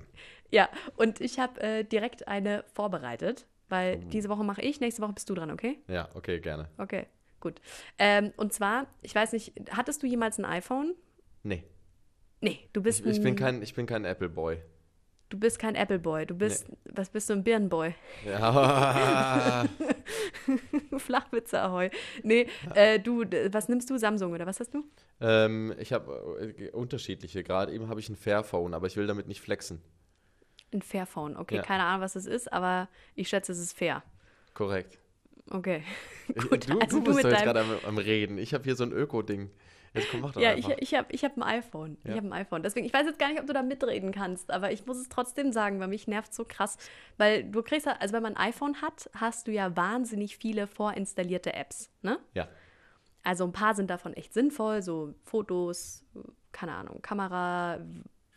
ja, 0.50 0.68
und 0.96 1.20
ich 1.20 1.38
habe 1.38 1.60
äh, 1.60 1.84
direkt 1.84 2.28
eine 2.28 2.64
vorbereitet, 2.74 3.46
weil 3.68 4.00
Oh. 4.04 4.08
diese 4.10 4.28
Woche 4.28 4.44
mache 4.44 4.62
ich, 4.62 4.80
nächste 4.80 5.02
Woche 5.02 5.12
bist 5.14 5.28
du 5.30 5.34
dran, 5.34 5.50
okay? 5.50 5.78
Ja, 5.88 6.08
okay, 6.14 6.40
gerne. 6.40 6.68
Okay, 6.78 7.06
gut. 7.40 7.60
Ähm, 7.98 8.32
und 8.36 8.52
zwar, 8.52 8.86
ich 9.02 9.14
weiß 9.14 9.32
nicht, 9.32 9.52
hattest 9.70 10.02
du 10.02 10.06
jemals 10.06 10.38
ein 10.38 10.44
iPhone? 10.44 10.94
Nee, 11.42 11.64
Nee, 12.44 12.58
du 12.72 12.82
bist 12.82 13.00
ich, 13.00 13.06
ich, 13.06 13.22
bin 13.22 13.34
ein, 13.34 13.36
kein, 13.36 13.62
ich 13.62 13.72
bin 13.74 13.86
kein 13.86 14.04
Apple-Boy. 14.04 14.58
Du 15.28 15.38
bist 15.38 15.58
kein 15.60 15.76
Apple 15.76 16.00
Boy, 16.00 16.26
du 16.26 16.34
bist, 16.34 16.66
was 16.84 17.08
bist 17.08 17.30
du, 17.30 17.34
ein 17.34 17.44
Birnenboy? 17.44 17.94
Ja, 18.26 19.64
Flachwitze 20.98 21.60
ahoi. 21.60 21.90
Nee, 22.22 22.46
äh, 22.74 22.98
du, 22.98 23.24
was 23.52 23.68
nimmst 23.68 23.90
du, 23.90 23.98
Samsung 23.98 24.32
oder 24.32 24.46
was 24.46 24.60
hast 24.60 24.74
du? 24.74 24.84
ähm, 25.20 25.74
ich 25.78 25.92
habe 25.92 26.54
äh, 26.58 26.70
unterschiedliche. 26.70 27.42
Gerade 27.42 27.72
eben 27.72 27.88
habe 27.88 28.00
ich 28.00 28.08
ein 28.08 28.16
Fairphone, 28.16 28.74
aber 28.74 28.86
ich 28.86 28.96
will 28.96 29.06
damit 29.06 29.28
nicht 29.28 29.40
flexen. 29.40 29.80
Ein 30.72 30.82
Fairphone, 30.82 31.36
okay, 31.36 31.56
Ja. 31.56 31.62
keine 31.62 31.84
Ahnung, 31.84 32.00
was 32.02 32.16
es 32.16 32.26
ist, 32.26 32.52
aber 32.52 32.88
ich 33.14 33.28
schätze, 33.28 33.52
es 33.52 33.58
ist 33.58 33.76
fair. 33.76 34.02
Korrekt. 34.54 34.98
Okay, 35.50 35.82
Ich- 36.28 36.34
gut, 36.48 36.68
du, 36.68 36.78
also 36.78 36.98
du 36.98 37.04
du 37.04 37.14
bist 37.14 37.16
mit 37.16 37.24
doch 37.24 37.30
jetzt 37.30 37.40
deinem... 37.44 37.44
gerade 37.44 37.60
am, 37.60 37.88
am 37.88 37.98
Reden. 37.98 38.38
Ich 38.38 38.54
habe 38.54 38.64
hier 38.64 38.74
so 38.76 38.84
ein 38.84 38.92
Öko-Ding. 38.92 39.50
Jetzt 39.94 40.08
komm, 40.10 40.20
mach 40.22 40.32
doch 40.32 40.40
Ja, 40.40 40.54
ich, 40.54 40.64
einfach. 40.66 40.78
ich 40.80 40.94
habe 40.94 41.12
ich 41.12 41.22
hab 41.24 41.36
ein 41.36 41.42
iPhone. 41.42 41.98
Ich 42.04 42.10
Ja. 42.10 42.16
habe 42.16 42.26
ein 42.28 42.32
iPhone. 42.32 42.62
Deswegen, 42.62 42.86
ich 42.86 42.94
weiß 42.94 43.06
jetzt 43.06 43.18
gar 43.18 43.28
nicht, 43.28 43.40
ob 43.40 43.46
du 43.46 43.52
da 43.52 43.62
mitreden 43.62 44.10
kannst, 44.12 44.50
aber 44.50 44.72
ich 44.72 44.86
muss 44.86 44.96
es 44.96 45.08
trotzdem 45.10 45.52
sagen, 45.52 45.80
weil 45.80 45.88
mich 45.88 46.06
nervt 46.06 46.32
so 46.32 46.44
krass. 46.48 46.78
Weil 47.18 47.44
du 47.44 47.62
kriegst, 47.62 47.84
ja- 47.86 47.96
also 48.00 48.14
wenn 48.14 48.22
man 48.22 48.36
ein 48.36 48.48
iPhone 48.48 48.80
hat, 48.80 49.10
hast 49.14 49.48
du 49.48 49.52
ja 49.52 49.76
wahnsinnig 49.76 50.38
viele 50.38 50.66
vorinstallierte 50.66 51.52
Apps, 51.54 51.90
ne? 52.02 52.18
ja. 52.34 52.48
Also 53.24 53.44
ein 53.44 53.52
paar 53.52 53.74
sind 53.76 53.88
davon 53.88 54.14
echt 54.14 54.34
sinnvoll, 54.34 54.82
so 54.82 55.14
Fotos, 55.24 56.04
keine 56.50 56.72
Ahnung, 56.74 57.00
Kamera, 57.02 57.78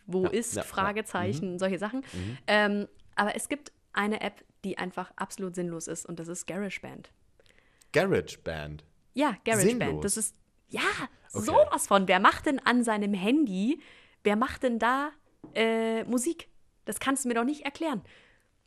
wo 0.06 0.26
Ja, 0.26 0.30
ist, 0.30 0.56
ja. 0.58 0.62
Fragezeichen, 0.62 1.58
solche 1.58 1.80
Sachen. 1.80 2.04
Ähm, 2.46 2.88
aber 3.15 3.36
es 3.36 3.50
gibt 3.50 3.72
eine 3.94 4.22
App, 4.22 4.44
die 4.63 4.78
einfach 4.78 5.12
absolut 5.15 5.56
sinnlos 5.56 5.88
ist 5.88 6.06
und 6.06 6.20
das 6.20 6.28
ist 6.28 6.46
GarageBand. 6.46 7.10
GarageBand. 7.94 8.84
Ja, 9.13 9.36
GarageBand. 9.46 10.04
Das 10.04 10.18
ist, 10.18 10.36
ja, 10.70 10.82
Okay. 11.36 11.45
sowas 11.45 11.88
von. 11.88 12.08
Wer 12.08 12.19
macht 12.19 12.45
denn 12.45 12.60
an 12.60 12.84
seinem 12.84 13.13
Handy, 13.13 13.82
wer 14.24 14.36
macht 14.36 14.63
denn 14.63 14.80
da 14.80 15.12
äh, 15.54 16.04
Musik? 16.06 16.50
Das 16.86 17.00
kannst 17.00 17.26
du 17.26 17.30
mir 17.30 17.36
doch 17.36 17.43
nicht 17.43 17.65
erklären. 17.65 18.02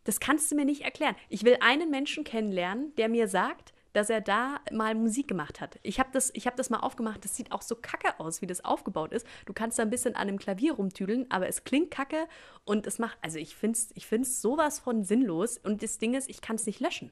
Das 0.05 0.21
kannst 0.21 0.51
du 0.51 0.57
mir 0.57 0.65
nicht 0.65 0.83
erklären. 0.83 1.17
Ich 1.29 1.45
will 1.45 1.59
einen 1.61 1.91
Menschen 1.91 2.25
kennenlernen, 2.25 2.95
der 2.97 3.09
mir 3.09 3.29
sagt, 3.29 3.75
dass 3.93 4.11
er 4.11 4.21
da 4.21 4.61
mal 4.73 4.95
Musik 4.95 5.29
gemacht 5.29 5.61
hat. 5.61 5.79
Ich 5.83 5.99
habe 5.99 6.11
das, 6.13 6.33
hab 6.35 6.57
das 6.57 6.71
mal 6.71 6.81
aufgemacht. 6.81 7.25
Das 7.25 7.37
sieht 7.37 7.53
auch 7.53 7.63
so 7.63 7.75
kacke 7.75 8.19
aus, 8.21 8.41
wie 8.41 8.47
das 8.47 8.65
aufgebaut 8.65 9.13
ist. 9.13 9.27
Du 9.47 9.53
kannst 9.53 9.79
da 9.79 9.83
ein 9.83 9.91
bisschen 9.91 10.15
an 10.15 10.29
einem 10.29 10.39
Klavier 10.39 10.75
rumtüdeln, 10.75 11.27
aber 11.31 11.49
es 11.49 11.65
klingt 11.65 11.91
kacke 11.91 12.29
und 12.65 12.87
es 12.87 12.99
macht, 12.99 13.19
also 13.23 13.39
ich 13.39 13.57
finde 13.57 13.79
es 13.79 13.91
ich 13.95 14.07
find's 14.07 14.41
sowas 14.41 14.79
von 14.79 15.05
sinnlos. 15.05 15.59
Und 15.59 15.83
das 15.83 15.99
Ding 15.99 16.15
ist, 16.15 16.29
ich 16.29 16.41
kann 16.41 16.57
es 16.57 16.67
nicht 16.67 16.81
löschen. 16.81 17.11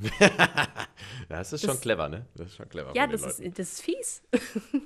Das 1.28 1.52
ist 1.52 1.60
schon 1.62 1.70
Das- 1.70 1.80
clever, 1.80 2.08
ne? 2.08 2.26
Das 2.34 2.48
ist 2.48 2.56
schon 2.56 2.68
clever. 2.68 2.92
Ja, 2.94 3.06
das 3.06 3.20
Leuten. 3.22 3.42
ist, 3.42 3.58
das 3.58 3.72
ist 3.72 3.82
fies. 3.82 4.22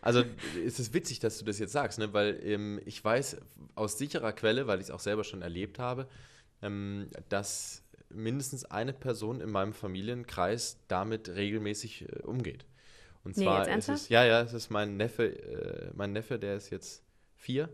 Also 0.00 0.24
es 0.64 0.80
ist 0.80 0.94
witzig, 0.94 1.18
dass 1.18 1.36
du 1.38 1.44
das 1.44 1.58
jetzt 1.58 1.72
sagst, 1.72 1.98
ne? 1.98 2.10
weil 2.14 2.40
ähm, 2.42 2.80
ich 2.86 3.04
weiß 3.04 3.36
aus 3.74 3.98
sicherer 3.98 4.32
Quelle, 4.32 4.66
weil 4.66 4.78
ich 4.78 4.84
es 4.86 4.90
auch 4.90 5.00
selber 5.00 5.22
schon 5.22 5.42
erlebt 5.42 5.78
habe, 5.78 6.08
ähm, 6.62 7.10
dass 7.28 7.82
mindestens 8.08 8.64
eine 8.64 8.94
Person 8.94 9.42
in 9.42 9.50
meinem 9.50 9.74
Familienkreis 9.74 10.78
damit 10.88 11.28
regelmäßig 11.28 12.08
äh, 12.08 12.22
umgeht. 12.22 12.64
Und 13.22 13.36
Nee, 13.36 13.44
zwar 13.44 13.68
ist 13.68 13.88
es, 13.90 14.08
ja, 14.08 14.24
ja, 14.24 14.40
es 14.40 14.54
ist 14.54 14.70
mein 14.70 14.96
Neffe, 14.96 15.26
äh, 15.26 15.90
mein 15.94 16.12
Neffe, 16.12 16.38
der 16.38 16.56
ist 16.56 16.70
jetzt 16.70 17.02
vier 17.34 17.68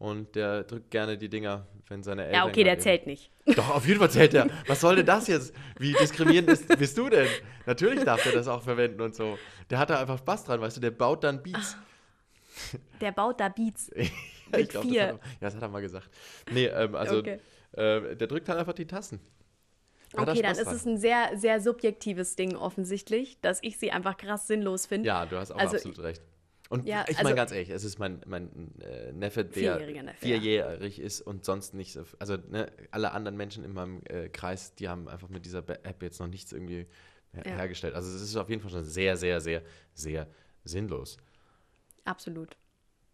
und 0.00 0.34
der 0.34 0.64
drückt 0.64 0.90
gerne 0.90 1.16
die 1.18 1.28
Dinger, 1.28 1.66
wenn 1.88 2.02
seine 2.02 2.24
Eltern. 2.24 2.34
Ja, 2.34 2.46
okay, 2.46 2.64
der 2.64 2.78
zählt 2.78 3.06
nicht. 3.06 3.30
Doch, 3.54 3.68
auf 3.76 3.86
jeden 3.86 4.00
Fall 4.00 4.10
zählt 4.10 4.32
er. 4.34 4.48
Was 4.66 4.80
soll 4.80 4.96
denn 4.96 5.06
das 5.06 5.28
jetzt? 5.28 5.54
Wie 5.78 5.92
diskriminierend 5.92 6.48
bist, 6.48 6.66
bist 6.78 6.96
du 6.98 7.08
denn? 7.08 7.28
Natürlich 7.66 8.02
darf 8.04 8.24
er 8.26 8.32
das 8.32 8.48
auch 8.48 8.62
verwenden 8.62 9.00
und 9.02 9.14
so. 9.14 9.38
Der 9.68 9.78
hat 9.78 9.90
da 9.90 10.00
einfach 10.00 10.18
Spaß 10.18 10.44
dran, 10.44 10.60
weißt 10.60 10.78
du, 10.78 10.80
der 10.80 10.90
baut 10.90 11.22
dann 11.22 11.42
Beats. 11.42 11.76
Der 13.00 13.12
baut 13.12 13.38
da 13.40 13.48
Beats. 13.48 13.90
Ja, 14.52 14.58
Mit 14.58 14.64
ich 14.66 14.68
glaub, 14.70 14.82
vier. 14.82 15.00
Das 15.00 15.12
hat 15.12 15.20
er, 15.20 15.26
ja, 15.28 15.36
das 15.42 15.54
hat 15.54 15.62
er 15.62 15.68
mal 15.68 15.80
gesagt. 15.80 16.10
Nee, 16.50 16.66
ähm, 16.66 16.96
also 16.96 17.18
Okay. 17.18 17.38
äh, 17.70 18.16
der 18.16 18.26
drückt 18.26 18.48
halt 18.48 18.58
einfach 18.58 18.72
die 18.72 18.84
Tasten. 18.86 19.20
Hat 20.16 20.28
Okay, 20.28 20.42
dann 20.42 20.56
ist 20.56 20.64
dran. 20.64 20.74
es 20.74 20.84
ein 20.86 20.98
sehr, 20.98 21.30
sehr 21.36 21.60
subjektives 21.60 22.34
Ding 22.34 22.56
offensichtlich, 22.56 23.40
dass 23.42 23.60
ich 23.62 23.78
sie 23.78 23.92
einfach 23.92 24.16
krass 24.16 24.48
sinnlos 24.48 24.86
finde. 24.86 25.06
Ja, 25.06 25.24
du 25.24 25.36
hast 25.36 25.52
auch 25.52 25.58
Also, 25.58 25.76
absolut 25.76 26.00
recht. 26.00 26.20
Und 26.70 26.86
ja, 26.86 27.02
ich 27.08 27.18
also- 27.18 27.24
meine 27.24 27.34
ganz 27.36 27.50
ehrlich, 27.50 27.68
es 27.68 27.82
ist 27.84 27.98
mein, 27.98 28.20
mein 28.26 28.48
äh, 28.80 29.12
Neffe, 29.12 29.44
der 29.44 29.78
Neffe, 29.80 29.92
ja. 30.00 30.12
vierjährig 30.14 31.00
ist 31.00 31.20
und 31.20 31.44
sonst 31.44 31.74
nicht 31.74 31.92
so. 31.92 32.04
Also 32.20 32.36
ne, 32.36 32.70
alle 32.92 33.10
anderen 33.10 33.36
Menschen 33.36 33.64
in 33.64 33.72
meinem 33.74 34.00
äh, 34.08 34.28
Kreis, 34.28 34.74
die 34.76 34.88
haben 34.88 35.08
einfach 35.08 35.28
mit 35.28 35.44
dieser 35.44 35.58
App 35.68 36.00
jetzt 36.00 36.20
noch 36.20 36.28
nichts 36.28 36.52
irgendwie 36.52 36.86
her 37.32 37.42
Ja. 37.44 37.56
hergestellt. 37.56 37.94
Also 37.94 38.08
es 38.14 38.22
ist 38.22 38.36
auf 38.36 38.48
jeden 38.48 38.62
Fall 38.62 38.70
schon 38.70 38.84
sehr, 38.84 39.16
sehr, 39.16 39.40
sehr, 39.40 39.62
sehr 39.94 40.28
sinnlos. 40.64 41.16
Absolut. 42.04 42.56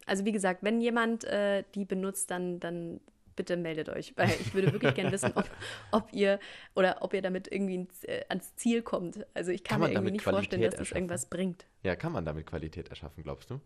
Also 0.04 0.24
wie 0.26 0.32
gesagt, 0.32 0.62
wenn 0.62 0.80
jemand 0.82 1.24
äh, 1.24 1.64
die 1.74 1.86
benutzt, 1.86 2.30
dann, 2.30 2.60
dann 2.60 3.00
bitte 3.36 3.56
meldet 3.56 3.88
euch, 3.88 4.14
weil 4.16 4.30
ich 4.40 4.54
würde 4.54 4.72
wirklich 4.72 4.94
gerne 4.94 5.12
wissen, 5.12 5.32
ob, 5.34 5.48
ob 5.92 6.12
ihr 6.12 6.40
oder 6.74 6.98
ob 7.02 7.14
ihr 7.14 7.22
damit 7.22 7.50
irgendwie 7.52 7.86
äh, 8.02 8.24
ans 8.28 8.56
Ziel 8.56 8.82
kommt. 8.82 9.24
Also 9.34 9.52
ich 9.52 9.62
kann, 9.62 9.80
Kann 9.80 9.90
mir 9.90 9.94
irgendwie 9.94 10.12
nicht 10.12 10.22
vorstellen, 10.22 10.62
dass 10.62 10.70
Qualität 10.70 10.72
das 10.72 10.78
erschaffen? 10.80 10.96
irgendwas 10.96 11.26
bringt. 11.26 11.66
Ja, 11.82 11.94
kann 11.96 12.12
man 12.12 12.24
damit 12.24 12.46
Qualität 12.46 12.88
erschaffen, 12.88 13.22
glaubst 13.22 13.50
du? 13.50 13.60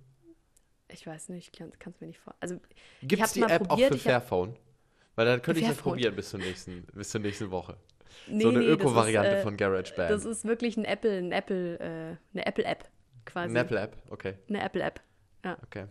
Ich 0.89 1.07
weiß 1.07 1.29
nicht, 1.31 1.51
ich 1.53 1.79
kann 1.79 1.93
es 1.95 2.01
mir 2.01 2.09
nicht 2.09 2.19
vor. 2.19 2.35
Also 2.41 2.61
Gibt 3.03 3.23
es 3.23 3.33
die 3.33 3.43
App 3.43 3.67
probiert, 3.67 3.93
auch 3.93 3.97
für 3.97 4.03
Fairphone? 4.03 4.57
Weil 5.15 5.27
dann 5.27 5.43
könnte 5.43 5.61
ich 5.61 5.67
das 5.69 5.77
probieren 5.77 6.17
bis 6.17 6.31
zur 6.31 6.41
nächsten, 6.41 6.87
bis 6.95 7.11
zur 7.11 7.21
nächsten 7.21 7.51
Woche. 7.51 7.77
nee, 8.27 8.43
so 8.43 8.49
eine 8.49 8.61
nee, 8.61 8.67
Öko-Variante 8.67 9.37
äh, 9.37 9.43
von 9.43 9.57
GarageBand. 9.57 10.11
Das 10.11 10.25
ist 10.25 10.45
wirklich 10.45 10.77
ein 10.77 10.85
Apple, 10.85 11.19
ein 11.19 11.33
Apple, 11.33 11.79
äh, 11.79 12.17
eine 12.33 12.47
Apple-App 12.47 12.89
quasi. 13.27 13.51
Eine 13.51 13.61
Apple-App, 13.61 13.97
okay, 14.11 14.35
Eine 14.49 14.63
Apple-App. 14.63 15.01
Ja. 15.45 15.57
okay. 15.63 15.87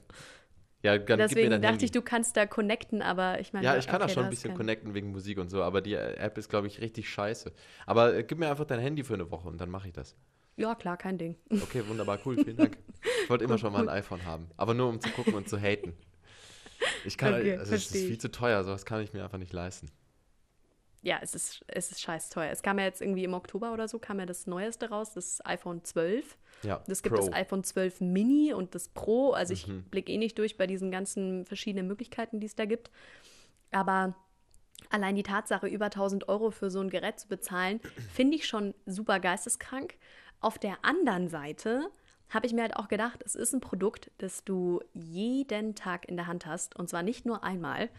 Ja, 0.81 0.97
dann 0.97 1.19
Deswegen 1.19 1.49
dachte 1.49 1.67
Handy. 1.67 1.85
ich, 1.85 1.91
du 1.91 2.01
kannst 2.01 2.37
da 2.37 2.45
connecten, 2.45 3.01
aber 3.01 3.39
ich 3.41 3.51
meine. 3.51 3.65
Ja, 3.65 3.77
ich 3.77 3.85
kann 3.87 3.97
okay, 4.01 4.05
auch 4.05 4.13
schon 4.13 4.23
ein 4.25 4.29
bisschen 4.29 4.51
kein- 4.51 4.57
connecten 4.57 4.93
wegen 4.93 5.11
Musik 5.11 5.37
und 5.37 5.49
so, 5.49 5.61
aber 5.61 5.81
die 5.81 5.93
App 5.95 6.37
ist, 6.37 6.49
glaube 6.49 6.67
ich, 6.67 6.79
richtig 6.79 7.09
scheiße. 7.09 7.51
Aber 7.85 8.15
äh, 8.15 8.23
gib 8.23 8.39
mir 8.39 8.49
einfach 8.49 8.65
dein 8.65 8.79
Handy 8.79 9.03
für 9.03 9.15
eine 9.15 9.29
Woche 9.29 9.49
und 9.49 9.59
dann 9.59 9.69
mache 9.69 9.87
ich 9.87 9.93
das. 9.93 10.15
Ja, 10.55 10.75
klar, 10.75 10.95
kein 10.97 11.17
Ding. 11.17 11.35
Okay, 11.61 11.83
wunderbar, 11.87 12.19
cool, 12.25 12.37
vielen 12.37 12.57
Dank. 12.57 12.77
Ich 13.23 13.29
wollte 13.29 13.43
immer 13.43 13.57
schon 13.57 13.73
mal 13.73 13.81
ein 13.87 13.89
iPhone 13.89 14.23
haben, 14.25 14.47
aber 14.55 14.73
nur 14.73 14.87
um 14.87 15.01
zu 15.01 15.09
gucken 15.09 15.33
und 15.33 15.49
zu 15.49 15.57
haten. 15.59 15.93
Ich 17.05 17.17
kann, 17.17 17.33
Okay, 17.33 17.57
also 17.57 17.75
es 17.75 17.91
ist 17.91 18.05
viel 18.05 18.17
zu 18.17 18.31
teuer, 18.31 18.63
sowas 18.63 18.85
kann 18.85 19.01
ich 19.01 19.11
mir 19.13 19.23
einfach 19.23 19.37
nicht 19.37 19.53
leisten. 19.53 19.91
Ja, 21.01 21.19
es 21.21 21.33
ist, 21.33 21.63
es 21.67 21.91
ist 21.91 22.01
scheiß 22.01 22.29
teuer. 22.29 22.51
Es 22.51 22.61
kam 22.61 22.77
ja 22.77 22.85
jetzt 22.85 23.01
irgendwie 23.01 23.23
im 23.23 23.33
Oktober 23.33 23.71
oder 23.71 23.87
so, 23.87 23.99
kam 23.99 24.19
ja 24.19 24.25
das 24.25 24.47
Neueste 24.47 24.89
raus, 24.89 25.13
das 25.13 25.43
iPhone 25.45 25.83
12. 25.83 26.37
Ja, 26.63 26.83
Es 26.87 27.01
gibt 27.03 27.15
Pro. 27.15 27.25
das 27.25 27.33
iPhone 27.33 27.63
12 27.63 28.01
Mini 28.01 28.53
und 28.53 28.75
das 28.75 28.89
Pro. 28.89 29.31
Also 29.31 29.53
ich 29.53 29.67
Mhm. 29.67 29.83
blicke 29.83 30.11
eh 30.11 30.17
nicht 30.17 30.37
durch 30.37 30.57
bei 30.57 30.67
diesen 30.67 30.91
ganzen 30.91 31.45
verschiedenen 31.45 31.87
Möglichkeiten, 31.87 32.39
die 32.39 32.47
es 32.47 32.55
da 32.55 32.65
gibt. 32.65 32.91
Aber 33.71 34.15
allein 34.89 35.15
die 35.15 35.23
Tatsache, 35.23 35.67
über 35.67 35.89
1000 35.89 36.27
Euro 36.29 36.51
für 36.51 36.69
so 36.71 36.79
ein 36.79 36.89
Gerät 36.89 37.19
zu 37.19 37.27
bezahlen, 37.27 37.79
finde 38.13 38.35
ich 38.35 38.47
schon 38.47 38.73
super 38.85 39.19
geisteskrank. 39.19 39.95
Auf 40.41 40.57
der 40.57 40.77
anderen 40.83 41.29
Seite 41.29 41.89
habe 42.29 42.45
ich 42.45 42.53
mir 42.53 42.61
halt 42.61 42.75
auch 42.75 42.87
gedacht, 42.87 43.21
es 43.25 43.35
ist 43.35 43.53
ein 43.53 43.59
Produkt, 43.61 44.11
das 44.19 44.43
du 44.43 44.81
jeden 44.93 45.75
Tag 45.75 46.07
in 46.07 46.15
der 46.17 46.27
Hand 46.27 46.45
hast. 46.45 46.75
Und 46.75 46.89
zwar 46.89 47.03
nicht 47.03 47.25
nur 47.25 47.43
einmal. 47.43 47.89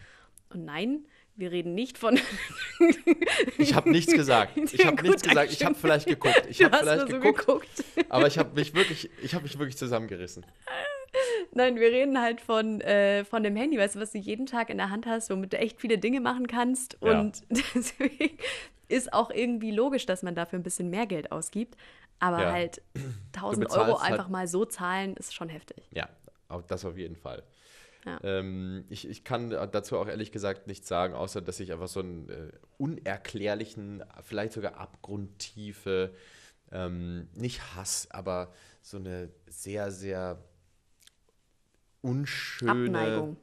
Und 0.50 0.64
nein, 0.64 1.04
wir 1.36 1.50
reden 1.50 1.74
nicht 1.74 1.98
von. 1.98 2.18
Ich 3.58 3.74
habe 3.74 3.90
nichts 3.90 4.12
gesagt. 4.12 4.56
Ich 4.56 4.84
habe 4.86 5.02
nichts 5.02 5.22
gesagt. 5.22 5.52
Ich 5.52 5.64
habe 5.64 5.74
vielleicht 5.74 6.06
geguckt. 6.06 6.42
Ich 6.48 6.62
habe 6.62 6.76
vielleicht 6.78 7.08
nur 7.08 7.16
so 7.16 7.20
geguckt, 7.20 7.46
geguckt. 7.46 7.84
aber 8.08 8.26
ich 8.26 8.38
habe 8.38 8.54
mich 8.54 8.74
wirklich, 8.74 9.10
ich 9.22 9.34
habe 9.34 9.42
mich 9.44 9.58
wirklich 9.58 9.76
zusammengerissen. 9.76 10.44
Nein, 11.52 11.76
wir 11.76 11.88
reden 11.90 12.20
halt 12.20 12.40
von, 12.40 12.80
äh, 12.82 13.24
von 13.24 13.42
dem 13.42 13.56
Handy, 13.56 13.76
weißt 13.78 13.96
du, 13.96 14.00
was 14.00 14.12
du 14.12 14.18
jeden 14.18 14.46
Tag 14.46 14.70
in 14.70 14.78
der 14.78 14.90
Hand 14.90 15.06
hast, 15.06 15.30
womit 15.30 15.52
du 15.52 15.58
echt 15.58 15.80
viele 15.80 15.98
Dinge 15.98 16.20
machen 16.20 16.46
kannst. 16.46 16.96
Ja. 17.02 17.20
Und 17.20 17.42
deswegen 17.74 18.38
ist 18.88 19.12
auch 19.12 19.30
irgendwie 19.30 19.72
logisch, 19.72 20.06
dass 20.06 20.22
man 20.22 20.34
dafür 20.34 20.58
ein 20.58 20.62
bisschen 20.62 20.90
mehr 20.90 21.06
Geld 21.06 21.32
ausgibt. 21.32 21.76
Aber 22.20 22.42
Ja. 22.42 22.52
halt 22.52 22.82
1000 23.34 23.64
bezahlst 23.66 23.88
Euro 23.88 24.00
halt- 24.02 24.12
einfach 24.12 24.28
mal 24.28 24.46
so 24.46 24.64
zahlen, 24.64 25.16
ist 25.16 25.34
schon 25.34 25.48
heftig. 25.48 25.88
Ja, 25.90 26.08
auch 26.48 26.62
das 26.62 26.84
auf 26.84 26.96
jeden 26.96 27.16
Fall. 27.16 27.42
Ja. 28.04 28.18
Ähm, 28.22 28.84
ich, 28.88 29.08
ich 29.08 29.24
kann 29.24 29.50
dazu 29.50 29.98
auch 29.98 30.08
ehrlich 30.08 30.32
gesagt 30.32 30.66
nichts 30.66 30.88
sagen, 30.88 31.14
außer 31.14 31.40
dass 31.40 31.60
ich 31.60 31.72
einfach 31.72 31.88
so 31.88 32.00
einen 32.00 32.28
äh, 32.28 32.52
unerklärlichen, 32.78 34.02
vielleicht 34.22 34.52
sogar 34.52 34.76
abgrundtiefe, 34.76 36.14
ähm, 36.72 37.28
nicht 37.34 37.74
Hass, 37.74 38.08
aber 38.10 38.52
so 38.82 38.96
eine 38.96 39.30
sehr, 39.46 39.90
sehr 39.90 40.42
unschöne 42.00 42.70
Abneigung. 42.98 43.36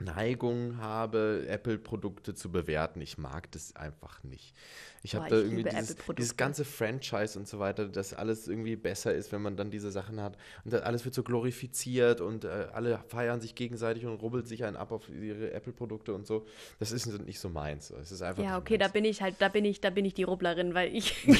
Neigung 0.00 0.78
habe, 0.78 1.44
Apple-Produkte 1.48 2.34
zu 2.34 2.50
bewerten. 2.50 3.00
Ich 3.00 3.18
mag 3.18 3.50
das 3.52 3.76
einfach 3.76 4.22
nicht. 4.24 4.54
Ich 5.02 5.14
habe 5.14 5.30
da 5.30 5.36
irgendwie 5.36 5.62
dieses, 5.64 5.96
dieses 6.18 6.36
ganze 6.36 6.64
Franchise 6.66 7.38
und 7.38 7.48
so 7.48 7.58
weiter, 7.58 7.86
dass 7.88 8.12
alles 8.12 8.48
irgendwie 8.48 8.76
besser 8.76 9.14
ist, 9.14 9.32
wenn 9.32 9.40
man 9.40 9.56
dann 9.56 9.70
diese 9.70 9.90
Sachen 9.90 10.20
hat. 10.20 10.36
Und 10.64 10.74
alles 10.74 11.06
wird 11.06 11.14
so 11.14 11.22
glorifiziert 11.22 12.20
und 12.20 12.44
äh, 12.44 12.66
alle 12.74 12.98
feiern 13.08 13.40
sich 13.40 13.54
gegenseitig 13.54 14.04
und 14.04 14.16
rubbelt 14.16 14.46
sich 14.46 14.62
einen 14.64 14.76
ab 14.76 14.92
auf 14.92 15.08
ihre 15.08 15.52
Apple-Produkte 15.52 16.12
und 16.12 16.26
so. 16.26 16.44
Das 16.80 16.92
ist 16.92 17.06
nicht 17.06 17.40
so 17.40 17.48
meins. 17.48 17.90
Es 17.90 18.12
ist 18.12 18.20
einfach 18.20 18.42
Ja, 18.42 18.58
okay, 18.58 18.76
da 18.76 18.86
meins. 18.86 18.92
bin 18.92 19.04
ich 19.06 19.22
halt, 19.22 19.36
da 19.38 19.48
bin 19.48 19.64
ich, 19.64 19.80
da 19.80 19.88
bin 19.88 20.04
ich 20.04 20.12
die 20.12 20.24
Rubblerin, 20.24 20.74
weil 20.74 20.94
ich 20.94 21.14
ich 21.28 21.38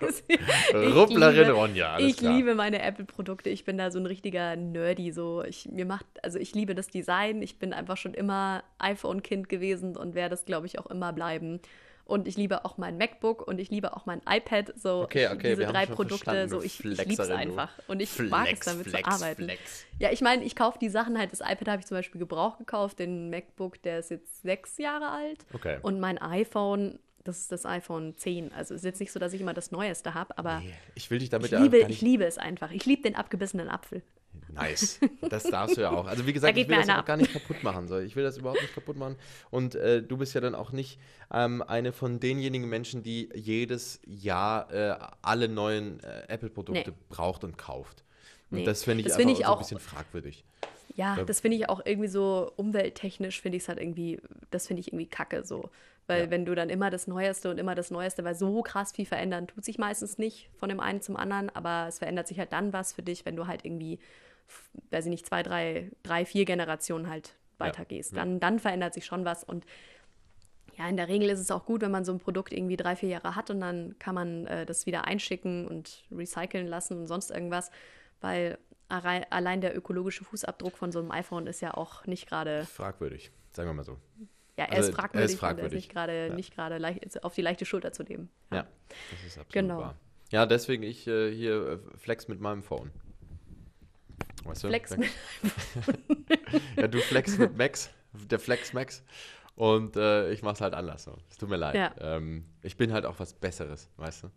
Rubblerin 0.74 1.36
liebe- 1.40 1.52
Ronja, 1.52 1.98
ich 1.98 2.16
klar. 2.16 2.34
liebe 2.36 2.54
meine 2.54 2.80
Apple-Produkte. 2.82 3.50
Ich 3.50 3.64
bin 3.64 3.76
da 3.78 3.90
so 3.90 3.98
ein 3.98 4.06
richtiger 4.06 4.56
Nerdy. 4.56 5.12
So, 5.12 5.42
ich 5.44 5.68
mir 5.70 5.84
macht, 5.84 6.06
also 6.22 6.38
ich 6.38 6.54
liebe 6.54 6.74
das 6.74 6.88
Design. 6.88 7.42
Ich 7.42 7.58
bin 7.58 7.72
einfach 7.72 7.93
schon 7.96 8.14
immer 8.14 8.64
iPhone-Kind 8.78 9.48
gewesen 9.48 9.96
und 9.96 10.14
werde 10.14 10.34
es, 10.34 10.44
glaube 10.44 10.66
ich, 10.66 10.78
auch 10.78 10.86
immer 10.86 11.12
bleiben. 11.12 11.60
Und 12.06 12.28
ich 12.28 12.36
liebe 12.36 12.64
auch 12.66 12.76
mein 12.76 12.98
MacBook 12.98 13.46
und 13.46 13.58
ich 13.58 13.70
liebe 13.70 13.96
auch 13.96 14.04
mein 14.04 14.20
iPad. 14.28 14.74
So 14.76 15.02
Okay, 15.02 15.24
ich, 15.24 15.30
okay, 15.30 15.50
diese 15.56 15.66
drei 15.66 15.86
Produkte, 15.86 16.48
so 16.48 16.60
ich, 16.60 16.84
ich 16.84 16.98
liebe 17.06 17.22
es 17.22 17.30
einfach. 17.30 17.70
Und 17.88 18.00
ich 18.00 18.18
mag 18.18 18.44
es 18.44 18.50
Flex, 18.50 18.66
damit 18.66 18.88
Flex, 18.88 19.08
zu 19.08 19.14
arbeiten. 19.14 19.44
Flex. 19.44 19.86
Ja, 19.98 20.10
ich 20.12 20.20
meine, 20.20 20.44
ich 20.44 20.54
kaufe 20.54 20.78
die 20.78 20.90
Sachen 20.90 21.18
halt. 21.18 21.32
Das 21.32 21.40
iPad 21.40 21.68
habe 21.68 21.80
ich 21.80 21.86
zum 21.86 21.96
Beispiel 21.96 22.18
gebraucht 22.18 22.58
gekauft. 22.58 22.98
Den 22.98 23.30
MacBook, 23.30 23.80
der 23.82 24.00
ist 24.00 24.10
jetzt 24.10 24.42
sechs 24.42 24.76
Jahre 24.76 25.08
alt. 25.08 25.46
Okay. 25.54 25.78
Und 25.80 25.98
mein 25.98 26.18
iPhone, 26.20 26.98
das 27.24 27.38
ist 27.38 27.52
das 27.52 27.64
iPhone 27.64 28.14
10. 28.18 28.52
Also 28.52 28.74
es 28.74 28.82
ist 28.82 28.84
jetzt 28.84 29.00
nicht 29.00 29.12
so, 29.12 29.18
dass 29.18 29.32
ich 29.32 29.40
immer 29.40 29.54
das 29.54 29.70
Neueste 29.70 30.12
habe, 30.12 30.36
aber 30.36 30.60
Nee, 30.60 30.74
Ich 30.94 31.10
will 31.10 31.20
dich 31.20 31.30
damit 31.30 31.52
ich, 31.52 31.58
liebe, 31.58 31.78
ich 31.78 32.02
liebe 32.02 32.26
es 32.26 32.36
einfach. 32.36 32.70
Ich 32.70 32.84
liebe 32.84 33.00
den 33.00 33.14
abgebissenen 33.14 33.70
Apfel. 33.70 34.02
Nice. 34.54 35.00
Das 35.28 35.44
darfst 35.44 35.76
du 35.76 35.80
ja 35.82 35.90
auch. 35.90 36.06
Also 36.06 36.26
wie 36.26 36.32
gesagt, 36.32 36.56
ich 36.56 36.68
will 36.68 36.76
das 36.76 36.88
auch 36.88 36.94
ab. 36.94 37.06
gar 37.06 37.16
nicht 37.16 37.32
kaputt 37.32 37.62
machen. 37.62 37.88
So. 37.88 37.98
Ich 37.98 38.16
will 38.16 38.22
das 38.24 38.36
überhaupt 38.38 38.60
nicht 38.62 38.74
kaputt 38.74 38.96
machen. 38.96 39.16
Und 39.50 39.74
äh, 39.74 40.02
du 40.02 40.16
bist 40.16 40.34
ja 40.34 40.40
dann 40.40 40.54
auch 40.54 40.72
nicht 40.72 40.98
ähm, 41.32 41.62
eine 41.62 41.92
von 41.92 42.20
denjenigen 42.20 42.68
Menschen, 42.68 43.02
die 43.02 43.28
jedes 43.34 44.00
Jahr 44.06 44.72
äh, 44.72 44.96
alle 45.22 45.48
neuen 45.48 46.00
äh, 46.02 46.22
Apple-Produkte 46.28 46.90
Nee. 46.90 46.96
braucht 47.08 47.44
und 47.44 47.58
kauft. 47.58 48.04
Und 48.50 48.58
Nee. 48.58 48.64
das 48.64 48.84
finde 48.84 49.00
ich 49.02 49.08
Das 49.08 49.16
finde 49.16 49.32
ich 49.32 49.38
so 49.38 49.44
ein 49.44 49.50
auch- 49.50 49.58
bisschen 49.58 49.78
fragwürdig. 49.80 50.44
Ja, 50.96 51.16
Ja. 51.16 51.24
das 51.24 51.40
finde 51.40 51.56
ich 51.56 51.68
auch 51.68 51.80
irgendwie 51.84 52.08
so 52.08 52.52
umwelttechnisch, 52.56 53.40
finde 53.40 53.56
ich 53.56 53.64
es 53.64 53.68
halt 53.68 53.80
irgendwie, 53.80 54.20
das 54.50 54.66
finde 54.68 54.80
ich 54.80 54.88
irgendwie 54.88 55.06
kacke 55.06 55.44
so. 55.44 55.70
Weil 56.06 56.24
Ja. 56.24 56.30
wenn 56.30 56.44
du 56.44 56.54
dann 56.54 56.68
immer 56.68 56.90
das 56.90 57.06
Neueste 57.06 57.50
und 57.50 57.58
immer 57.58 57.74
das 57.74 57.90
Neueste, 57.90 58.22
weil 58.24 58.34
so 58.34 58.60
krass 58.62 58.92
viel 58.92 59.06
verändern 59.06 59.46
tut 59.46 59.64
sich 59.64 59.78
meistens 59.78 60.18
nicht 60.18 60.50
von 60.56 60.68
dem 60.68 60.78
einen 60.78 61.00
zum 61.00 61.16
anderen, 61.16 61.48
aber 61.56 61.86
es 61.88 61.98
verändert 61.98 62.28
sich 62.28 62.38
halt 62.38 62.52
dann 62.52 62.72
was 62.74 62.92
für 62.92 63.02
dich, 63.02 63.24
wenn 63.24 63.36
du 63.36 63.46
halt 63.46 63.64
irgendwie, 63.64 63.98
weiß 64.90 65.06
ich 65.06 65.10
nicht, 65.10 65.26
zwei, 65.26 65.42
drei, 65.42 65.90
drei, 66.02 66.24
vier 66.24 66.44
Generationen 66.44 67.08
halt 67.08 67.34
weitergehst. 67.58 68.12
ja. 68.12 68.18
Dann, 68.18 68.40
dann 68.40 68.58
verändert 68.58 68.94
sich 68.94 69.06
schon 69.06 69.24
was 69.24 69.44
und 69.44 69.64
ja, 70.76 70.88
in 70.88 70.96
der 70.96 71.06
Regel 71.08 71.30
ist 71.30 71.38
es 71.38 71.52
auch 71.52 71.66
gut, 71.66 71.82
wenn 71.82 71.92
man 71.92 72.04
so 72.04 72.12
ein 72.12 72.18
Produkt 72.18 72.52
irgendwie 72.52 72.76
drei, 72.76 72.96
vier 72.96 73.08
Jahre 73.08 73.36
hat 73.36 73.48
und 73.50 73.60
dann 73.60 73.94
kann 74.00 74.14
man 74.16 74.46
äh, 74.48 74.66
das 74.66 74.86
wieder 74.86 75.04
einschicken 75.04 75.68
und 75.68 76.02
recyceln 76.10 76.66
lassen 76.66 76.98
und 76.98 77.06
sonst 77.06 77.30
irgendwas, 77.30 77.70
weil 78.20 78.58
allein 78.88 79.60
der 79.60 79.76
ökologische 79.76 80.24
Fußabdruck 80.24 80.76
von 80.76 80.92
so 80.92 80.98
einem 80.98 81.10
iPhone 81.10 81.46
ist 81.46 81.60
ja 81.60 81.74
auch 81.74 82.06
nicht 82.06 82.28
gerade, 82.28 82.64
Fragwürdig, 82.66 83.30
sagen 83.52 83.68
wir 83.68 83.74
mal 83.74 83.84
so. 83.84 83.98
ja, 84.58 84.64
er 84.66 84.72
Also, 84.72 84.80
ist 84.80 84.86
er 84.86 84.88
ist 84.88 84.94
fragwürdig, 84.94 85.14
und 85.14 85.18
er 85.20 85.24
ist 85.26 85.38
fragwürdig. 85.38 85.72
nicht 85.74 85.90
gerade 85.92 86.26
Ja. 86.28 86.34
nicht 86.34 86.54
gerade 86.54 86.78
leicht, 86.78 87.24
auf 87.24 87.34
die 87.34 87.42
leichte 87.42 87.64
Schulter 87.64 87.92
zu 87.92 88.02
nehmen. 88.02 88.28
Ja, 88.52 88.66
das 89.10 89.24
ist 89.24 89.38
absolut 89.38 89.52
Genau. 89.52 89.78
wahr. 89.78 89.94
Ja, 90.30 90.46
deswegen 90.46 90.82
ich 90.82 91.06
äh, 91.06 91.32
hier 91.32 91.80
äh, 91.94 91.96
flex 91.98 92.26
mit 92.28 92.40
meinem 92.40 92.62
Phone. 92.62 92.90
Weißt 94.44 94.64
du? 94.64 94.68
Flex 94.68 94.90
Dann- 94.90 95.04
ja, 96.76 96.86
du 96.88 96.98
flex 96.98 97.38
mit 97.38 97.56
Max, 97.56 97.90
der 98.12 98.38
Flex 98.38 98.72
Max. 98.72 99.02
Und 99.56 99.96
äh, 99.96 100.30
ich 100.32 100.42
mach's 100.42 100.60
halt 100.60 100.74
anders. 100.74 101.04
So. 101.04 101.16
Es 101.30 101.36
tut 101.38 101.48
mir 101.48 101.56
leid. 101.56 101.74
Ja. 101.76 101.94
Ähm, 102.00 102.44
ich 102.62 102.76
bin 102.76 102.92
halt 102.92 103.06
auch 103.06 103.18
was 103.18 103.32
Besseres, 103.34 103.88
weißt 103.96 104.24
du? 104.24 104.30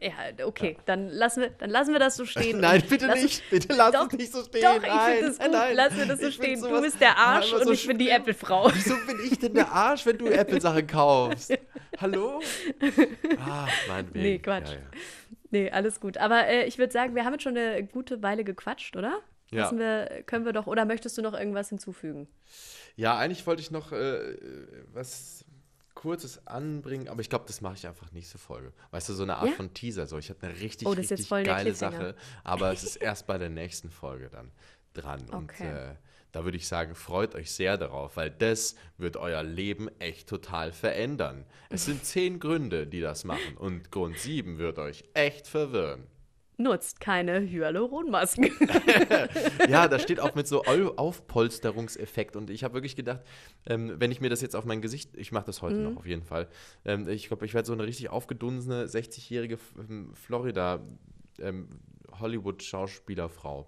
Ja, 0.00 0.12
okay, 0.44 0.76
dann 0.84 1.10
lassen 1.10 1.42
wir, 1.42 1.50
dann 1.50 1.70
lassen 1.70 1.92
wir 1.92 2.00
das 2.00 2.16
so 2.16 2.24
stehen. 2.26 2.58
Nein, 2.60 2.82
bitte 2.88 3.06
lass- 3.06 3.22
nicht. 3.22 3.48
Bitte 3.50 3.72
lass 3.72 3.92
Doch, 3.92 4.08
es 4.10 4.18
nicht 4.18 4.32
so 4.32 4.42
stehen. 4.42 4.62
Doch, 4.62 4.82
ich 4.82 4.88
nein, 4.88 5.12
finde 5.12 5.28
das 5.28 5.38
gut. 5.38 5.52
nein. 5.52 5.76
Lass 5.76 5.94
mir 5.94 6.06
das 6.06 6.20
so 6.20 6.30
stehen. 6.32 6.60
Du 6.60 6.80
bist 6.82 7.00
der 7.00 7.16
Arsch 7.16 7.52
und 7.52 7.64
so 7.64 7.70
ich 7.70 7.86
bin 7.86 7.96
die. 7.96 8.08
Apple-Frau. 8.10 8.68
Wieso 8.74 8.96
bin 9.06 9.16
ich 9.24 9.38
denn 9.38 9.54
der 9.54 9.70
Arsch, 9.70 10.04
wenn 10.04 10.18
du 10.18 10.26
Apple-Sachen 10.26 10.88
kaufst? 10.88 11.56
Hallo? 12.00 12.40
Ah, 13.38 13.68
meinetwegen. 13.86 14.24
Nee, 14.24 14.38
Quatsch. 14.40 14.70
Ja, 14.70 14.74
ja. 14.74 14.80
Nee, 15.50 15.70
alles 15.70 16.00
gut. 16.00 16.18
Aber 16.18 16.46
äh, 16.46 16.64
ich 16.66 16.78
würde 16.78 16.92
sagen, 16.92 17.14
wir 17.14 17.24
haben 17.24 17.32
jetzt 17.34 17.42
schon 17.42 17.56
eine 17.56 17.84
gute 17.84 18.22
Weile 18.22 18.44
gequatscht, 18.44 18.96
oder? 18.96 19.20
Ja. 19.50 19.70
Wir, 19.70 20.22
können 20.26 20.44
wir 20.44 20.52
doch, 20.52 20.66
oder 20.66 20.84
möchtest 20.84 21.16
du 21.18 21.22
noch 21.22 21.32
irgendwas 21.34 21.68
hinzufügen? 21.68 22.26
Ja, 22.96 23.16
eigentlich 23.16 23.46
wollte 23.46 23.62
ich 23.62 23.70
noch 23.70 23.92
äh, 23.92 24.36
was 24.92 25.44
Kurzes 25.94 26.46
anbringen, 26.46 27.08
aber 27.08 27.20
ich 27.20 27.30
glaube, 27.30 27.44
das 27.46 27.60
mache 27.60 27.74
ich 27.74 27.86
einfach 27.86 28.10
nächste 28.12 28.38
Folge. 28.38 28.72
Weißt 28.90 29.08
du, 29.08 29.12
so 29.14 29.22
eine 29.22 29.36
Art 29.36 29.48
Ja? 29.50 29.52
von 29.54 29.72
Teaser. 29.72 30.06
So, 30.06 30.18
ich 30.18 30.30
habe 30.30 30.46
eine 30.46 30.60
richtig, 30.60 30.86
Oh, 30.88 30.90
richtig 30.90 31.28
geile. 31.28 31.74
Sache, 31.74 32.16
aber 32.44 32.72
es 32.72 32.82
ist 32.82 32.96
erst 32.96 33.26
bei 33.26 33.38
der 33.38 33.50
nächsten 33.50 33.90
Folge 33.90 34.28
dann 34.30 34.50
dran. 34.94 35.20
Und 35.30 35.50
Okay. 35.50 35.70
äh, 35.70 35.94
da 36.36 36.44
würde 36.44 36.58
ich 36.58 36.68
sagen, 36.68 36.94
freut 36.94 37.34
euch 37.34 37.50
sehr 37.50 37.78
darauf, 37.78 38.18
weil 38.18 38.28
das 38.30 38.76
wird 38.98 39.16
euer 39.16 39.42
Leben 39.42 39.88
echt 40.00 40.28
total 40.28 40.70
verändern. 40.70 41.46
Es 41.70 41.86
sind 41.86 42.04
zehn 42.04 42.38
Gründe, 42.40 42.86
die 42.86 43.00
das 43.00 43.24
machen 43.24 43.56
und 43.56 43.90
Grund 43.90 44.18
sieben 44.18 44.58
wird 44.58 44.78
euch 44.78 45.04
echt 45.14 45.48
verwirren. 45.48 46.06
Nutzt 46.58 47.00
keine 47.00 47.40
Hyaluronmasken. 47.40 48.50
Ja, 49.68 49.88
da 49.88 49.98
steht 49.98 50.20
auch 50.20 50.34
mit 50.34 50.46
so 50.46 50.62
Au- 50.64 50.92
Aufpolsterungseffekt. 50.96 52.36
Und 52.36 52.50
ich 52.50 52.64
habe 52.64 52.74
wirklich 52.74 52.96
gedacht, 52.96 53.20
ähm, 53.66 53.94
wenn 53.98 54.10
ich 54.12 54.20
mir 54.20 54.28
das 54.30 54.42
jetzt 54.42 54.54
auf 54.56 54.64
mein 54.66 54.82
Gesicht, 54.82 55.16
ich 55.16 55.32
mache 55.32 55.46
das 55.46 55.62
heute 55.62 55.76
noch 55.76 55.96
auf 55.96 56.06
jeden 56.06 56.22
Fall, 56.22 56.48
ähm, 56.84 57.08
ich 57.08 57.28
glaube, 57.28 57.46
ich 57.46 57.54
werde 57.54 57.66
so 57.66 57.72
eine 57.72 57.84
richtig 57.86 58.10
aufgedunsene 58.10 58.84
60-jährige 58.86 59.58
ähm, 59.78 60.12
Florida 60.14 60.80
ähm, 61.40 61.68
Hollywood-Schauspielerfrau. 62.20 63.66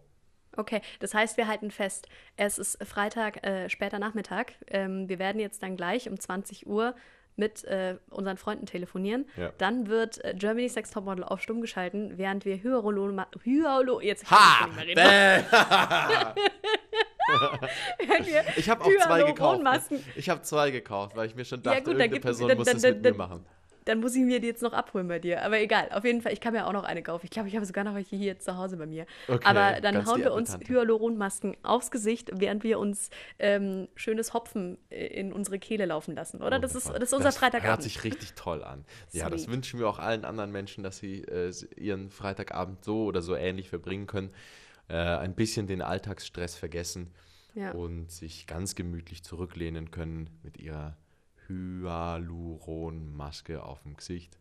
Okay, 0.59 0.83
das 0.99 1.15
heißt, 1.15 1.37
wir 1.37 1.47
halten 1.47 1.71
fest, 1.71 2.09
es 2.37 2.59
ist 2.59 2.85
Freitag, 2.85 3.47
äh, 3.47 3.71
später 3.71 4.01
Nachmittag. 4.01 4.55
Ähm, 4.67 5.09
wir 5.09 5.21
werden 5.21 5.41
jetzt 5.41 5.63
dann 5.63 5.77
gleich 5.77 6.11
um 6.11 6.19
20 6.19 6.67
Uhr 6.67 6.97
mit 7.37 7.63
äh, 7.65 7.97
unseren 8.11 8.37
Freunden 8.37 8.67
telefonieren. 8.67 9.27
Ja. 9.37 9.53
Dann 9.59 9.87
wird 9.87 10.25
äh, 10.25 10.35
Germany's 10.37 10.75
Next 10.75 10.93
Topmodel 10.93 11.23
auf 11.23 11.41
stumm 11.41 11.61
geschalten, 11.61 12.19
während 12.19 12.45
wir 12.45 12.61
Hyaluron... 12.61 13.23
Hyalo 13.45 14.01
jetzt 14.01 14.29
Ha! 14.33 14.69
ich 14.79 14.97
Ich 18.57 18.69
habe 18.69 18.85
auch 18.85 18.91
zwei 19.05 19.23
gekauft. 19.23 19.63
Ne? 19.63 19.81
Ich 20.17 20.29
habe 20.29 20.43
zwei 20.43 20.73
gekauft, 20.73 21.15
weil 21.15 21.29
ich 21.29 21.37
mir 21.37 21.45
schon 21.45 21.63
Ja, 21.63 21.75
dachte, 21.75 21.85
gut, 21.85 21.95
dann 21.95 22.01
irgendeine 22.01 22.21
Person 22.21 22.53
muss 22.57 22.67
das 22.67 22.83
mit 22.83 23.01
mir 23.03 23.15
machen. 23.15 23.47
Dann 23.89 24.01
muss 24.01 24.15
ich 24.15 24.23
mir 24.23 24.39
die 24.39 24.47
jetzt 24.49 24.61
noch 24.63 24.75
abholen 24.75 25.09
bei 25.09 25.19
dir. 25.19 25.43
Aber 25.43 25.59
egal, 25.59 25.89
auf 25.93 26.05
jeden 26.05 26.21
Fall, 26.21 26.33
ich 26.35 26.41
kann 26.41 26.53
mir 26.53 26.67
auch 26.67 26.73
noch 26.73 26.85
eine 26.85 27.03
kaufen. 27.03 27.25
Ich 27.25 27.31
glaube, 27.31 27.49
ich 27.49 27.57
habe 27.57 27.65
sogar 27.65 27.85
noch 27.85 27.95
welche 27.95 28.17
hier 28.17 28.39
zu 28.39 28.57
Hause 28.57 28.77
bei 28.77 28.85
mir. 28.87 29.07
Okay, 29.27 29.41
Aber 29.45 29.81
dann 29.81 30.05
hauen 30.07 30.21
wir 30.21 30.33
uns. 30.35 30.57
Hyaluronmasken 30.69 31.57
aufs 31.63 31.91
Gesicht, 31.91 32.31
während 32.35 32.65
wir 32.65 32.79
uns 32.79 33.09
ähm, 33.39 33.89
schönes 33.95 34.35
Hopfen 34.35 34.77
äh, 34.91 35.07
in 35.07 35.33
unsere 35.33 35.59
Kehle 35.59 35.87
laufen 35.87 36.15
lassen, 36.15 36.43
oder? 36.43 36.59
Das 36.59 36.75
ist, 36.75 36.89
das 36.89 36.97
ist 37.03 37.13
unser 37.15 37.25
Das 37.29 37.39
Freitagabend. 37.39 37.69
hört 37.71 37.83
sich 37.83 38.05
richtig 38.05 38.35
toll 38.35 38.63
an. 38.63 38.85
Ja, 39.13 39.31
das 39.31 39.43
Sweet. 39.45 39.53
wünschen 39.55 39.81
wir 39.81 39.89
auch 39.89 39.99
allen 39.99 40.25
anderen 40.25 40.53
Menschen, 40.53 40.85
dass 40.85 40.99
sie 40.99 41.23
äh, 41.23 41.51
ihren 41.77 42.11
Freitagabend 42.11 42.85
so 42.85 43.05
oder 43.05 43.23
so 43.23 43.35
ähnlich 43.35 43.69
verbringen 43.71 44.07
können. 44.07 44.31
Äh, 44.89 44.95
ein 44.97 45.35
bisschen 45.35 45.67
den 45.67 45.81
Alltagsstress 45.83 46.57
vergessen 46.57 47.13
Ja. 47.55 47.71
und 47.73 48.11
sich 48.11 48.47
ganz 48.47 48.75
gemütlich 48.75 49.23
zurücklehnen 49.23 49.91
können 49.91 50.29
mit 50.43 50.59
ihrer 50.59 50.97
Hyaluronmaske 51.49 53.63
auf 53.63 53.83
dem 53.83 53.97
Gesicht 53.97 54.39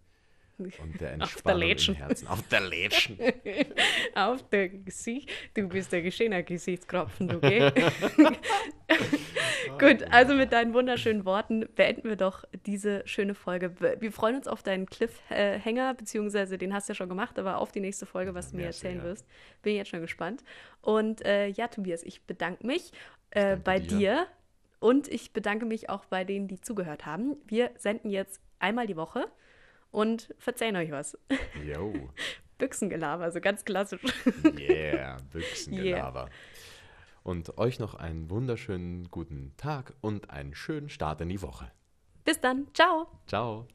und 0.57 0.69
der 0.99 1.13
Entspannung 1.13 1.61
im 1.61 1.67
Lätschen. 1.67 1.95
Herzen. 1.95 2.27
Auf 2.27 2.41
der 2.47 2.61
Lätschen. 2.61 3.19
Auf 4.15 4.47
der 4.49 4.69
Gesicht. 4.69 5.29
Du 5.53 5.67
bist 5.67 5.91
der 5.91 6.01
geschehener 6.01 6.43
Gesichtskropfen, 6.43 7.27
du, 7.27 7.39
gell? 7.39 7.73
Gut, 9.79 10.03
also 10.11 10.33
mit 10.33 10.53
deinen 10.53 10.73
wunderschönen 10.73 11.25
Worten 11.25 11.67
beenden 11.75 12.09
wir 12.09 12.15
doch 12.15 12.45
diese 12.65 13.03
schöne 13.05 13.35
Folge. 13.35 13.73
Wir 13.99 14.11
freuen 14.11 14.37
uns 14.37 14.47
auf 14.47 14.63
deinen 14.63 14.87
Cliffhanger, 14.87 15.93
beziehungsweise 15.93 16.57
den 16.57 16.73
hast 16.73 16.89
du 16.89 16.93
ja 16.93 16.95
schon 16.95 17.09
gemacht, 17.09 17.37
aber 17.37 17.59
auf 17.59 17.71
die 17.71 17.81
nächste 17.81 18.05
Folge, 18.05 18.33
was 18.33 18.51
du 18.51 18.57
mir 18.57 18.65
erzählen 18.65 19.03
wirst. 19.03 19.27
Bin 19.61 19.73
ich 19.73 19.77
jetzt 19.77 19.89
schon 19.89 20.01
gespannt. 20.01 20.43
Und 20.81 21.23
äh, 21.25 21.47
ja, 21.47 21.67
Tobias, 21.67 22.01
ich 22.03 22.23
bedanke 22.23 22.65
mich 22.65 22.91
äh, 23.31 23.57
bei 23.57 23.79
dir. 23.79 23.97
dir 23.97 24.27
und 24.79 25.07
ich 25.07 25.33
bedanke 25.33 25.65
mich 25.65 25.89
auch 25.89 26.05
bei 26.05 26.23
denen, 26.23 26.47
die 26.47 26.61
zugehört 26.61 27.05
haben. 27.05 27.37
Wir 27.45 27.71
senden 27.77 28.09
jetzt 28.09 28.41
einmal 28.59 28.87
die 28.87 28.95
Woche 28.95 29.27
und 29.91 30.33
verzeihen 30.37 30.75
euch 30.75 30.91
was. 30.91 31.17
Jo. 31.65 31.93
Büchsengelaber, 32.57 33.31
so 33.31 33.39
ganz 33.39 33.65
klassisch. 33.65 34.01
Yeah, 34.57 35.17
Büchsengelaber. 35.31 36.21
Yeah. 36.21 36.31
Und 37.23 37.57
euch 37.57 37.77
noch 37.77 37.93
einen 37.93 38.29
wunderschönen 38.29 39.11
guten 39.11 39.53
Tag 39.57 39.93
und 40.01 40.31
einen 40.31 40.55
schönen 40.55 40.89
Start 40.89 41.21
in 41.21 41.29
die 41.29 41.41
Woche. 41.41 41.71
Bis 42.23 42.39
dann. 42.39 42.67
Ciao. 42.73 43.07
Ciao. 43.27 43.67